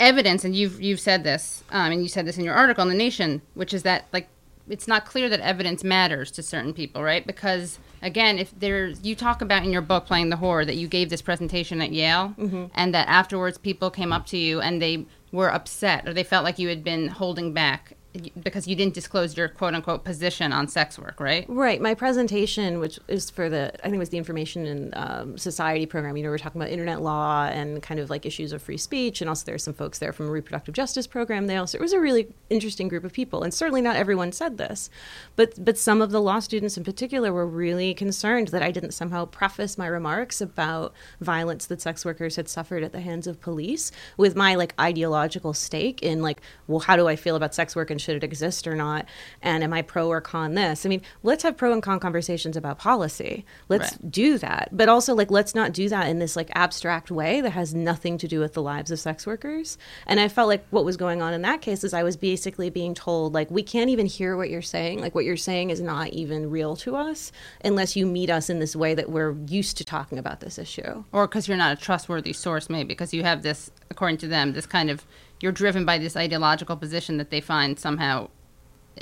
evidence, 0.00 0.44
and 0.44 0.54
you've 0.54 0.80
you've 0.80 1.00
said 1.00 1.22
this, 1.24 1.62
um, 1.70 1.92
and 1.92 2.02
you 2.02 2.08
said 2.08 2.26
this 2.26 2.36
in 2.38 2.44
your 2.44 2.54
article 2.54 2.82
in 2.82 2.88
the 2.88 2.94
Nation, 2.96 3.40
which 3.54 3.72
is 3.72 3.84
that 3.84 4.06
like 4.12 4.28
it's 4.68 4.86
not 4.88 5.04
clear 5.04 5.28
that 5.28 5.40
evidence 5.40 5.82
matters 5.82 6.30
to 6.32 6.42
certain 6.42 6.72
people, 6.72 7.02
right? 7.02 7.26
Because 7.26 7.78
again, 8.02 8.38
if 8.38 8.52
there's 8.58 9.02
you 9.04 9.14
talk 9.14 9.42
about 9.42 9.64
in 9.64 9.72
your 9.72 9.82
book 9.82 10.06
Playing 10.06 10.30
the 10.30 10.36
Whore 10.36 10.64
that 10.66 10.76
you 10.76 10.86
gave 10.88 11.10
this 11.10 11.22
presentation 11.22 11.80
at 11.82 11.92
Yale, 11.92 12.34
Mhm. 12.38 12.70
and 12.74 12.94
that 12.94 13.08
afterwards 13.08 13.58
people 13.58 13.90
came 13.90 14.12
up 14.12 14.26
to 14.26 14.36
you 14.38 14.60
and 14.60 14.80
they 14.80 15.06
were 15.32 15.52
upset 15.52 16.08
or 16.08 16.12
they 16.12 16.22
felt 16.24 16.44
like 16.44 16.58
you 16.58 16.68
had 16.68 16.82
been 16.84 17.08
holding 17.08 17.52
back 17.52 17.92
because 18.42 18.66
you 18.66 18.74
didn't 18.74 18.94
disclose 18.94 19.36
your 19.36 19.48
quote 19.48 19.74
unquote 19.74 20.04
position 20.04 20.52
on 20.52 20.66
sex 20.66 20.98
work, 20.98 21.20
right? 21.20 21.46
Right. 21.48 21.80
My 21.80 21.94
presentation, 21.94 22.80
which 22.80 22.98
is 23.06 23.30
for 23.30 23.48
the, 23.48 23.72
I 23.80 23.84
think 23.84 23.96
it 23.96 23.98
was 23.98 24.08
the 24.08 24.18
Information 24.18 24.66
and 24.66 24.94
um, 24.96 25.38
Society 25.38 25.86
program, 25.86 26.16
you 26.16 26.22
know, 26.22 26.28
we 26.28 26.32
we're 26.32 26.38
talking 26.38 26.60
about 26.60 26.72
internet 26.72 27.02
law 27.02 27.44
and 27.44 27.82
kind 27.82 28.00
of 28.00 28.10
like 28.10 28.26
issues 28.26 28.52
of 28.52 28.62
free 28.62 28.76
speech. 28.76 29.20
And 29.20 29.28
also 29.28 29.44
there 29.44 29.58
there's 29.60 29.64
some 29.64 29.74
folks 29.74 29.98
there 29.98 30.12
from 30.12 30.26
a 30.26 30.30
reproductive 30.30 30.74
justice 30.74 31.06
program. 31.06 31.46
They 31.46 31.56
also, 31.56 31.78
it 31.78 31.80
was 31.80 31.92
a 31.92 32.00
really 32.00 32.28
interesting 32.48 32.88
group 32.88 33.04
of 33.04 33.12
people. 33.12 33.42
And 33.42 33.52
certainly 33.52 33.82
not 33.82 33.96
everyone 33.96 34.32
said 34.32 34.58
this, 34.58 34.90
but, 35.36 35.62
but 35.62 35.76
some 35.76 36.00
of 36.00 36.10
the 36.10 36.20
law 36.20 36.38
students 36.40 36.76
in 36.76 36.84
particular 36.84 37.32
were 37.32 37.46
really 37.46 37.94
concerned 37.94 38.48
that 38.48 38.62
I 38.62 38.70
didn't 38.70 38.92
somehow 38.92 39.26
preface 39.26 39.76
my 39.76 39.86
remarks 39.86 40.40
about 40.40 40.94
violence 41.20 41.66
that 41.66 41.80
sex 41.80 42.04
workers 42.04 42.36
had 42.36 42.48
suffered 42.48 42.82
at 42.82 42.92
the 42.92 43.00
hands 43.00 43.26
of 43.26 43.40
police 43.40 43.92
with 44.16 44.34
my 44.34 44.54
like 44.54 44.74
ideological 44.80 45.52
stake 45.52 46.02
in 46.02 46.22
like, 46.22 46.40
well, 46.66 46.80
how 46.80 46.96
do 46.96 47.06
I 47.06 47.16
feel 47.16 47.36
about 47.36 47.54
sex 47.54 47.76
work 47.76 47.90
and 47.90 47.99
should 48.00 48.16
it 48.16 48.24
exist 48.24 48.66
or 48.66 48.74
not? 48.74 49.06
And 49.42 49.62
am 49.62 49.72
I 49.72 49.82
pro 49.82 50.08
or 50.08 50.20
con 50.20 50.54
this? 50.54 50.84
I 50.84 50.88
mean, 50.88 51.02
let's 51.22 51.42
have 51.42 51.56
pro 51.56 51.72
and 51.72 51.82
con 51.82 52.00
conversations 52.00 52.56
about 52.56 52.78
policy. 52.78 53.44
Let's 53.68 53.96
do 53.98 54.38
that. 54.38 54.68
But 54.72 54.88
also 54.88 55.14
like 55.14 55.30
let's 55.30 55.54
not 55.54 55.72
do 55.72 55.88
that 55.88 56.08
in 56.08 56.18
this 56.18 56.36
like 56.36 56.50
abstract 56.54 57.10
way 57.10 57.40
that 57.40 57.50
has 57.50 57.74
nothing 57.74 58.18
to 58.18 58.28
do 58.28 58.40
with 58.40 58.54
the 58.54 58.62
lives 58.62 58.90
of 58.90 58.98
sex 58.98 59.26
workers. 59.26 59.78
And 60.06 60.20
I 60.20 60.28
felt 60.28 60.48
like 60.48 60.66
what 60.70 60.84
was 60.84 60.96
going 60.96 61.22
on 61.22 61.32
in 61.32 61.42
that 61.42 61.60
case 61.60 61.84
is 61.84 61.94
I 61.94 62.02
was 62.02 62.16
basically 62.16 62.70
being 62.70 62.94
told 62.94 63.34
like 63.34 63.50
we 63.50 63.62
can't 63.62 63.90
even 63.90 64.06
hear 64.06 64.36
what 64.36 64.50
you're 64.50 64.62
saying. 64.62 65.00
Like 65.00 65.14
what 65.14 65.24
you're 65.24 65.36
saying 65.36 65.70
is 65.70 65.80
not 65.80 66.08
even 66.08 66.50
real 66.50 66.76
to 66.76 66.96
us 66.96 67.32
unless 67.64 67.96
you 67.96 68.06
meet 68.06 68.30
us 68.30 68.50
in 68.50 68.58
this 68.58 68.74
way 68.74 68.94
that 68.94 69.10
we're 69.10 69.36
used 69.46 69.76
to 69.78 69.84
talking 69.84 70.18
about 70.18 70.40
this 70.40 70.58
issue. 70.58 71.04
or 71.12 71.26
because 71.26 71.48
you're 71.48 71.56
not 71.56 71.76
a 71.76 71.80
trustworthy 71.80 72.32
source, 72.32 72.68
maybe 72.68 72.88
because 72.88 73.12
you 73.14 73.22
have 73.22 73.42
this, 73.42 73.70
according 73.90 74.18
to 74.18 74.28
them, 74.28 74.52
this 74.52 74.66
kind 74.66 74.90
of 74.90 75.06
you're 75.40 75.52
driven 75.52 75.84
by 75.84 75.98
this 75.98 76.16
ideological 76.16 76.76
position 76.76 77.16
that 77.16 77.30
they 77.30 77.40
find 77.40 77.78
somehow 77.78 78.28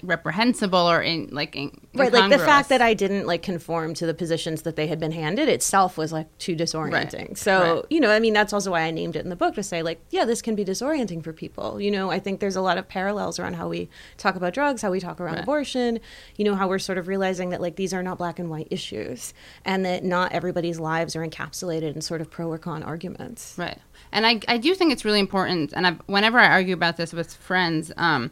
reprehensible 0.03 0.79
or 0.79 1.03
in 1.03 1.29
like 1.33 1.57
in, 1.57 1.71
Right, 1.95 2.13
like 2.13 2.31
the 2.31 2.39
fact 2.39 2.69
that 2.69 2.81
I 2.81 2.95
didn't 2.95 3.27
like 3.27 3.43
conform 3.43 3.95
to 3.95 4.07
the 4.07 4.15
positions 4.15 4.63
that 4.63 4.77
they 4.77 4.87
had 4.87 5.01
been 5.01 5.11
handed 5.11 5.49
itself 5.49 5.99
was 5.99 6.13
like 6.13 6.27
too 6.39 6.55
disorienting. 6.55 7.37
So, 7.37 7.77
right. 7.77 7.85
you 7.91 7.99
know, 7.99 8.11
I 8.11 8.21
mean, 8.21 8.33
that's 8.33 8.53
also 8.53 8.71
why 8.71 8.83
I 8.83 8.91
named 8.91 9.17
it 9.17 9.25
in 9.25 9.31
the 9.31 9.37
book 9.37 9.55
to 9.57 9.63
say, 9.63 9.83
like, 9.83 10.01
yeah, 10.11 10.25
this 10.25 10.41
can 10.41 10.55
be 10.55 10.65
disorienting 10.65 11.25
for 11.25 11.33
people. 11.33 11.81
You 11.81 11.91
know, 11.91 12.11
I 12.11 12.19
think 12.21 12.41
there's 12.41 12.57
a 12.57 12.61
lot 12.61 12.79
of 12.79 12.89
parallels 12.89 13.39
around 13.39 13.55
how 13.55 13.69
we 13.69 13.89
talk 14.17 14.37
about 14.37 14.55
drugs, 14.55 14.83
how 14.83 14.91
we 14.91 15.01
talk 15.01 15.21
around 15.21 15.35
Right. 15.35 15.43
abortion, 15.43 16.01
you 16.37 16.45
know, 16.45 16.55
how 16.55 16.69
we're 16.69 16.79
sort 16.79 16.99
of 16.99 17.09
realizing 17.09 17.51
that 17.51 17.61
like 17.61 17.77
these 17.77 17.93
are 17.93 18.03
not 18.03 18.19
black 18.19 18.39
and 18.39 18.49
white 18.51 18.69
issues 18.71 19.35
and 19.65 19.85
that 19.85 20.05
not 20.05 20.33
everybody's 20.33 20.79
lives 20.79 21.17
are 21.17 21.27
encapsulated 21.27 21.95
in 21.95 22.01
sort 22.01 22.21
of 22.21 22.31
pro 22.31 22.51
or 22.51 22.59
con 22.59 22.83
arguments. 22.83 23.55
Right. 23.59 23.79
And 24.13 24.27
I, 24.27 24.41
I 24.47 24.59
do 24.59 24.75
think 24.75 24.93
it's 24.93 25.05
really 25.05 25.21
important. 25.21 25.73
And 25.73 25.87
I've, 25.87 25.99
whenever 26.07 26.39
I 26.39 26.49
argue 26.49 26.75
about 26.75 26.97
this 26.97 27.13
with 27.13 27.35
friends, 27.35 27.93
um, 27.97 28.31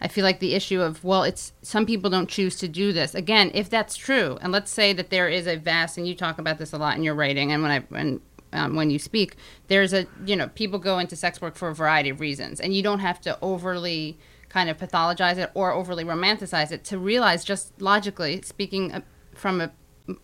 I 0.00 0.08
feel 0.08 0.24
like 0.24 0.38
the 0.38 0.54
issue 0.54 0.80
of, 0.80 1.02
well, 1.02 1.24
it's 1.24 1.52
some 1.62 1.84
people 1.84 2.08
don't 2.08 2.28
choose 2.28 2.56
to 2.56 2.68
do 2.68 2.92
this. 2.92 3.14
Again, 3.14 3.50
if 3.54 3.68
that's 3.68 3.96
true, 3.96 4.38
and 4.40 4.52
let's 4.52 4.70
say 4.70 4.92
that 4.92 5.10
there 5.10 5.28
is 5.28 5.46
a 5.46 5.56
vast, 5.56 5.98
and 5.98 6.06
you 6.06 6.14
talk 6.14 6.38
about 6.38 6.58
this 6.58 6.72
a 6.72 6.78
lot 6.78 6.96
in 6.96 7.02
your 7.02 7.14
writing 7.14 7.52
and 7.52 7.62
when 7.62 7.72
I, 7.72 7.80
when, 7.88 8.20
um, 8.52 8.76
when 8.76 8.90
you 8.90 8.98
speak, 8.98 9.36
there's 9.66 9.92
a, 9.92 10.06
you 10.24 10.36
know, 10.36 10.48
people 10.48 10.78
go 10.78 10.98
into 10.98 11.16
sex 11.16 11.40
work 11.40 11.56
for 11.56 11.68
a 11.68 11.74
variety 11.74 12.10
of 12.10 12.20
reasons. 12.20 12.60
And 12.60 12.74
you 12.74 12.82
don't 12.82 13.00
have 13.00 13.20
to 13.22 13.36
overly 13.42 14.18
kind 14.48 14.70
of 14.70 14.78
pathologize 14.78 15.36
it 15.36 15.50
or 15.54 15.72
overly 15.72 16.04
romanticize 16.04 16.72
it 16.72 16.84
to 16.84 16.98
realize 16.98 17.44
just 17.44 17.80
logically, 17.80 18.40
speaking 18.42 18.92
uh, 18.92 19.00
from 19.34 19.60
a, 19.60 19.70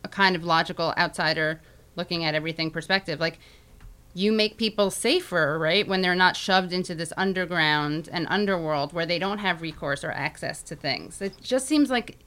a 0.02 0.08
kind 0.08 0.36
of 0.36 0.44
logical 0.44 0.94
outsider 0.96 1.60
looking 1.96 2.24
at 2.24 2.34
everything 2.34 2.70
perspective, 2.70 3.20
like, 3.20 3.38
you 4.14 4.32
make 4.32 4.56
people 4.56 4.90
safer, 4.90 5.58
right? 5.58 5.86
When 5.86 6.00
they're 6.00 6.14
not 6.14 6.36
shoved 6.36 6.72
into 6.72 6.94
this 6.94 7.12
underground 7.16 8.08
and 8.12 8.26
underworld 8.30 8.92
where 8.92 9.04
they 9.04 9.18
don't 9.18 9.38
have 9.38 9.60
recourse 9.60 10.04
or 10.04 10.12
access 10.12 10.62
to 10.62 10.76
things. 10.76 11.20
It 11.20 11.40
just 11.42 11.66
seems 11.66 11.90
like 11.90 12.18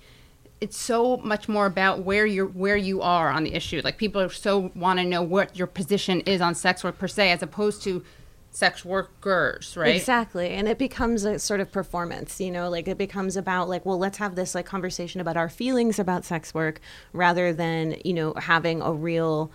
it's 0.60 0.78
so 0.78 1.18
much 1.18 1.48
more 1.48 1.66
about 1.66 2.00
where 2.00 2.26
you're 2.26 2.48
where 2.48 2.78
you 2.78 3.02
are 3.02 3.30
on 3.30 3.44
the 3.44 3.54
issue. 3.54 3.82
Like 3.84 3.98
people 3.98 4.22
are 4.22 4.30
so 4.30 4.72
want 4.76 5.00
to 5.00 5.06
know 5.06 5.22
what 5.22 5.58
your 5.58 5.68
position 5.68 6.22
is 6.22 6.42
on 6.42 6.56
sex 6.56 6.84
work 6.84 6.98
per 6.98 7.08
se, 7.08 7.32
as 7.32 7.42
opposed 7.42 7.84
to 7.84 8.04
sex 8.50 8.84
workers, 8.84 9.78
right? 9.78 9.96
Exactly. 9.96 10.50
And 10.50 10.68
it 10.68 10.80
becomes 10.80 11.24
a 11.24 11.38
sort 11.38 11.60
of 11.60 11.72
performance, 11.72 12.42
you 12.42 12.50
know, 12.50 12.70
like 12.70 12.88
it 12.88 12.98
becomes 12.98 13.38
about 13.38 13.70
like, 13.70 13.86
well, 13.86 14.00
let's 14.00 14.18
have 14.18 14.36
this 14.36 14.56
like 14.56 14.66
conversation 14.66 15.22
about 15.22 15.38
our 15.38 15.48
feelings 15.48 16.00
about 16.00 16.26
sex 16.26 16.54
work 16.54 16.82
rather 17.14 17.54
than, 17.54 17.98
you 18.04 18.14
know, 18.14 18.34
having 18.34 18.82
a 18.82 18.92
real 18.92 19.52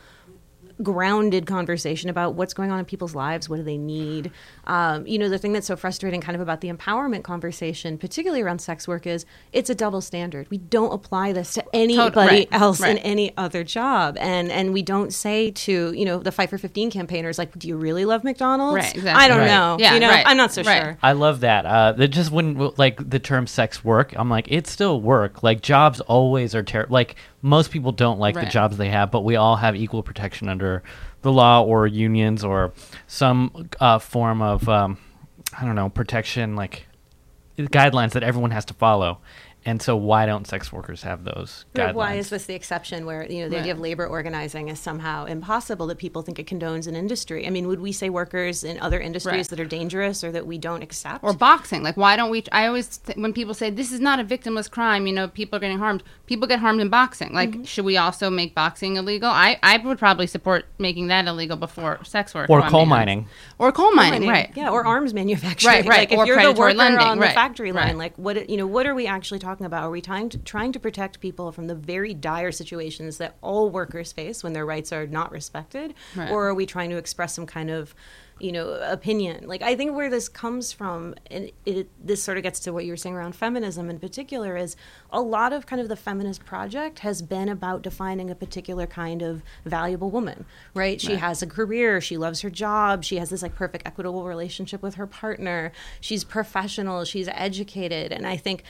grounded 0.83 1.47
conversation 1.47 2.09
about 2.11 2.35
what's 2.35 2.55
going 2.55 2.71
on 2.71 2.79
in 2.79 2.85
people's 2.85 3.15
lives 3.15 3.49
what 3.49 3.57
do 3.57 3.63
they 3.63 3.79
need 3.79 4.31
um, 4.67 5.07
you 5.07 5.19
know 5.19 5.29
the 5.29 5.39
thing 5.39 5.53
that's 5.53 5.67
so 5.67 5.77
frustrating 5.77 6.21
kind 6.21 6.35
of 6.37 6.41
about 6.41 6.61
the 6.61 6.69
empowerment 6.73 7.23
conversation 7.25 7.99
particularly 7.99 8.43
around 8.43 8.61
sex 8.61 8.87
work 8.87 9.07
is 9.07 9.25
it's 9.53 9.69
a 9.71 9.75
double 9.75 10.01
standard 10.01 10.49
we 10.51 10.59
don't 10.59 10.93
apply 10.93 11.33
this 11.33 11.55
to 11.55 11.65
anybody 11.73 12.27
right, 12.29 12.49
else 12.53 12.81
in 12.83 12.99
any 12.99 13.37
other 13.37 13.65
job 13.65 14.17
and 14.21 14.51
and 14.53 14.73
we 14.73 14.83
don't 14.83 15.13
say 15.13 15.51
to 15.51 15.93
you 15.93 16.05
know 16.05 16.19
the 16.19 16.33
fight 16.33 16.49
for 16.51 16.59
15 16.59 16.91
campaigners 16.91 17.39
like 17.39 17.57
do 17.59 17.67
you 17.69 17.77
really 17.77 18.05
love 18.05 18.23
mcdonald's 18.25 18.77
Right, 18.77 18.95
exactly. 18.95 19.25
i 19.25 19.29
don't 19.29 19.39
Right. 19.39 19.47
know 19.47 19.77
Yeah, 19.81 19.95
you 19.95 20.01
know 20.01 20.09
right, 20.09 20.25
i'm 20.27 20.37
not 20.37 20.53
so 20.53 20.63
right. 20.63 20.83
sure 20.83 20.99
I 21.03 21.13
love 21.13 21.41
that. 21.41 21.67
Uh, 21.67 21.93
that 21.93 22.09
just 22.09 22.31
when 22.31 22.71
like 22.77 23.09
the 23.11 23.19
term 23.19 23.47
sex 23.47 23.83
work, 23.85 24.13
I'm 24.17 24.29
like, 24.29 24.47
it's 24.51 24.71
still 24.71 25.01
work. 25.01 25.43
Like 25.43 25.63
jobs 25.63 26.01
always 26.03 26.55
are 26.55 26.63
terrible. 26.63 26.93
Like 26.93 27.17
most 27.43 27.71
people 27.73 27.91
don't 27.93 28.19
like 28.21 28.37
the 28.45 28.51
jobs 28.51 28.77
they 28.77 28.89
have, 28.89 29.11
but 29.11 29.23
we 29.25 29.37
all 29.37 29.57
have 29.57 29.75
equal 29.75 30.03
protection 30.03 30.49
under 30.49 30.83
the 31.23 31.33
law 31.33 31.63
or 31.63 31.87
unions 31.87 32.45
or 32.45 32.73
some 33.09 33.69
uh, 33.81 33.99
form 33.99 34.41
of 34.41 34.69
um, 34.69 34.97
I 35.59 35.65
don't 35.67 35.75
know 35.75 35.89
protection 35.89 36.57
like 36.57 36.87
guidelines 37.59 38.13
that 38.13 38.23
everyone 38.23 38.53
has 38.53 38.65
to 38.67 38.75
follow. 38.75 39.19
And 39.65 39.81
so, 39.81 39.95
why 39.97 40.27
don't 40.27 40.47
sex 40.47 40.73
workers 40.73 41.03
have 41.03 41.25
those 41.25 41.65
guidelines? 41.75 41.95
why 41.95 42.15
is 42.15 42.31
this 42.31 42.47
the 42.47 42.55
exception 42.55 43.07
where 43.07 43.31
you 43.31 43.43
know 43.43 43.49
the 43.49 43.59
idea 43.61 43.73
of 43.73 43.79
labor 43.79 44.07
organizing 44.07 44.69
is 44.69 44.81
somehow 44.81 45.25
impossible 45.25 45.87
that 45.87 45.99
people 45.99 46.23
think 46.23 46.39
it 46.39 46.47
condones 46.47 46.87
an 46.89 46.97
industry? 46.97 47.47
I 47.47 47.51
mean, 47.51 47.69
would 47.69 47.81
we 47.81 47.93
say 47.93 48.11
workers 48.11 48.65
in 48.65 48.81
other 48.81 48.99
industries 49.01 49.33
Right. 49.35 49.49
that 49.49 49.61
are 49.61 49.65
dangerous 49.65 50.25
or 50.25 50.33
that 50.33 50.47
we 50.47 50.59
don't 50.59 50.83
accept? 50.83 51.23
or 51.23 51.33
boxing. 51.33 51.83
Like, 51.83 51.97
why 51.97 52.17
don't 52.17 52.31
we? 52.31 52.43
I 52.51 52.67
always, 52.67 52.99
th- 52.99 53.17
when 53.19 53.33
people 53.33 53.55
say 53.55 53.71
this 53.71 53.93
is 53.93 54.01
not 54.01 54.19
a 54.19 54.25
victimless 54.25 54.69
crime, 54.71 55.07
you 55.07 55.13
know, 55.13 55.29
people 55.29 55.57
are 55.57 55.61
getting 55.61 55.79
harmed. 55.79 56.03
People 56.27 56.49
get 56.49 56.59
harmed 56.59 56.81
in 56.81 56.89
boxing. 56.89 57.33
Like, 57.33 57.51
Mm-hmm. 57.51 57.65
should 57.65 57.85
we 57.85 57.97
also 57.97 58.31
make 58.31 58.55
boxing 58.55 58.97
illegal? 58.97 59.29
I, 59.31 59.59
I 59.63 59.77
would 59.77 59.99
probably 59.99 60.27
support 60.27 60.65
making 60.79 61.07
that 61.09 61.27
illegal 61.27 61.57
before 61.57 62.03
sex 62.05 62.35
work. 62.35 62.51
or 62.51 62.59
if 62.59 62.65
I'm 62.65 62.71
coal 62.71 62.81
being 62.81 62.89
mining? 62.89 63.29
Or 63.59 63.71
coal 63.73 63.93
mining, 63.95 64.29
right? 64.29 64.51
Yeah, 64.55 64.71
or 64.71 64.85
arms 64.87 65.13
manufacturing. 65.15 65.75
Right, 65.75 65.87
right, 65.87 65.99
Like 66.11 66.13
if 66.13 66.19
or 66.19 66.27
you're 66.27 66.43
the 66.43 66.53
worker 66.53 66.75
lending, 66.75 67.07
on 67.07 67.19
the 67.19 67.29
factory 67.29 67.71
line, 67.73 67.89
right. 67.89 67.97
like 67.97 68.17
what 68.19 68.49
you 68.51 68.57
know, 68.57 68.67
what 68.67 68.87
are 68.87 68.95
we 68.95 69.07
actually 69.07 69.39
talking 69.39 69.52
about? 69.61 69.85
Are 69.85 69.91
we 69.91 70.01
trying 70.01 70.29
to 70.31 70.39
trying 70.39 70.73
to 70.73 70.81
protect 70.81 71.21
people 71.21 71.53
from 71.53 71.67
the 71.67 71.75
very 71.75 72.15
dire 72.15 72.53
situations 72.53 73.19
that 73.19 73.37
all 73.43 73.71
workers 73.71 74.13
face 74.13 74.43
when 74.43 74.53
their 74.53 74.67
rights 74.67 74.93
are 74.93 75.07
not 75.07 75.31
respected, 75.33 75.95
Right. 76.17 76.31
or 76.31 76.49
are 76.49 76.55
we 76.55 76.67
trying 76.67 76.91
to 76.91 76.97
express 76.97 77.35
some 77.35 77.47
kind 77.47 77.71
of 77.71 77.95
you 78.41 78.51
know 78.51 78.71
opinion 78.91 79.47
like 79.47 79.63
i 79.63 79.77
think 79.77 79.95
where 79.95 80.09
this 80.11 80.27
comes 80.29 80.73
from 80.73 81.15
and 81.31 81.51
it, 81.67 81.89
this 82.05 82.21
sort 82.23 82.39
of 82.39 82.43
gets 82.43 82.59
to 82.61 82.73
what 82.73 82.85
you 82.85 82.91
were 82.91 82.97
saying 82.97 83.15
around 83.15 83.37
feminism 83.37 83.89
in 83.91 84.01
particular 84.01 84.57
is 84.57 84.75
a 85.11 85.21
lot 85.21 85.53
of 85.53 85.67
kind 85.67 85.81
of 85.81 85.89
the 85.89 85.95
feminist 85.95 86.45
project 86.45 87.01
has 87.01 87.21
been 87.23 87.49
about 87.49 87.83
defining 87.83 88.31
a 88.31 88.35
particular 88.35 88.87
kind 88.87 89.21
of 89.23 89.43
valuable 89.67 90.11
woman 90.11 90.45
right 90.75 91.01
she 91.01 91.09
Right. 91.13 91.19
has 91.21 91.43
a 91.43 91.47
career 91.47 92.01
she 92.01 92.17
loves 92.17 92.41
her 92.41 92.51
job 92.51 93.05
she 93.05 93.17
has 93.19 93.29
this 93.31 93.43
like 93.43 93.55
perfect 93.55 93.87
equitable 93.87 94.25
relationship 94.25 94.83
with 94.83 94.95
her 94.95 95.07
partner 95.07 95.71
she's 96.01 96.25
professional 96.25 97.05
she's 97.05 97.29
educated 97.29 98.11
and 98.13 98.27
i 98.27 98.37
think 98.39 98.65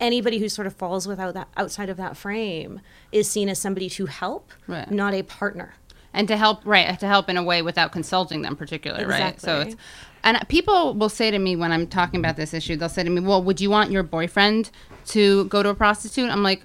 anybody 0.00 0.38
who 0.38 0.48
sort 0.48 0.66
of 0.66 0.74
falls 0.74 1.06
without 1.08 1.34
that 1.34 1.48
outside 1.56 1.88
of 1.88 1.96
that 1.96 2.16
frame 2.16 2.80
is 3.12 3.28
seen 3.30 3.48
as 3.48 3.58
somebody 3.58 3.88
to 3.90 4.06
help 4.06 4.52
Right. 4.66 4.90
not 4.90 5.14
a 5.14 5.22
partner 5.22 5.74
and 6.14 6.26
to 6.28 6.36
help 6.36 6.60
right 6.64 6.98
to 7.00 7.06
help 7.06 7.28
in 7.28 7.36
a 7.36 7.42
way 7.42 7.62
without 7.62 7.92
consulting 7.92 8.42
them 8.42 8.56
particularly 8.56 9.04
right 9.04 9.40
so 9.40 9.60
it's 9.60 9.76
and 10.24 10.38
people 10.48 10.94
will 10.94 11.08
say 11.08 11.30
to 11.30 11.38
me 11.38 11.54
when 11.56 11.70
i'm 11.72 11.86
talking 11.86 12.18
about 12.20 12.36
this 12.36 12.54
issue 12.54 12.76
they'll 12.76 12.88
say 12.88 13.02
to 13.02 13.10
me 13.10 13.20
well 13.20 13.42
would 13.42 13.60
you 13.60 13.70
want 13.70 13.90
your 13.90 14.02
boyfriend 14.02 14.70
to 15.06 15.44
go 15.46 15.62
to 15.62 15.68
a 15.68 15.74
prostitute 15.74 16.30
i'm 16.30 16.42
like 16.42 16.62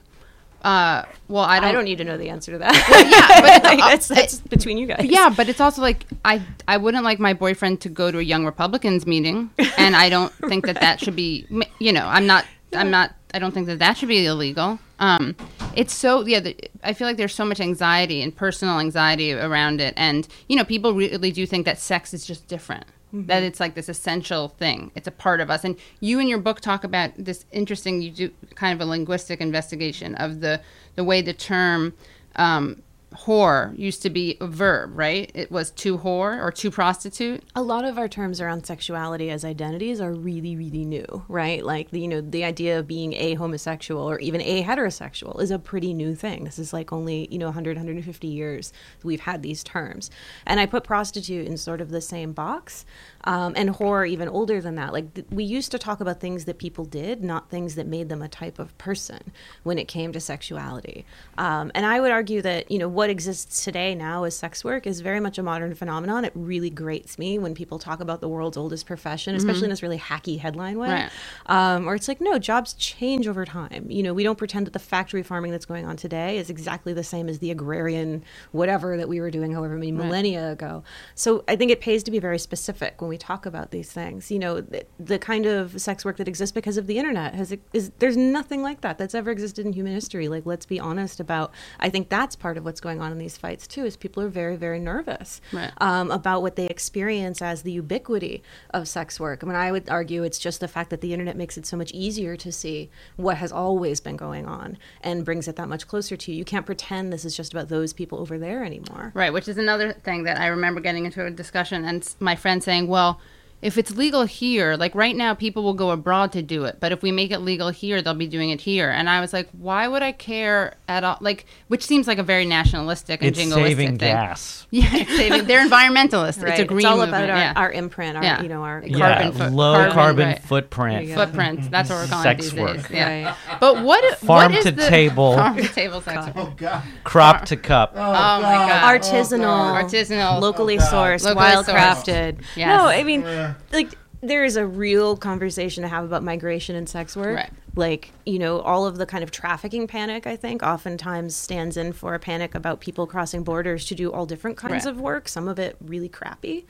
uh 0.64 1.04
well 1.28 1.44
i 1.44 1.60
don't, 1.60 1.70
I 1.70 1.72
don't 1.74 1.84
need 1.84 1.98
to 1.98 2.06
know 2.06 2.18
the 2.18 2.30
answer 2.30 2.54
to 2.54 2.58
that. 2.60 2.74
yeah, 2.74 3.60
but 3.62 3.78
that's, 3.90 4.08
that's 4.08 4.40
between 4.40 4.78
you 4.78 4.88
guys. 4.88 5.04
yeah 5.04 5.30
but 5.36 5.50
it's 5.50 5.60
also 5.60 5.82
like 5.82 6.06
i 6.24 6.42
i 6.68 6.78
wouldn't 6.78 7.04
like 7.04 7.20
my 7.20 7.34
boyfriend 7.34 7.82
to 7.82 7.90
go 7.90 8.12
to 8.12 8.20
a 8.20 8.22
young 8.24 8.46
republicans 8.46 9.06
meeting 9.06 9.50
and 9.78 9.96
i 9.96 10.08
don't 10.08 10.32
think 10.48 10.66
that 10.66 10.80
that 10.80 11.00
should 11.04 11.16
be 11.18 11.46
you 11.80 11.92
know 11.92 12.06
i'm 12.08 12.26
not 12.26 12.46
i'm 12.76 12.92
not 12.92 13.16
i 13.34 13.40
don't 13.40 13.54
think 13.54 13.68
that 13.68 13.80
that 13.80 13.98
should 13.98 14.10
be 14.10 14.26
illegal. 14.26 14.80
Um 15.00 15.36
it's 15.76 15.94
so 15.94 16.26
yeah 16.26 16.40
the, 16.40 16.56
i 16.84 16.94
feel 16.94 17.08
like 17.08 17.18
there's 17.18 17.34
so 17.36 17.46
much 17.46 17.60
anxiety 17.60 18.22
and 18.22 18.36
personal 18.36 18.80
anxiety 18.80 19.34
around 19.34 19.82
it. 19.82 19.94
And 19.98 20.28
you 20.48 20.56
know 20.56 20.64
people 20.64 20.94
really 20.94 21.32
do 21.32 21.46
think 21.46 21.66
that 21.66 21.80
sex 21.80 22.14
is 22.14 22.26
just 22.26 22.48
different 22.48 22.86
that 23.14 23.44
it's 23.44 23.60
like 23.60 23.76
this 23.76 23.90
essential 23.90 24.50
thing. 24.50 24.92
It's 24.96 25.08
a 25.08 25.12
part 25.12 25.40
of 25.40 25.52
us. 25.52 25.64
And 25.64 25.76
you 26.00 26.20
in 26.20 26.28
your 26.28 26.40
book 26.40 26.60
talk 26.60 26.84
about 26.84 27.12
this 27.16 27.46
interesting 27.52 28.02
you 28.02 28.10
do 28.10 28.32
kind 28.56 28.74
of 28.74 28.86
a 28.86 28.90
linguistic 28.90 29.40
investigation 29.40 30.16
of 30.16 30.42
the 30.42 30.60
the 30.96 31.04
way 31.04 31.22
the 31.22 31.34
term 31.34 31.94
um, 32.36 32.82
whore 33.14 33.78
used 33.78 34.02
to 34.04 34.10
be 34.10 34.38
a 34.42 34.48
verb, 34.48 34.92
right? 34.96 35.32
It 35.34 35.52
was 35.52 35.72
to 35.72 36.00
whore 36.00 36.42
or 36.42 36.52
to 36.52 36.72
prostitute. 36.72 37.44
a 37.56 37.62
lot 37.62 37.86
of 37.86 37.98
our 37.98 38.08
terms 38.08 38.42
around 38.42 38.66
sexuality 38.66 39.30
as 39.30 39.46
identities 39.46 40.02
are 40.02 40.14
really 40.14 40.56
really 40.56 40.86
new 40.86 41.24
right 41.28 41.64
like 41.64 41.92
the, 41.92 42.00
you 42.00 42.08
know 42.08 42.22
the 42.22 42.44
idea 42.44 42.80
of 42.80 42.88
being 42.88 43.14
a 43.14 43.34
homosexual 43.36 44.10
or 44.10 44.20
even 44.20 44.42
a 44.42 44.64
heterosexual 44.64 45.40
is 45.42 45.52
a 45.52 45.60
pretty 45.60 45.94
new 45.94 46.16
thing 46.16 46.44
this 46.44 46.60
is 46.60 46.74
like 46.74 46.92
only 46.92 47.28
you 47.32 47.38
know 47.38 47.48
100 47.48 47.78
150 47.78 48.28
years 48.28 48.74
we've 49.04 49.22
had 49.22 49.42
these 49.44 49.64
terms 49.64 50.10
and 50.46 50.60
i 50.60 50.66
put 50.66 50.84
prostitute 50.84 51.48
in 51.48 51.58
sort 51.58 51.82
of 51.82 51.90
the 51.90 52.02
same 52.02 52.34
box 52.34 52.86
um, 53.26 53.54
and 53.56 53.70
horror 53.72 54.06
even 54.06 54.28
older 54.28 54.60
than 54.62 54.76
that 54.76 54.92
like 54.94 55.14
th- 55.14 55.28
we 55.32 55.44
used 55.44 55.72
to 55.72 55.80
talk 55.80 56.02
about 56.02 56.20
things 56.20 56.46
that 56.46 56.58
people 56.58 56.86
did 56.86 57.24
not 57.24 57.50
things 57.50 57.76
that 57.76 57.88
made 57.88 58.10
them 58.10 58.22
a 58.22 58.28
type 58.28 58.60
of 58.60 58.78
person 58.78 59.20
when 59.64 59.78
it 59.80 59.88
came 59.88 60.12
to 60.12 60.20
sexuality 60.20 61.06
um, 61.38 61.72
and 61.74 61.86
i 61.86 62.00
would 62.00 62.12
argue 62.12 62.42
that 62.42 62.70
you 62.70 62.78
know 62.78 62.88
what 62.88 63.10
exists 63.10 63.64
today 63.64 63.96
now 63.96 64.24
as 64.24 64.36
sex 64.36 64.64
work 64.64 64.86
is 64.86 65.00
very 65.02 65.20
much 65.20 65.38
a 65.38 65.44
modern 65.44 65.74
phenomenon 65.74 66.26
it 66.26 66.32
really 66.36 66.70
grates 66.70 67.18
me 67.18 67.40
when 67.40 67.54
people 67.56 67.80
talk 67.80 68.00
about 68.00 68.20
the 68.22 68.28
world's 68.28 68.58
oldest 68.58 68.86
profession 68.86 69.36
especially 69.36 69.62
Mhm. 69.62 69.64
in 69.66 69.70
this 69.70 69.84
really 69.84 69.98
hacky 70.00 70.40
headline 70.40 70.78
way 70.78 70.90
Right. 70.90 71.10
um, 71.48 71.88
or 71.88 71.96
it's 71.96 72.08
like 72.08 72.20
no 72.22 72.38
jobs 72.40 72.74
change 72.74 73.28
over 73.28 73.46
time 73.46 73.86
you 73.90 74.04
know 74.04 74.14
we 74.14 74.24
don't 74.24 74.38
pretend 74.38 74.68
that 74.68 74.74
the 74.74 74.80
factory 74.80 75.24
farming 75.24 75.52
that's 75.52 75.66
going 75.66 75.86
on 75.86 75.96
today 75.96 76.38
is 76.38 76.50
exactly 76.50 76.92
the 76.94 77.04
same 77.04 77.30
as 77.30 77.40
the 77.40 77.52
agrarian 77.52 78.24
whatever 78.52 78.98
that 78.98 79.08
we 79.08 79.22
were 79.22 79.32
doing 79.32 79.54
however 79.54 79.76
many 79.76 79.92
Right. 79.94 80.04
millennia 80.06 80.52
ago 80.52 80.84
so 81.16 81.44
i 81.48 81.56
think 81.56 81.72
it 81.72 81.80
pays 81.82 82.04
to 82.04 82.12
be 82.12 82.20
very 82.20 82.40
specific 82.40 83.00
when 83.02 83.10
we 83.10 83.13
talk 83.18 83.46
about 83.46 83.72
these 83.72 83.92
things 83.92 84.30
you 84.32 84.40
know 84.40 84.62
the, 84.62 84.86
the 85.00 85.20
kind 85.20 85.46
of 85.46 85.80
sex 85.82 86.04
work 86.06 86.18
that 86.18 86.28
exists 86.28 86.52
because 86.54 86.78
of 86.78 86.88
the 86.88 86.98
internet 86.98 87.34
has 87.36 87.56
is 87.74 87.92
there's 88.00 88.18
nothing 88.18 88.62
like 88.62 88.82
that 88.82 88.98
that's 88.98 89.16
ever 89.16 89.32
existed 89.32 89.66
in 89.66 89.74
human 89.74 89.94
history 89.94 90.28
like 90.28 90.46
let's 90.46 90.66
be 90.66 90.80
honest 90.80 91.20
about 91.20 91.52
i 91.80 91.90
think 91.90 92.10
that's 92.10 92.36
part 92.36 92.58
of 92.58 92.64
what's 92.66 92.82
going 92.82 93.02
on 93.02 93.12
in 93.12 93.18
these 93.18 93.38
fights 93.38 93.68
too 93.68 93.86
is 93.86 93.96
people 93.98 94.22
are 94.24 94.30
very 94.30 94.56
very 94.56 94.80
nervous 94.80 95.42
Right. 95.52 95.72
um, 95.80 96.12
about 96.12 96.42
what 96.42 96.56
they 96.56 96.68
experience 96.68 97.42
as 97.42 97.62
the 97.64 97.72
ubiquity 97.72 98.44
of 98.74 98.88
sex 98.88 99.20
work. 99.20 99.44
I 99.44 99.48
mean, 99.48 99.56
I 99.56 99.72
would 99.72 99.90
argue 99.90 100.24
it's 100.24 100.40
just 100.40 100.60
the 100.60 100.68
fact 100.68 100.90
that 100.90 101.02
the 101.02 101.12
internet 101.14 101.36
makes 101.36 101.58
it 101.58 101.66
so 101.66 101.76
much 101.78 101.92
easier 101.92 102.36
to 102.38 102.52
see 102.52 102.90
what 103.18 103.38
has 103.38 103.52
always 103.52 104.00
been 104.00 104.16
going 104.18 104.46
on 104.46 104.78
and 105.02 105.24
brings 105.26 105.48
it 105.48 105.56
that 105.58 105.70
much 105.70 105.88
closer 105.88 106.16
to 106.18 106.32
you. 106.32 106.38
You 106.38 106.46
can't 106.46 106.66
pretend 106.66 107.12
this 107.12 107.26
is 107.26 107.36
just 107.36 107.52
about 107.54 107.70
those 107.70 107.94
people 107.94 108.20
over 108.20 108.38
there 108.38 108.64
anymore. 108.64 109.12
Right, 109.14 109.32
which 109.34 109.48
is 109.48 109.58
another 109.58 109.94
thing 109.94 110.24
that 110.24 110.40
I 110.40 110.48
remember 110.48 110.80
getting 110.82 111.06
into 111.06 111.26
a 111.26 111.32
discussion 111.32 111.86
and 111.86 112.08
my 112.20 112.36
friend 112.36 112.64
saying, 112.64 112.88
well, 112.88 113.03
well 113.04 113.20
if 113.64 113.78
it's 113.78 113.96
legal 113.96 114.24
here, 114.26 114.76
like 114.76 114.94
right 114.94 115.16
now, 115.16 115.34
people 115.34 115.64
will 115.64 115.74
go 115.74 115.90
abroad 115.92 116.32
to 116.34 116.42
do 116.42 116.66
it. 116.66 116.78
But 116.80 116.92
if 116.92 117.02
we 117.02 117.12
make 117.12 117.32
it 117.32 117.40
legal 117.40 117.70
here, 117.70 118.02
they'll 118.02 118.14
be 118.14 118.28
doing 118.28 118.50
it 118.50 118.62
here. 118.62 118.90
And 118.90 119.10
I 119.10 119.22
was 119.22 119.34
like, 119.34 119.50
why 119.52 119.88
would 119.88 120.04
I 120.04 120.12
care 120.12 120.76
at 120.88 121.04
all? 121.04 121.18
Like, 121.22 121.46
which 121.70 121.84
seems 121.86 122.08
like 122.08 122.18
a 122.20 122.24
very 122.24 122.46
nationalistic 122.46 123.22
and 123.22 123.30
It's 123.30 123.40
jingoistic 123.40 123.68
saving 123.68 123.98
thing. 123.98 124.14
gas. 124.14 124.68
Yeah, 124.74 124.88
it's 124.92 125.16
saving. 125.16 125.46
They're 125.46 125.68
environmentalists. 125.68 126.42
Right. 126.42 126.54
It's 126.54 126.60
a 126.62 126.66
green 126.66 126.86
all 126.88 126.98
movement. 126.98 127.26
about 127.26 127.30
our, 127.30 127.38
yeah. 127.38 127.54
our 127.56 127.72
imprint, 127.72 128.18
our 128.18 128.24
Yeah. 128.24 128.42
you 128.42 128.50
know, 128.50 128.64
our 128.64 128.82
Yeah, 128.84 128.98
Carbon 129.24 129.32
foot- 129.38 129.52
low 129.54 129.74
carbon, 129.76 129.94
carbon 129.94 130.28
right. 130.30 130.42
footprint. 130.44 130.94
There 130.96 131.04
you 131.10 131.16
go. 131.16 131.26
Footprint. 131.26 131.70
That's 131.72 131.90
what 131.92 131.96
we're 132.02 132.08
calling 132.08 132.24
Sex 132.24 132.48
it 132.48 132.52
these 132.52 132.60
work. 132.60 132.78
days. 132.78 132.86
Yeah. 132.90 133.26
Right. 133.26 133.60
But 133.60 133.84
what? 133.84 134.18
Farm 134.18 134.52
what 134.52 134.58
is 134.60 134.66
to 134.66 134.72
the, 134.72 134.90
table. 134.90 135.34
Farm 135.38 135.58
to 135.58 135.68
table 135.68 136.02
sex. 136.02 136.26
Oh 136.36 136.54
God. 136.58 136.82
Crop 137.04 137.46
to 137.46 137.56
cup. 137.56 137.94
Oh, 137.96 138.00
oh 138.02 138.12
my 138.42 138.42
god. 138.42 139.00
artisanal, 139.02 139.84
Artisanal. 139.84 140.42
locally 140.42 140.78
Oh, 140.80 140.82
sourced, 140.82 141.24
Locally 141.24 141.36
wild 141.36 141.66
sourced. 141.68 141.76
crafted. 141.76 142.42
Yes. 142.56 142.68
No, 142.78 142.88
I 142.88 143.04
mean, 143.04 143.22
like 143.72 143.98
there 144.22 144.46
is 144.46 144.56
a 144.56 144.66
real 144.66 145.18
conversation 145.18 145.84
to 145.84 145.90
have 145.90 146.06
about 146.06 146.24
migration 146.24 146.76
and 146.76 146.88
sex 146.88 147.16
work. 147.16 147.36
Right. 147.36 147.52
Like 147.76 148.12
you 148.26 148.38
know, 148.38 148.60
all 148.62 148.86
of 148.86 148.98
the 148.98 149.06
kind 149.06 149.24
of 149.24 149.32
trafficking 149.32 149.88
panic. 149.88 150.28
I 150.28 150.36
think 150.36 150.62
oftentimes 150.62 151.36
stands 151.36 151.76
in 151.76 151.92
for 151.92 152.14
a 152.14 152.20
panic 152.20 152.54
about 152.54 152.80
people 152.80 153.08
crossing 153.08 153.44
borders 153.44 153.86
to 153.88 153.96
do 153.96 154.12
all 154.14 154.26
different 154.28 154.58
kinds 154.58 154.86
Right. 154.86 154.92
of 154.92 155.02
work. 155.02 155.28
Some 155.28 155.48
of 155.48 155.58
it 155.58 155.76
really 155.82 156.08
crappy. 156.08 156.66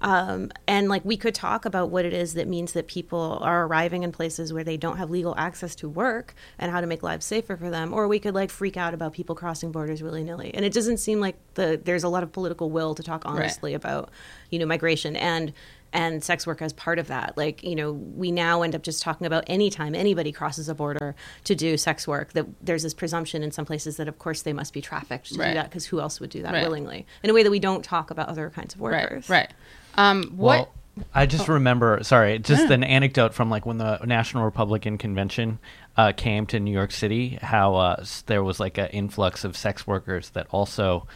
Um, 0.00 0.52
and 0.68 0.88
like 0.88 1.04
we 1.04 1.16
could 1.16 1.34
talk 1.34 1.64
about 1.64 1.90
what 1.90 2.04
it 2.04 2.12
is 2.12 2.34
that 2.34 2.46
means 2.46 2.72
that 2.74 2.86
people 2.86 3.38
are 3.42 3.66
arriving 3.66 4.02
in 4.04 4.12
places 4.12 4.52
where 4.52 4.62
they 4.62 4.76
don't 4.76 4.98
have 4.98 5.10
legal 5.10 5.34
access 5.36 5.74
to 5.76 5.88
work 5.88 6.34
and 6.58 6.70
how 6.70 6.80
to 6.80 6.86
make 6.86 7.02
lives 7.02 7.24
safer 7.26 7.56
for 7.56 7.68
them. 7.70 7.92
Or 7.92 8.06
we 8.06 8.18
could 8.20 8.34
like 8.34 8.50
freak 8.50 8.76
out 8.76 8.94
about 8.94 9.12
people 9.12 9.34
crossing 9.34 9.72
borders 9.72 10.02
willy 10.04 10.22
nilly. 10.22 10.54
And 10.54 10.64
it 10.64 10.72
doesn't 10.72 10.98
seem 10.98 11.20
like 11.20 11.36
the 11.54 11.80
there's 11.84 12.04
a 12.04 12.08
lot 12.08 12.22
of 12.22 12.30
political 12.32 12.70
will 12.70 12.94
to 12.94 13.02
talk 13.02 13.22
honestly 13.26 13.74
about 13.74 14.10
you 14.50 14.58
know 14.60 14.66
migration 14.66 15.16
and 15.16 15.52
and 15.94 16.22
sex 16.22 16.46
work 16.46 16.60
as 16.60 16.72
part 16.72 16.98
of 16.98 17.06
that. 17.06 17.36
Like, 17.36 17.62
you 17.62 17.76
know, 17.76 17.92
we 17.92 18.32
now 18.32 18.62
end 18.62 18.74
up 18.74 18.82
just 18.82 19.00
talking 19.00 19.26
about 19.26 19.44
anytime 19.46 19.94
anybody 19.94 20.32
crosses 20.32 20.68
a 20.68 20.74
border 20.74 21.14
to 21.44 21.54
do 21.54 21.76
sex 21.76 22.06
work, 22.06 22.32
that 22.32 22.46
there's 22.60 22.82
this 22.82 22.92
presumption 22.92 23.42
in 23.44 23.52
some 23.52 23.64
places 23.64 23.96
that, 23.96 24.08
of 24.08 24.18
course, 24.18 24.42
they 24.42 24.52
must 24.52 24.74
be 24.74 24.80
trafficked 24.82 25.32
to 25.32 25.38
Right. 25.38 25.48
do 25.50 25.54
that 25.54 25.70
because 25.70 25.86
who 25.86 26.00
else 26.00 26.18
would 26.20 26.30
do 26.30 26.42
that 26.42 26.52
Right. 26.52 26.64
willingly? 26.64 27.06
In 27.22 27.30
a 27.30 27.32
way 27.32 27.44
that 27.44 27.50
we 27.50 27.60
don't 27.60 27.84
talk 27.84 28.10
about 28.10 28.28
other 28.28 28.50
kinds 28.50 28.74
of 28.74 28.80
workers. 28.80 29.30
Right. 29.30 29.48
Right. 29.48 29.52
Um, 29.96 30.32
what? 30.36 30.58
Well, 30.58 30.74
I 31.14 31.26
just 31.26 31.48
remember, 31.48 32.00
sorry, 32.02 32.38
just 32.40 32.68
Yeah. 32.68 32.74
an 32.74 32.84
anecdote 32.84 33.32
from 33.34 33.48
like 33.50 33.64
when 33.64 33.78
the 33.78 33.98
National 34.04 34.44
Republican 34.44 34.98
Convention 34.98 35.58
uh, 35.96 36.12
came 36.16 36.44
to 36.46 36.58
New 36.58 36.72
York 36.72 36.90
City, 36.90 37.38
how 37.40 37.76
uh, 37.76 38.04
there 38.26 38.42
was 38.42 38.58
like 38.58 38.78
an 38.78 38.86
influx 38.88 39.44
of 39.44 39.56
sex 39.56 39.86
workers 39.86 40.30
that 40.30 40.48
also 40.50 41.06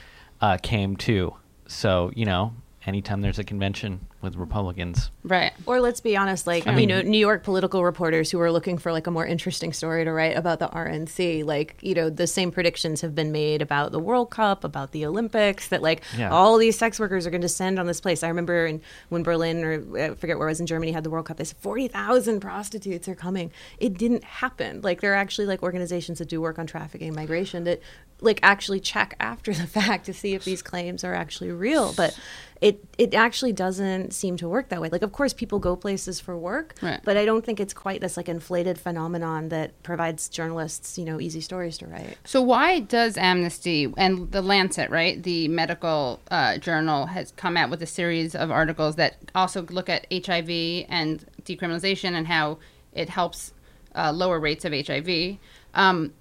uh, 0.40 0.56
came 0.62 0.94
too. 0.96 1.34
So, 1.66 2.12
you 2.14 2.24
know, 2.24 2.54
anytime 2.86 3.20
there's 3.22 3.40
a 3.40 3.44
convention, 3.44 4.06
with 4.20 4.34
Republicans. 4.34 5.10
Right. 5.22 5.52
Or 5.64 5.80
let's 5.80 6.00
be 6.00 6.16
honest, 6.16 6.44
like 6.46 6.64
Sure. 6.64 6.76
you 6.76 6.86
know, 6.88 7.02
New 7.02 7.18
York 7.18 7.44
political 7.44 7.84
reporters 7.84 8.30
who 8.32 8.40
are 8.40 8.50
looking 8.50 8.76
for 8.76 8.90
like 8.90 9.06
a 9.06 9.12
more 9.12 9.24
interesting 9.24 9.72
story 9.72 10.04
to 10.04 10.10
write 10.12 10.36
about 10.36 10.58
the 10.58 10.66
RNC, 10.68 11.44
like 11.44 11.76
you 11.82 11.94
know, 11.94 12.10
the 12.10 12.26
same 12.26 12.50
predictions 12.50 13.00
have 13.02 13.14
been 13.14 13.30
made 13.30 13.62
about 13.62 13.92
the 13.92 14.00
World 14.00 14.30
Cup, 14.30 14.64
about 14.64 14.90
the 14.90 15.06
Olympics, 15.06 15.68
that 15.68 15.82
like 15.82 16.02
Yeah. 16.16 16.30
all 16.30 16.58
these 16.58 16.76
sex 16.76 16.98
workers 16.98 17.26
are 17.26 17.30
going 17.30 17.42
to 17.42 17.44
descend 17.46 17.78
on 17.78 17.86
this 17.86 18.00
place. 18.00 18.24
I 18.24 18.28
remember 18.28 18.66
in, 18.66 18.80
when 19.08 19.22
Berlin 19.22 19.62
or 19.62 20.00
I 20.00 20.14
forget 20.16 20.36
where 20.36 20.48
it 20.48 20.50
was 20.50 20.60
in 20.60 20.66
Germany 20.66 20.90
had 20.90 21.04
the 21.04 21.10
World 21.10 21.26
Cup, 21.26 21.36
they 21.36 21.44
said 21.44 21.58
forty 21.58 21.86
thousand 21.86 22.40
prostitutes 22.40 23.06
are 23.08 23.14
coming. 23.14 23.52
It 23.78 23.94
didn't 23.96 24.24
happen. 24.24 24.80
Like 24.82 25.00
there 25.00 25.12
are 25.12 25.16
actually 25.16 25.46
like 25.46 25.62
organizations 25.62 26.18
that 26.18 26.28
do 26.28 26.40
work 26.40 26.58
on 26.58 26.66
trafficking 26.66 27.06
and 27.08 27.16
migration 27.16 27.62
that 27.64 27.80
like 28.20 28.40
actually 28.42 28.80
check 28.80 29.14
after 29.20 29.52
the 29.54 29.68
fact 29.68 30.06
to 30.06 30.12
see 30.12 30.34
if 30.34 30.44
these 30.44 30.60
claims 30.60 31.04
are 31.04 31.14
actually 31.14 31.52
real, 31.52 31.92
but. 31.96 32.18
It, 32.60 32.84
it 32.98 33.14
actually 33.14 33.52
doesn't 33.52 34.07
seem 34.12 34.36
to 34.38 34.48
work 34.48 34.68
that 34.68 34.80
way. 34.80 34.88
Like, 34.88 35.02
of 35.02 35.12
course, 35.12 35.32
people 35.32 35.58
go 35.58 35.76
places 35.76 36.20
for 36.20 36.36
work, 36.36 36.74
Right. 36.82 37.00
but 37.04 37.16
I 37.16 37.24
don't 37.24 37.44
think 37.44 37.60
it's 37.60 37.74
quite 37.74 38.00
this 38.00 38.16
like 38.16 38.28
inflated 38.28 38.78
phenomenon 38.78 39.48
that 39.48 39.82
provides 39.82 40.28
journalists, 40.28 40.98
you 40.98 41.04
know, 41.04 41.20
easy 41.20 41.40
stories 41.40 41.78
to 41.78 41.86
write. 41.86 42.16
So 42.24 42.40
why 42.42 42.80
does 42.80 43.16
Amnesty 43.16 43.92
and 43.96 44.30
the 44.32 44.42
Lancet, 44.42 44.90
right, 44.90 45.22
the 45.22 45.48
medical 45.48 46.20
uh, 46.30 46.58
journal, 46.58 47.06
has 47.06 47.32
come 47.32 47.56
out 47.56 47.70
with 47.70 47.82
a 47.82 47.86
series 47.86 48.34
of 48.34 48.50
articles 48.50 48.96
that 48.96 49.16
also 49.34 49.62
look 49.70 49.88
at 49.88 50.06
HIV 50.12 50.86
and 50.88 51.24
decriminalization 51.44 52.12
and 52.14 52.26
how 52.26 52.58
it 52.92 53.08
helps 53.08 53.52
uh, 53.94 54.12
lower 54.12 54.38
rates 54.40 54.64
of 54.64 54.72
HIV. 54.72 55.38
Um, 55.74 56.12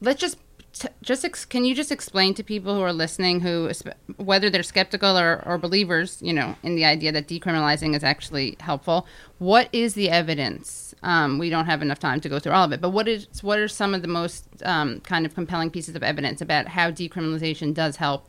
let's 0.00 0.20
just 0.20 0.36
just 1.02 1.24
ex- 1.24 1.44
can 1.44 1.64
you 1.64 1.74
just 1.74 1.92
explain 1.92 2.34
to 2.34 2.42
people 2.42 2.74
who 2.74 2.80
are 2.80 2.92
listening 2.92 3.40
who 3.40 3.70
whether 4.16 4.48
they're 4.48 4.62
skeptical 4.62 5.18
or, 5.18 5.42
or 5.44 5.58
believers 5.58 6.18
you 6.22 6.32
know 6.32 6.56
in 6.62 6.74
the 6.76 6.84
idea 6.84 7.12
that 7.12 7.28
decriminalizing 7.28 7.94
is 7.94 8.02
actually 8.04 8.56
helpful? 8.60 9.06
What 9.38 9.68
is 9.72 9.94
the 9.94 10.10
evidence? 10.10 10.94
Um, 11.02 11.38
we 11.38 11.50
don't 11.50 11.66
have 11.66 11.82
enough 11.82 11.98
time 11.98 12.20
to 12.20 12.28
go 12.28 12.38
through 12.38 12.52
all 12.52 12.64
of 12.64 12.72
it 12.72 12.80
but 12.80 12.90
what 12.90 13.08
is 13.08 13.26
what 13.42 13.58
are 13.58 13.68
some 13.68 13.94
of 13.94 14.02
the 14.02 14.08
most 14.08 14.46
um, 14.64 15.00
kind 15.00 15.26
of 15.26 15.34
compelling 15.34 15.70
pieces 15.70 15.96
of 15.96 16.02
evidence 16.02 16.40
about 16.40 16.68
how 16.68 16.90
decriminalization 16.90 17.74
does 17.74 17.96
help 17.96 18.28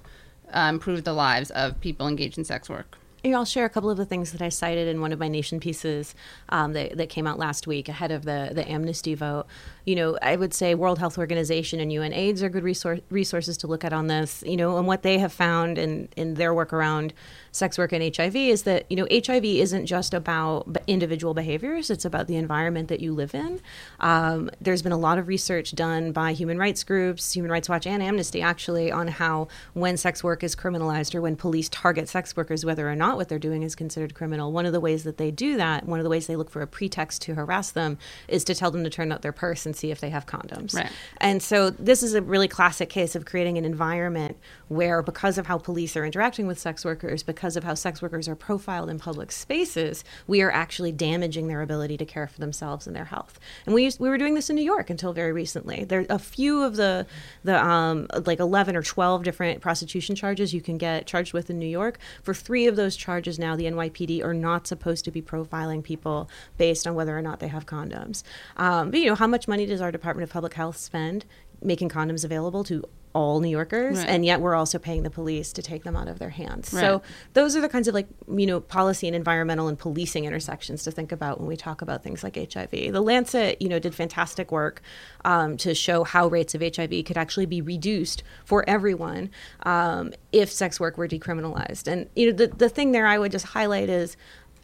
uh, 0.54 0.68
improve 0.70 1.04
the 1.04 1.14
lives 1.14 1.52
of 1.52 1.80
people 1.82 2.08
engaged 2.08 2.38
in 2.38 2.44
sex 2.44 2.70
work? 2.70 2.98
Here, 3.24 3.38
I'll 3.38 3.46
share 3.46 3.64
a 3.64 3.70
couple 3.70 3.90
of 3.90 3.96
the 3.96 4.06
things 4.06 4.34
that 4.34 4.42
I 4.42 4.50
cited 4.50 4.90
in 4.90 5.00
one 5.00 5.14
of 5.14 5.20
my 5.20 5.30
nation 5.30 5.62
pieces 5.62 6.14
um, 6.50 6.74
that, 6.74 6.98
that 6.98 7.08
came 7.08 7.26
out 7.26 7.40
last 7.40 7.68
week 7.68 7.88
ahead 7.88 8.12
of 8.12 8.26
the, 8.26 8.52
the 8.54 8.70
amnesty 8.70 9.16
vote. 9.16 9.46
You 9.86 9.96
know, 9.96 10.18
I 10.22 10.36
would 10.36 10.54
say 10.54 10.76
World 10.76 11.00
Health 11.00 11.18
Organization 11.18 11.80
and 11.80 11.92
UNAIDS 11.92 12.42
are 12.42 12.50
good 12.50 12.64
resource, 12.64 13.02
resources 13.10 13.58
to 13.58 13.68
look 13.68 13.84
at 13.84 13.94
on 13.94 14.08
this. 14.08 14.44
You 14.46 14.58
know, 14.58 14.78
and 14.78 14.88
what 14.88 15.04
they 15.04 15.20
have 15.20 15.34
found 15.34 15.78
in, 15.78 16.10
in 16.16 16.36
their 16.36 16.54
work 16.54 16.72
around 16.74 17.14
sex 17.54 17.78
work 17.78 17.92
and 17.94 18.16
HIV 18.16 18.36
is 18.36 18.64
that, 18.64 18.86
you 18.90 18.98
know, 18.98 19.08
HIV 19.12 19.46
isn't 19.46 19.86
just 19.86 20.14
about 20.14 20.76
individual 20.88 21.36
behaviors, 21.36 21.92
it's 21.92 22.04
about 22.04 22.28
the 22.28 22.36
environment 22.36 22.88
that 22.88 23.00
you 23.00 23.14
live 23.14 23.36
in. 23.36 23.62
Um, 24.00 24.50
there's 24.60 24.82
been 24.82 24.92
a 24.92 24.98
lot 24.98 25.20
of 25.20 25.28
research 25.28 25.76
done 25.76 26.12
by 26.12 26.34
human 26.34 26.58
rights 26.58 26.84
groups, 26.84 27.34
Human 27.34 27.52
Rights 27.52 27.70
Watch 27.70 27.86
and 27.86 28.02
Amnesty, 28.02 28.42
actually, 28.42 28.92
on 28.92 29.08
how 29.08 29.48
when 29.74 29.98
sex 29.98 30.24
work 30.24 30.44
is 30.44 30.56
criminalized 30.56 31.14
or 31.14 31.22
when 31.22 31.36
police 31.36 31.70
target 31.70 32.10
sex 32.10 32.36
workers, 32.36 32.66
whether 32.66 32.90
or 32.90 32.96
not 32.96 33.18
what 33.18 33.30
they're 33.30 33.38
doing 33.38 33.62
is 33.62 33.76
considered 33.76 34.16
criminal, 34.16 34.52
one 34.52 34.66
of 34.66 34.74
the 34.74 34.80
ways 34.80 35.04
that 35.04 35.18
they 35.18 35.30
do 35.30 35.56
that, 35.58 35.86
one 35.86 36.00
of 36.00 36.04
the 36.04 36.10
ways 36.10 36.26
they 36.26 36.36
look 36.36 36.50
for 36.50 36.62
a 36.62 36.68
pretext 36.68 37.22
to 37.24 37.36
harass 37.36 37.70
them, 37.70 38.00
is 38.28 38.44
to 38.44 38.56
tell 38.56 38.72
them 38.72 38.84
to 38.84 38.90
turn 38.90 39.12
out 39.12 39.22
their 39.22 39.32
purse 39.32 39.66
and 39.74 39.80
see 39.80 39.90
if 39.90 40.00
they 40.00 40.12
have 40.12 40.28
condoms. 40.28 40.76
Right. 40.76 40.92
And 41.18 41.42
so 41.42 41.72
this 41.72 42.04
is 42.04 42.14
a 42.14 42.22
really 42.22 42.48
classic 42.48 42.90
case 42.90 43.16
of 43.16 43.26
creating 43.26 43.58
an 43.58 43.66
environment 43.66 44.38
where, 44.68 45.02
because 45.02 45.40
of 45.40 45.48
how 45.48 45.58
police 45.58 45.98
are 45.98 46.06
interacting 46.06 46.46
with 46.46 46.60
sex 46.60 46.86
workers, 46.86 47.24
because 47.24 47.58
of 47.58 47.64
how 47.64 47.74
sex 47.74 48.02
workers 48.02 48.28
are 48.28 48.36
profiled 48.36 48.90
in 48.90 49.00
public 49.00 49.32
spaces, 49.32 50.04
we 50.28 50.44
are 50.44 50.52
actually 50.52 50.92
damaging 50.92 51.48
their 51.48 51.62
ability 51.64 51.98
to 51.98 52.06
care 52.06 52.28
for 52.28 52.40
themselves 52.40 52.86
and 52.86 52.96
their 52.96 53.06
health. 53.06 53.40
And 53.66 53.74
we 53.74 53.84
used, 53.86 54.00
we 54.00 54.10
were 54.10 54.18
doing 54.20 54.36
this 54.36 54.50
in 54.50 54.56
New 54.56 54.64
York 54.64 54.92
until 54.92 55.12
very 55.12 55.32
recently. 55.32 55.84
There 55.84 56.02
are 56.02 56.06
a 56.10 56.20
few 56.20 56.64
of 56.64 56.76
the 56.76 57.08
the 57.44 57.64
um, 57.64 58.08
like 58.26 58.40
eleven 58.40 58.76
or 58.76 58.84
twelve 58.84 59.24
different 59.24 59.62
prostitution 59.62 60.16
charges 60.16 60.54
you 60.54 60.62
can 60.62 60.78
get 60.78 61.08
charged 61.08 61.34
with 61.34 61.50
in 61.50 61.58
New 61.58 61.66
York. 61.68 61.98
For 62.22 62.34
three 62.34 62.68
of 62.68 62.76
those 62.76 62.96
charges 62.96 63.40
now, 63.40 63.56
the 63.56 63.66
NYPD 63.66 64.24
are 64.24 64.34
not 64.34 64.68
supposed 64.68 65.06
to 65.06 65.12
be 65.12 65.22
profiling 65.22 65.84
people 65.84 66.30
based 66.58 66.86
on 66.88 66.94
whether 66.96 67.18
or 67.18 67.22
not 67.22 67.40
they 67.40 67.48
have 67.48 67.66
condoms. 67.66 68.24
Um, 68.58 68.92
but 68.92 69.00
you 69.00 69.08
know, 69.08 69.16
how 69.16 69.28
much 69.28 69.48
money 69.48 69.63
does 69.66 69.82
our 69.82 69.92
Department 69.92 70.24
of 70.24 70.32
Public 70.34 70.54
Health 70.54 70.78
spend 70.78 71.26
making 71.62 71.90
condoms 71.90 72.26
available 72.26 72.64
to 72.66 72.84
all 73.16 73.40
New 73.40 73.50
Yorkers, 73.50 74.00
Right. 74.00 74.10
and 74.10 74.26
yet 74.26 74.42
we're 74.42 74.56
also 74.56 74.80
paying 74.80 75.04
the 75.04 75.10
police 75.12 75.54
to 75.54 75.62
take 75.62 75.84
them 75.84 75.96
out 75.96 76.08
of 76.08 76.18
their 76.18 76.32
hands. 76.32 76.74
Right. 76.74 76.82
So 76.82 77.04
those 77.34 77.56
are 77.56 77.62
the 77.62 77.70
kinds 77.70 77.88
of 77.88 77.94
like 77.94 78.08
you 78.28 78.48
know 78.48 78.60
policy 78.60 79.06
and 79.08 79.16
environmental 79.16 79.68
and 79.68 79.78
policing 79.78 80.26
intersections 80.26 80.82
to 80.84 80.92
think 80.92 81.12
about 81.12 81.40
when 81.40 81.48
we 81.48 81.56
talk 81.56 81.84
about 81.84 82.02
things 82.04 82.24
like 82.24 82.36
HIV. 82.36 82.72
The 82.72 83.02
Lancet, 83.02 83.62
you 83.62 83.70
know, 83.70 83.78
did 83.78 83.94
fantastic 83.94 84.52
work 84.52 84.82
um, 85.24 85.58
to 85.58 85.76
show 85.76 86.04
how 86.04 86.28
rates 86.28 86.56
of 86.56 86.62
HIV 86.62 87.06
could 87.06 87.18
actually 87.18 87.46
be 87.46 87.62
reduced 87.62 88.24
for 88.46 88.68
everyone 88.68 89.30
um, 89.64 90.12
if 90.32 90.52
sex 90.52 90.80
work 90.80 90.98
were 90.98 91.08
decriminalized. 91.08 91.88
And 91.88 92.10
you 92.16 92.32
know, 92.32 92.34
the 92.36 92.48
the 92.48 92.68
thing 92.68 92.94
there 92.94 93.06
I 93.06 93.20
would 93.20 93.32
just 93.32 93.46
highlight 93.46 93.90
is 93.90 94.18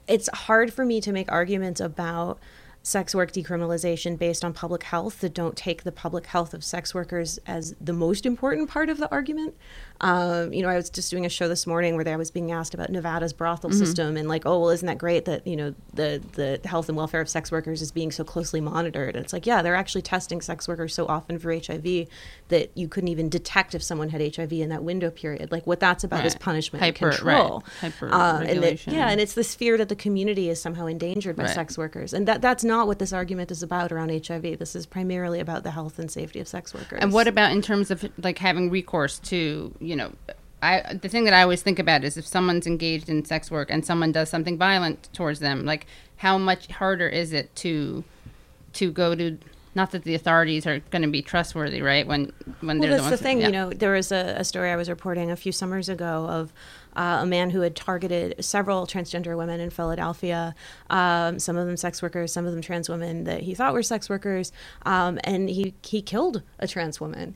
it's 0.08 0.28
hard 0.34 0.74
for 0.74 0.86
me 0.86 1.02
to 1.02 1.12
make 1.12 1.32
arguments 1.32 1.80
about 1.80 2.40
sex 2.82 3.14
work 3.14 3.32
decriminalization 3.32 4.18
based 4.18 4.44
on 4.44 4.54
public 4.54 4.84
health 4.84 5.20
that 5.20 5.34
don't 5.34 5.56
take 5.56 5.84
the 5.84 5.92
public 5.92 6.28
health 6.28 6.54
of 6.54 6.64
sex 6.64 6.94
workers 6.94 7.40
as 7.46 7.76
the 7.80 7.94
most 7.94 8.26
important 8.26 8.70
part 8.70 8.90
of 8.90 8.98
the 8.98 9.12
argument. 9.12 9.56
Um, 10.02 10.54
you 10.54 10.62
know, 10.62 10.70
I 10.70 10.76
was 10.78 10.90
just 10.90 11.12
doing 11.12 11.26
a 11.26 11.30
show 11.30 11.48
this 11.50 11.68
morning 11.68 11.96
where 11.96 12.08
I 12.08 12.16
was 12.16 12.32
being 12.32 12.52
asked 12.52 12.74
about 12.74 12.90
Nevada's 12.90 13.34
brothel 13.34 13.70
Mhm. 13.70 13.76
system 13.78 14.16
and 14.18 14.30
like, 14.30 14.46
oh, 14.46 14.60
well, 14.60 14.70
isn't 14.70 14.86
that 14.88 14.98
great 14.98 15.26
that 15.26 15.46
you 15.46 15.58
know 15.58 15.74
the 15.94 16.22
the 16.34 16.62
health 16.68 16.88
and 16.88 16.98
welfare 16.98 17.20
of 17.20 17.28
sex 17.28 17.52
workers 17.52 17.82
is 17.82 17.92
being 17.92 18.12
so 18.12 18.24
closely 18.24 18.62
monitored? 18.62 19.16
And 19.16 19.24
it's 19.26 19.34
like, 19.34 19.46
yeah, 19.46 19.62
they're 19.62 19.76
actually 19.76 20.02
testing 20.04 20.40
sex 20.42 20.68
workers 20.68 20.94
so 20.94 21.06
often 21.08 21.38
for 21.38 21.52
HIV 21.52 22.08
that 22.48 22.72
you 22.76 22.88
couldn't 22.88 23.10
even 23.10 23.28
detect 23.30 23.76
if 23.76 23.84
someone 23.84 24.10
had 24.10 24.22
HIV 24.22 24.54
in 24.62 24.70
that 24.70 24.84
window 24.84 25.10
period. 25.10 25.52
Like, 25.52 25.68
what 25.68 25.80
that's 25.82 26.04
about 26.06 26.26
is 26.26 26.34
punishment 26.36 26.82
Hyper- 26.84 27.08
and 27.10 27.16
control. 27.18 27.64
right. 27.82 27.92
Hyper 27.94 28.14
Uh, 28.14 28.40
and 28.48 28.64
that, 28.64 28.88
yeah, 28.88 29.10
and 29.10 29.20
it's 29.20 29.34
this 29.34 29.54
fear 29.54 29.78
that 29.78 29.90
the 29.90 29.96
community 29.96 30.50
is 30.50 30.62
somehow 30.62 30.86
endangered 30.86 31.36
by 31.36 31.44
Right. 31.44 31.54
sex 31.54 31.78
workers, 31.78 32.14
and 32.14 32.26
that 32.28 32.42
that's 32.42 32.64
not 32.64 32.88
what 32.88 33.00
this 33.00 33.12
argument 33.12 33.52
is 33.52 33.62
about 33.62 33.92
around 33.92 34.12
HIV. 34.12 34.56
This 34.56 34.76
is 34.76 34.86
primarily 34.86 35.40
about 35.42 35.64
the 35.64 35.72
health 35.72 36.00
and 36.00 36.10
safety 36.10 36.40
of 36.40 36.48
sex 36.48 36.74
workers. 36.74 37.00
And 37.02 37.12
what 37.12 37.28
about 37.28 37.52
in 37.52 37.62
terms 37.62 37.92
of 37.92 38.10
like 38.24 38.38
having 38.40 38.70
recourse 38.70 39.20
to, 39.20 39.74
you 39.90 39.96
know, 39.96 40.12
I 40.62 40.94
the 41.02 41.10
thing 41.10 41.24
that 41.24 41.34
I 41.34 41.42
always 41.42 41.62
think 41.64 41.80
about 41.80 42.04
is 42.04 42.16
if 42.16 42.28
someone's 42.28 42.68
engaged 42.68 43.10
in 43.10 43.26
sex 43.26 43.50
work 43.50 43.72
and 43.72 43.84
someone 43.86 44.12
does 44.12 44.30
something 44.30 44.58
violent 44.58 45.10
towards 45.14 45.40
them, 45.40 45.66
like 45.66 45.88
how 46.18 46.38
much 46.38 46.68
harder 46.68 47.08
is 47.08 47.34
it 47.34 47.56
to 47.58 48.04
to 48.74 48.92
go 48.92 49.16
to 49.16 49.38
not 49.76 49.92
that 49.92 50.04
the 50.04 50.16
authorities 50.16 50.68
are 50.68 50.80
going 50.92 51.04
to 51.04 51.08
be 51.08 51.22
trustworthy, 51.22 51.82
right? 51.82 52.06
When 52.06 52.34
when 52.60 52.80
well, 52.80 52.90
they're 52.90 52.98
that's 52.98 53.04
the 53.04 53.10
the 53.10 53.12
ones 53.12 53.22
thing. 53.22 53.40
yeah. 53.40 53.46
You 53.48 53.52
know, 53.52 53.70
there 53.70 53.94
was 53.94 54.12
a, 54.12 54.36
a 54.38 54.44
story 54.44 54.70
I 54.70 54.76
was 54.76 54.90
reporting 54.90 55.32
a 55.32 55.36
few 55.36 55.52
summers 55.52 55.90
ago 55.90 56.26
of 56.28 56.54
uh, 56.96 57.20
a 57.22 57.26
man 57.26 57.52
who 57.52 57.62
had 57.62 57.76
targeted 57.76 58.44
several 58.44 58.86
transgender 58.86 59.38
women 59.38 59.60
in 59.60 59.70
Philadelphia. 59.70 60.56
Um, 60.90 61.40
some 61.40 61.56
of 61.56 61.68
them 61.68 61.78
sex 61.78 62.02
workers, 62.02 62.34
some 62.34 62.46
of 62.46 62.52
them 62.52 62.62
trans 62.62 62.90
women 62.90 63.24
that 63.24 63.42
he 63.42 63.56
thought 63.56 63.74
were 63.74 63.84
sex 63.84 64.10
workers, 64.10 64.52
um, 64.86 65.20
and 65.24 65.50
he 65.50 65.74
he 65.84 66.02
killed 66.02 66.44
a 66.60 66.68
trans 66.68 67.00
woman 67.00 67.36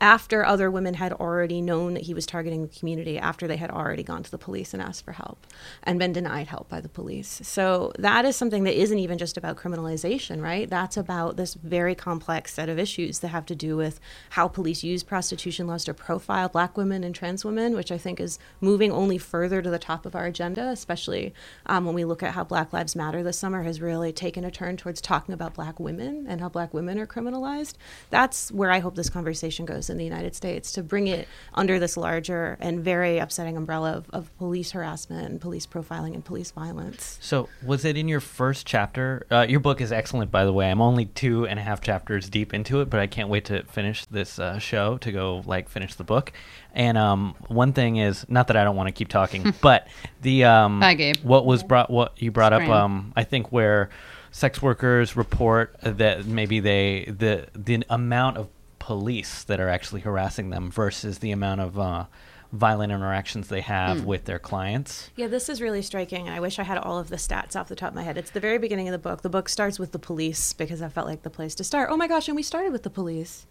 after 0.00 0.44
other 0.44 0.70
women 0.70 0.94
had 0.94 1.12
already 1.12 1.60
known 1.60 1.94
that 1.94 2.04
he 2.04 2.14
was 2.14 2.24
targeting 2.24 2.62
the 2.62 2.78
community 2.78 3.18
after 3.18 3.46
they 3.46 3.56
had 3.56 3.70
already 3.70 4.02
gone 4.02 4.22
to 4.22 4.30
the 4.30 4.38
police 4.38 4.72
and 4.72 4.82
asked 4.82 5.04
for 5.04 5.12
help 5.12 5.46
and 5.82 5.98
been 5.98 6.12
denied 6.12 6.46
help 6.46 6.68
by 6.68 6.80
the 6.80 6.88
police. 6.88 7.40
So 7.44 7.92
that 7.98 8.24
is 8.24 8.36
something 8.36 8.64
that 8.64 8.80
isn't 8.80 8.98
even 8.98 9.18
just 9.18 9.36
about 9.36 9.56
criminalization, 9.56 10.42
right? 10.42 10.68
That's 10.68 10.96
about 10.96 11.36
this 11.36 11.54
very 11.54 11.94
complex 11.94 12.54
set 12.54 12.68
of 12.68 12.78
issues 12.78 13.18
that 13.18 13.28
have 13.28 13.44
to 13.46 13.54
do 13.54 13.76
with 13.76 14.00
how 14.30 14.48
police 14.48 14.82
use 14.82 15.02
prostitution 15.02 15.66
laws 15.66 15.84
to 15.84 15.94
profile 15.94 16.48
black 16.48 16.76
women 16.76 17.04
and 17.04 17.14
trans 17.14 17.44
women, 17.44 17.74
which 17.74 17.92
I 17.92 17.98
think 17.98 18.20
is 18.20 18.38
moving 18.60 18.90
only 18.90 19.18
further 19.18 19.60
to 19.60 19.70
the 19.70 19.78
top 19.78 20.06
of 20.06 20.16
our 20.16 20.24
agenda, 20.24 20.68
especially 20.68 21.34
um, 21.66 21.84
when 21.84 21.94
we 21.94 22.04
look 22.06 22.22
at 22.22 22.32
how 22.32 22.44
Black 22.44 22.72
Lives 22.72 22.96
Matter 22.96 23.22
this 23.22 23.38
summer 23.38 23.64
has 23.64 23.80
really 23.80 24.12
taken 24.12 24.44
a 24.44 24.50
turn 24.50 24.76
towards 24.76 25.00
talking 25.00 25.34
about 25.34 25.54
black 25.54 25.78
women 25.78 26.26
and 26.26 26.40
how 26.40 26.48
black 26.48 26.72
women 26.72 26.98
are 26.98 27.06
criminalized. 27.06 27.74
That's 28.08 28.50
where 28.50 28.70
I 28.70 28.78
hope 28.78 28.94
this 28.94 29.10
conversation 29.10 29.66
goes 29.66 29.89
in 29.90 29.98
the 29.98 30.04
United 30.04 30.34
States 30.34 30.72
to 30.72 30.82
bring 30.82 31.06
it 31.06 31.28
under 31.54 31.78
this 31.78 31.96
larger 31.96 32.56
and 32.60 32.80
very 32.80 33.18
upsetting 33.18 33.56
umbrella 33.56 33.92
of, 33.92 34.10
of 34.10 34.36
police 34.38 34.70
harassment 34.70 35.28
and 35.28 35.40
police 35.40 35.66
profiling 35.66 36.14
and 36.14 36.24
police 36.24 36.50
violence. 36.50 37.18
So, 37.20 37.48
was 37.64 37.84
it 37.84 37.96
in 37.96 38.08
your 38.08 38.20
first 38.20 38.66
chapter? 38.66 39.26
Uh, 39.30 39.46
your 39.48 39.60
book 39.60 39.80
is 39.80 39.92
excellent, 39.92 40.30
by 40.30 40.44
the 40.44 40.52
way. 40.52 40.70
I'm 40.70 40.80
only 40.80 41.06
two 41.06 41.46
and 41.46 41.58
a 41.58 41.62
half 41.62 41.80
chapters 41.80 42.28
deep 42.28 42.54
into 42.54 42.80
it, 42.80 42.88
but 42.88 43.00
I 43.00 43.06
can't 43.06 43.28
wait 43.28 43.44
to 43.46 43.64
finish 43.64 44.04
this 44.06 44.38
uh, 44.38 44.58
show 44.58 44.96
to 44.98 45.12
go 45.12 45.42
like 45.46 45.68
finish 45.68 45.94
the 45.94 46.04
book. 46.04 46.32
And 46.72 46.96
um, 46.96 47.34
one 47.48 47.72
thing 47.72 47.96
is, 47.96 48.24
not 48.28 48.46
that 48.46 48.56
I 48.56 48.64
don't 48.64 48.76
want 48.76 48.88
to 48.88 48.92
keep 48.92 49.08
talking, 49.08 49.54
but 49.60 49.88
the 50.22 50.44
um, 50.44 50.80
Bye, 50.80 50.94
Gabe. 50.94 51.16
what 51.22 51.44
was 51.44 51.62
brought, 51.62 51.90
what 51.90 52.20
you 52.22 52.30
brought 52.30 52.52
up, 52.52 52.62
um, 52.68 53.12
I 53.16 53.24
think 53.24 53.50
where 53.50 53.90
sex 54.30 54.62
workers 54.62 55.16
report 55.16 55.76
that 55.82 56.24
maybe 56.26 56.60
they 56.60 57.04
the 57.06 57.48
the 57.54 57.82
amount 57.90 58.36
of 58.36 58.48
police 58.80 59.44
that 59.44 59.60
are 59.60 59.68
actually 59.68 60.00
harassing 60.00 60.50
them 60.50 60.70
versus 60.72 61.20
the 61.20 61.30
amount 61.30 61.60
of 61.60 61.78
uh, 61.78 62.06
violent 62.52 62.90
interactions 62.92 63.46
they 63.46 63.60
have 63.60 63.98
Mm. 63.98 64.04
with 64.06 64.24
their 64.24 64.40
clients. 64.40 65.10
Yeah, 65.14 65.28
this 65.28 65.48
is 65.48 65.62
really 65.62 65.82
striking, 65.82 66.26
and 66.26 66.34
I 66.34 66.40
wish 66.40 66.58
I 66.58 66.64
had 66.64 66.78
all 66.78 66.98
of 66.98 67.08
the 67.08 67.16
stats 67.16 67.54
off 67.54 67.68
the 67.68 67.76
top 67.76 67.90
of 67.90 67.94
my 67.94 68.02
head. 68.02 68.18
It's 68.18 68.32
the 68.32 68.40
very 68.40 68.58
beginning 68.58 68.88
of 68.88 68.92
the 68.92 68.98
book. 68.98 69.22
The 69.22 69.28
book 69.30 69.48
starts 69.48 69.78
with 69.78 69.92
the 69.92 70.00
police 70.00 70.52
because 70.52 70.82
I 70.82 70.88
felt 70.88 71.06
like 71.06 71.22
the 71.22 71.30
place 71.30 71.54
to 71.56 71.64
start. 71.64 71.90
Oh 71.92 71.96
my 71.96 72.08
gosh, 72.08 72.26
and 72.26 72.34
we 72.34 72.42
started 72.42 72.72
with 72.72 72.82
the 72.82 72.90
police. 72.90 73.46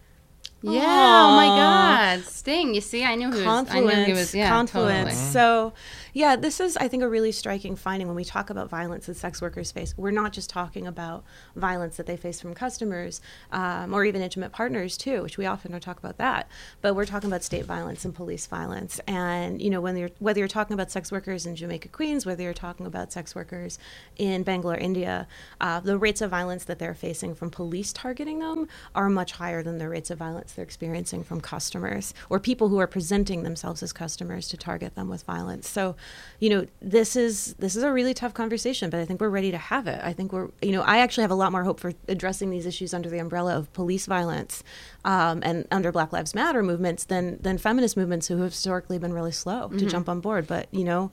Yeah. 0.62 0.80
Oh 0.82 1.36
my 1.36 1.46
God. 1.46 2.24
Sting. 2.26 2.74
You 2.74 2.82
see, 2.82 3.02
I 3.04 3.14
knew 3.14 3.30
he 3.32 3.42
was. 3.46 3.66
I 3.70 3.80
knew 3.80 4.04
he 4.04 4.12
was. 4.12 4.34
Yeah. 4.34 4.48
confluence. 4.50 5.10
Totally. 5.10 5.32
So, 5.32 5.72
yeah, 6.12 6.36
this 6.36 6.60
is, 6.60 6.76
I 6.76 6.88
think, 6.88 7.02
a 7.02 7.08
really 7.08 7.32
striking 7.32 7.76
finding 7.76 8.06
when 8.06 8.16
we 8.16 8.24
talk 8.24 8.50
about 8.50 8.68
violence 8.68 9.06
that 9.06 9.16
sex 9.16 9.40
workers 9.40 9.70
face. 9.72 9.94
We're 9.96 10.10
not 10.10 10.32
just 10.32 10.50
talking 10.50 10.86
about 10.86 11.24
violence 11.56 11.96
that 11.96 12.06
they 12.06 12.16
face 12.16 12.40
from 12.40 12.54
customers 12.54 13.20
um, 13.52 13.94
or 13.94 14.04
even 14.04 14.22
intimate 14.22 14.52
partners 14.52 14.96
too, 14.96 15.22
which 15.22 15.38
we 15.38 15.46
often 15.46 15.72
don't 15.72 15.82
talk 15.82 15.98
about 15.98 16.18
that. 16.18 16.48
But 16.80 16.94
we're 16.94 17.06
talking 17.06 17.30
about 17.30 17.42
state 17.42 17.64
violence 17.64 18.04
and 18.04 18.14
police 18.14 18.46
violence. 18.46 19.00
And 19.06 19.60
you 19.60 19.70
know, 19.70 19.80
when 19.80 19.96
you're 19.96 20.10
whether 20.18 20.38
you're 20.38 20.48
talking 20.48 20.74
about 20.74 20.90
sex 20.90 21.12
workers 21.12 21.46
in 21.46 21.56
Jamaica, 21.56 21.88
Queens, 21.88 22.26
whether 22.26 22.42
you're 22.42 22.54
talking 22.54 22.86
about 22.86 23.12
sex 23.12 23.34
workers 23.34 23.78
in 24.16 24.42
Bangalore, 24.42 24.76
India, 24.76 25.26
uh, 25.60 25.80
the 25.80 25.98
rates 25.98 26.20
of 26.20 26.30
violence 26.30 26.64
that 26.64 26.78
they're 26.78 26.94
facing 26.94 27.34
from 27.34 27.50
police 27.50 27.92
targeting 27.92 28.40
them 28.40 28.68
are 28.94 29.08
much 29.08 29.32
higher 29.32 29.62
than 29.62 29.78
the 29.78 29.88
rates 29.88 30.10
of 30.10 30.18
violence 30.18 30.52
they're 30.52 30.64
experiencing 30.64 31.22
from 31.22 31.40
customers 31.40 32.14
or 32.28 32.40
people 32.40 32.68
who 32.68 32.78
are 32.78 32.86
presenting 32.86 33.42
themselves 33.42 33.82
as 33.82 33.92
customers 33.92 34.48
to 34.48 34.56
target 34.56 34.94
them 34.94 35.08
with 35.08 35.22
violence. 35.22 35.68
So, 35.68 35.96
you 36.38 36.48
know, 36.50 36.66
this 36.80 37.16
is 37.16 37.54
this 37.58 37.76
is 37.76 37.82
a 37.82 37.92
really 37.92 38.14
tough 38.14 38.32
conversation, 38.34 38.88
but 38.90 38.98
I 39.00 39.04
think 39.04 39.20
we're 39.20 39.28
ready 39.28 39.50
to 39.50 39.58
have 39.58 39.86
it. 39.86 40.00
I 40.02 40.12
think 40.12 40.32
we're, 40.32 40.48
you 40.62 40.72
know, 40.72 40.82
I 40.82 40.98
actually 40.98 41.22
have 41.22 41.30
a 41.30 41.34
lot 41.34 41.52
more 41.52 41.64
hope 41.64 41.78
for 41.80 41.92
addressing 42.08 42.48
these 42.50 42.64
issues 42.66 42.94
under 42.94 43.10
the 43.10 43.18
umbrella 43.18 43.56
of 43.56 43.72
police 43.74 44.06
violence 44.06 44.64
um, 45.04 45.40
and 45.44 45.66
under 45.70 45.92
Black 45.92 46.12
Lives 46.12 46.34
Matter 46.34 46.62
movements 46.62 47.04
than 47.04 47.38
than 47.42 47.58
feminist 47.58 47.96
movements 47.96 48.28
who 48.28 48.38
have 48.38 48.52
historically 48.52 48.98
been 48.98 49.12
really 49.12 49.32
slow 49.32 49.68
to 49.68 49.84
Mhm. 49.84 49.90
jump 49.90 50.08
on 50.08 50.20
board. 50.20 50.46
But 50.46 50.68
you 50.70 50.84
know. 50.84 51.12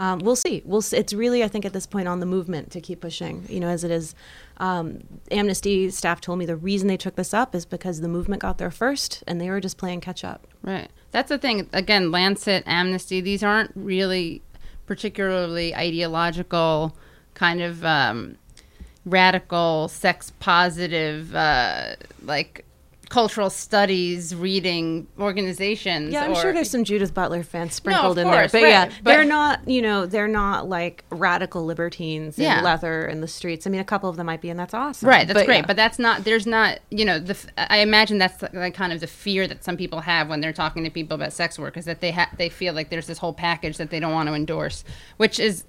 Um, 0.00 0.20
we'll 0.20 0.36
see. 0.36 0.62
We'll. 0.64 0.80
See. 0.80 0.96
It's 0.96 1.12
really, 1.12 1.42
I 1.42 1.48
think, 1.48 1.64
at 1.64 1.72
this 1.72 1.84
point 1.84 2.06
on 2.06 2.20
the 2.20 2.24
movement 2.26 2.70
to 2.70 2.80
keep 2.80 3.00
pushing. 3.00 3.44
You 3.48 3.58
know, 3.58 3.66
as 3.66 3.82
it 3.82 3.90
is. 3.90 4.14
Um, 4.58 5.00
Amnesty 5.32 5.90
staff 5.90 6.20
told 6.20 6.38
me 6.38 6.46
the 6.46 6.54
reason 6.54 6.86
they 6.86 6.96
took 6.96 7.16
this 7.16 7.34
up 7.34 7.52
is 7.52 7.66
because 7.66 8.00
the 8.00 8.06
movement 8.06 8.40
got 8.42 8.58
there 8.58 8.70
first, 8.70 9.24
and 9.26 9.40
they 9.40 9.50
were 9.50 9.58
just 9.58 9.76
playing 9.76 10.00
catch 10.00 10.22
up. 10.22 10.46
Right. 10.62 10.88
That's 11.18 11.30
the 11.30 11.38
thing. 11.38 11.68
Again, 11.72 12.12
Lancet, 12.12 12.62
Amnesty, 12.64 13.20
these 13.20 13.42
aren't 13.42 13.72
really 13.74 14.40
particularly 14.86 15.74
ideological, 15.74 16.96
kind 17.34 17.60
of 17.60 17.84
um, 17.84 18.36
radical, 19.04 19.88
sex 19.88 20.32
positive, 20.38 21.34
uh, 21.34 21.96
like 22.22 22.64
cultural 23.08 23.48
studies 23.48 24.34
reading 24.34 25.06
organizations. 25.18 26.12
Yeah, 26.12 26.24
I'm 26.24 26.32
or- 26.32 26.36
sure 26.36 26.52
there's 26.52 26.70
some 26.70 26.84
Judith 26.84 27.14
Butler 27.14 27.42
fans 27.42 27.74
sprinkled 27.74 28.18
of 28.18 28.26
in 28.26 28.30
there, 28.30 28.42
but 28.48 28.62
right, 28.62 28.68
yeah, 28.68 28.84
but- 29.02 29.10
they're 29.12 29.24
not. 29.24 29.66
You 29.66 29.80
know, 29.82 30.06
they're 30.06 30.28
not 30.28 30.68
like 30.68 31.04
radical 31.10 31.64
libertines 31.64 32.36
in 32.38 32.44
Yeah. 32.44 32.60
leather 32.62 33.06
in 33.06 33.20
the 33.20 33.28
streets. 33.28 33.66
I 33.66 33.70
mean, 33.70 33.80
a 33.80 33.84
couple 33.84 34.10
of 34.10 34.16
them 34.16 34.26
might 34.26 34.40
be, 34.40 34.50
and 34.50 34.58
that's 34.60 34.74
awesome. 34.74 35.08
Right, 35.08 35.26
that's 35.26 35.38
But, 35.38 35.46
great, 35.46 35.58
yeah. 35.60 35.66
but 35.66 35.76
that's 35.76 35.98
not. 35.98 36.24
There's 36.24 36.46
not. 36.46 36.80
You 36.90 37.04
know, 37.04 37.18
the. 37.18 37.36
I 37.56 37.78
imagine 37.78 38.18
that's 38.18 38.42
like 38.52 38.74
kind 38.74 38.92
of 38.92 39.00
the 39.00 39.06
fear 39.06 39.46
that 39.46 39.64
some 39.64 39.76
people 39.76 40.00
have 40.00 40.28
when 40.28 40.40
they're 40.40 40.52
talking 40.52 40.84
to 40.84 40.90
people 40.90 41.14
about 41.14 41.32
sex 41.32 41.58
work 41.58 41.76
is 41.76 41.84
that 41.86 42.00
they 42.00 42.10
ha- 42.12 42.30
they 42.36 42.48
feel 42.48 42.74
like 42.74 42.90
there's 42.90 43.06
this 43.06 43.18
whole 43.18 43.32
package 43.32 43.78
that 43.78 43.90
they 43.90 44.00
don't 44.00 44.12
want 44.12 44.28
to 44.28 44.34
endorse, 44.34 44.84
which 45.16 45.38
is 45.40 45.64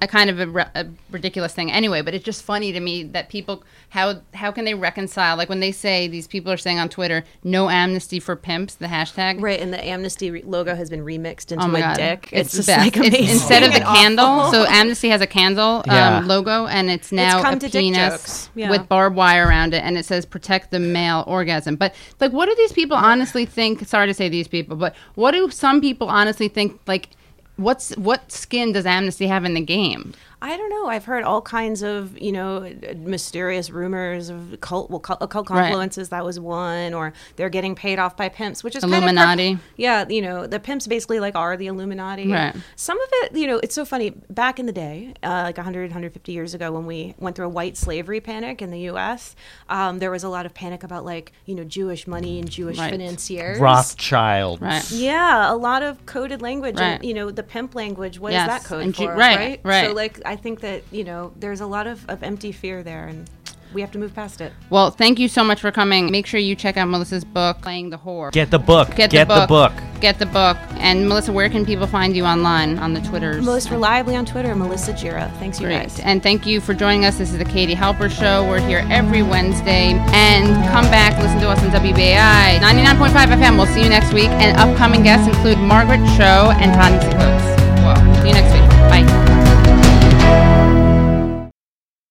a 0.00 0.08
kind 0.08 0.28
of 0.30 0.40
a, 0.40 0.70
a 0.74 0.86
ridiculous 1.10 1.52
thing 1.54 1.70
anyway. 1.70 2.02
But 2.02 2.14
it's 2.14 2.24
just 2.24 2.42
funny 2.42 2.72
to 2.72 2.80
me 2.80 3.04
that 3.04 3.28
people 3.28 3.62
how 3.90 4.20
how 4.34 4.50
can 4.50 4.64
they 4.64 4.74
reconcile 4.74 5.36
like 5.36 5.48
when 5.48 5.60
they 5.60 5.72
say 5.72 6.08
these 6.08 6.26
people 6.26 6.50
are 6.50 6.56
saying 6.56 6.79
on 6.80 6.88
Twitter 6.88 7.24
no 7.44 7.68
amnesty 7.70 8.18
for 8.18 8.34
pimps 8.34 8.74
the 8.74 8.86
hashtag 8.86 9.40
right, 9.40 9.60
and 9.60 9.72
the 9.72 9.84
Amnesty 9.84 10.30
re- 10.30 10.42
logo 10.42 10.74
has 10.74 10.90
been 10.90 11.04
remixed 11.04 11.52
into 11.52 11.64
Oh 11.64 11.68
my 11.68 11.78
a 11.78 11.82
God. 11.82 11.96
dick. 11.96 12.28
It's, 12.32 12.48
It's, 12.48 12.52
the 12.52 12.56
just 12.58 12.66
best. 12.68 12.96
like 12.96 13.12
It's 13.14 13.32
instead 13.32 13.62
of 13.62 13.72
the 13.72 13.80
candle. 13.94 14.50
So 14.50 14.64
Amnesty 14.66 15.08
has 15.10 15.20
a 15.20 15.26
candle 15.26 15.78
um, 15.78 15.82
Yeah. 15.86 16.22
logo, 16.24 16.66
and 16.66 16.90
it's 16.90 17.12
now 17.12 17.42
come 17.42 17.54
a 17.54 17.58
to 17.60 17.68
dick 17.68 17.80
penis 17.80 18.10
jokes. 18.10 18.50
Yeah. 18.54 18.70
with 18.70 18.88
barbed 18.88 19.14
wire 19.16 19.46
around 19.46 19.74
it, 19.74 19.84
and 19.84 19.96
it 19.98 20.04
says 20.04 20.24
"protect 20.26 20.70
the 20.70 20.80
male 20.80 21.24
orgasm." 21.26 21.76
But 21.76 21.94
like, 22.20 22.32
what 22.32 22.46
do 22.48 22.54
these 22.56 22.72
people 22.72 22.96
honestly 22.96 23.44
think? 23.46 23.86
Sorry 23.86 24.06
to 24.06 24.14
say 24.14 24.28
these 24.28 24.48
people, 24.48 24.76
but 24.76 24.94
what 25.14 25.32
do 25.32 25.50
some 25.50 25.80
people 25.80 26.08
honestly 26.08 26.48
think? 26.48 26.80
Like, 26.86 27.10
what's 27.56 27.94
what 27.96 28.32
skin 28.32 28.72
does 28.72 28.86
Amnesty 28.86 29.26
have 29.26 29.44
in 29.44 29.54
the 29.54 29.60
game? 29.60 30.14
I 30.42 30.56
don't 30.56 30.70
know. 30.70 30.86
I've 30.86 31.04
heard 31.04 31.22
all 31.22 31.42
kinds 31.42 31.82
of, 31.82 32.18
you 32.18 32.32
know, 32.32 32.72
mysterious 32.96 33.68
rumors 33.70 34.30
of 34.30 34.56
cult, 34.60 34.88
well, 34.90 34.98
cult, 35.00 35.18
occult 35.20 35.50
Right. 35.50 35.70
confluences. 35.72 36.08
That 36.08 36.24
was 36.24 36.40
one, 36.40 36.94
or 36.94 37.12
they're 37.36 37.50
getting 37.50 37.74
paid 37.74 37.98
off 37.98 38.16
by 38.16 38.30
pimps, 38.30 38.64
which 38.64 38.74
is 38.74 38.82
kind 38.82 38.94
of 38.94 39.02
Illuminati. 39.02 39.58
yeah, 39.76 40.06
you 40.08 40.22
know, 40.22 40.46
the 40.46 40.58
pimps 40.58 40.86
basically 40.86 41.20
like 41.20 41.36
are 41.36 41.56
the 41.58 41.66
Illuminati. 41.66 42.30
Right. 42.32 42.54
Some 42.74 42.98
of 42.98 43.08
it, 43.12 43.36
you 43.36 43.46
know, 43.46 43.60
it's 43.62 43.74
so 43.74 43.84
funny. 43.84 44.10
Back 44.30 44.58
in 44.58 44.64
the 44.64 44.72
day, 44.72 45.12
uh, 45.22 45.42
like 45.44 45.58
100, 45.58 45.90
150 45.90 46.32
years 46.32 46.54
ago, 46.54 46.72
when 46.72 46.86
we 46.86 47.14
went 47.18 47.36
through 47.36 47.46
a 47.46 47.50
white 47.50 47.76
slavery 47.76 48.20
panic 48.20 48.62
in 48.62 48.70
the 48.70 48.80
U.S., 48.80 49.36
um, 49.68 49.98
there 49.98 50.10
was 50.10 50.24
a 50.24 50.28
lot 50.30 50.46
of 50.46 50.54
panic 50.54 50.82
about 50.82 51.04
like, 51.04 51.32
you 51.44 51.54
know, 51.54 51.64
Jewish 51.64 52.06
money 52.06 52.38
and 52.40 52.48
Jewish 52.50 52.78
Right. 52.78 52.90
financiers. 52.90 53.58
Rothschild. 53.58 54.62
Right. 54.62 54.90
Yeah, 54.90 55.52
a 55.52 55.56
lot 55.56 55.82
of 55.82 56.06
coded 56.06 56.40
language, 56.40 56.76
Right. 56.78 56.92
and 56.94 57.04
you 57.04 57.12
know 57.14 57.30
the 57.30 57.42
pimp 57.42 57.74
language. 57.74 58.18
What 58.18 58.30
is 58.32 58.36
Yes, 58.36 58.48
that 58.48 58.64
code 58.64 58.82
and 58.84 58.94
Ju- 58.94 59.04
for? 59.06 59.14
right, 59.14 59.60
right. 59.62 59.86
So 59.88 59.92
like, 59.92 60.18
I 60.30 60.36
think 60.36 60.60
that 60.60 60.84
you 60.92 61.02
know 61.02 61.32
there's 61.40 61.60
a 61.60 61.66
lot 61.66 61.88
of, 61.88 62.08
of 62.08 62.22
empty 62.22 62.52
fear 62.52 62.84
there, 62.84 63.08
and 63.08 63.28
we 63.74 63.80
have 63.80 63.90
to 63.90 63.98
move 63.98 64.14
past 64.14 64.40
it. 64.40 64.52
Well, 64.70 64.92
thank 64.92 65.18
you 65.18 65.26
so 65.26 65.42
much 65.42 65.60
for 65.60 65.72
coming. 65.72 66.08
Make 66.12 66.24
sure 66.24 66.38
you 66.38 66.54
check 66.54 66.76
out 66.76 66.86
Melissa's 66.86 67.24
book, 67.24 67.60
Playing 67.62 67.90
the 67.90 67.98
Whore. 67.98 68.30
Get 68.30 68.52
the 68.52 68.60
book. 68.60 68.94
Get, 68.94 69.10
Get 69.10 69.26
the 69.26 69.46
book. 69.48 69.72
Get 70.00 70.20
the 70.20 70.26
book. 70.26 70.56
And 70.78 71.08
Melissa, 71.08 71.32
where 71.32 71.48
can 71.48 71.66
people 71.66 71.88
find 71.88 72.14
you 72.14 72.24
online 72.24 72.78
on 72.78 72.94
the 72.94 73.00
Twitters? 73.00 73.44
Most 73.44 73.70
reliably 73.70 74.14
on 74.14 74.24
Twitter, 74.24 74.54
Melissa 74.54 74.92
Gira. 74.92 75.36
Thanks, 75.40 75.58
you 75.58 75.66
Great. 75.66 75.80
guys. 75.80 75.98
And 75.98 76.22
thank 76.22 76.46
you 76.46 76.60
for 76.60 76.74
joining 76.74 77.04
us. 77.06 77.18
This 77.18 77.32
is 77.32 77.38
the 77.38 77.44
Katie 77.44 77.74
Halper 77.74 78.08
Show. 78.08 78.48
We're 78.48 78.60
here 78.60 78.86
every 78.88 79.24
Wednesday. 79.24 79.94
And 80.14 80.46
come 80.70 80.84
back, 80.92 81.20
listen 81.20 81.40
to 81.40 81.48
us 81.48 81.60
on 81.64 81.70
WBAI 81.70 82.60
99.5 82.60 83.10
FM. 83.10 83.56
We'll 83.56 83.66
see 83.66 83.82
you 83.82 83.88
next 83.88 84.12
week. 84.12 84.30
And 84.30 84.56
upcoming 84.56 85.02
guests 85.02 85.26
include 85.26 85.58
Margaret 85.58 86.06
Cho 86.16 86.54
and 86.54 86.72
Tani 86.72 86.98
Sikos. 86.98 87.56
Well, 87.82 88.22
see 88.22 88.28
you 88.28 88.34
next 88.34 88.52
week. 88.54 88.69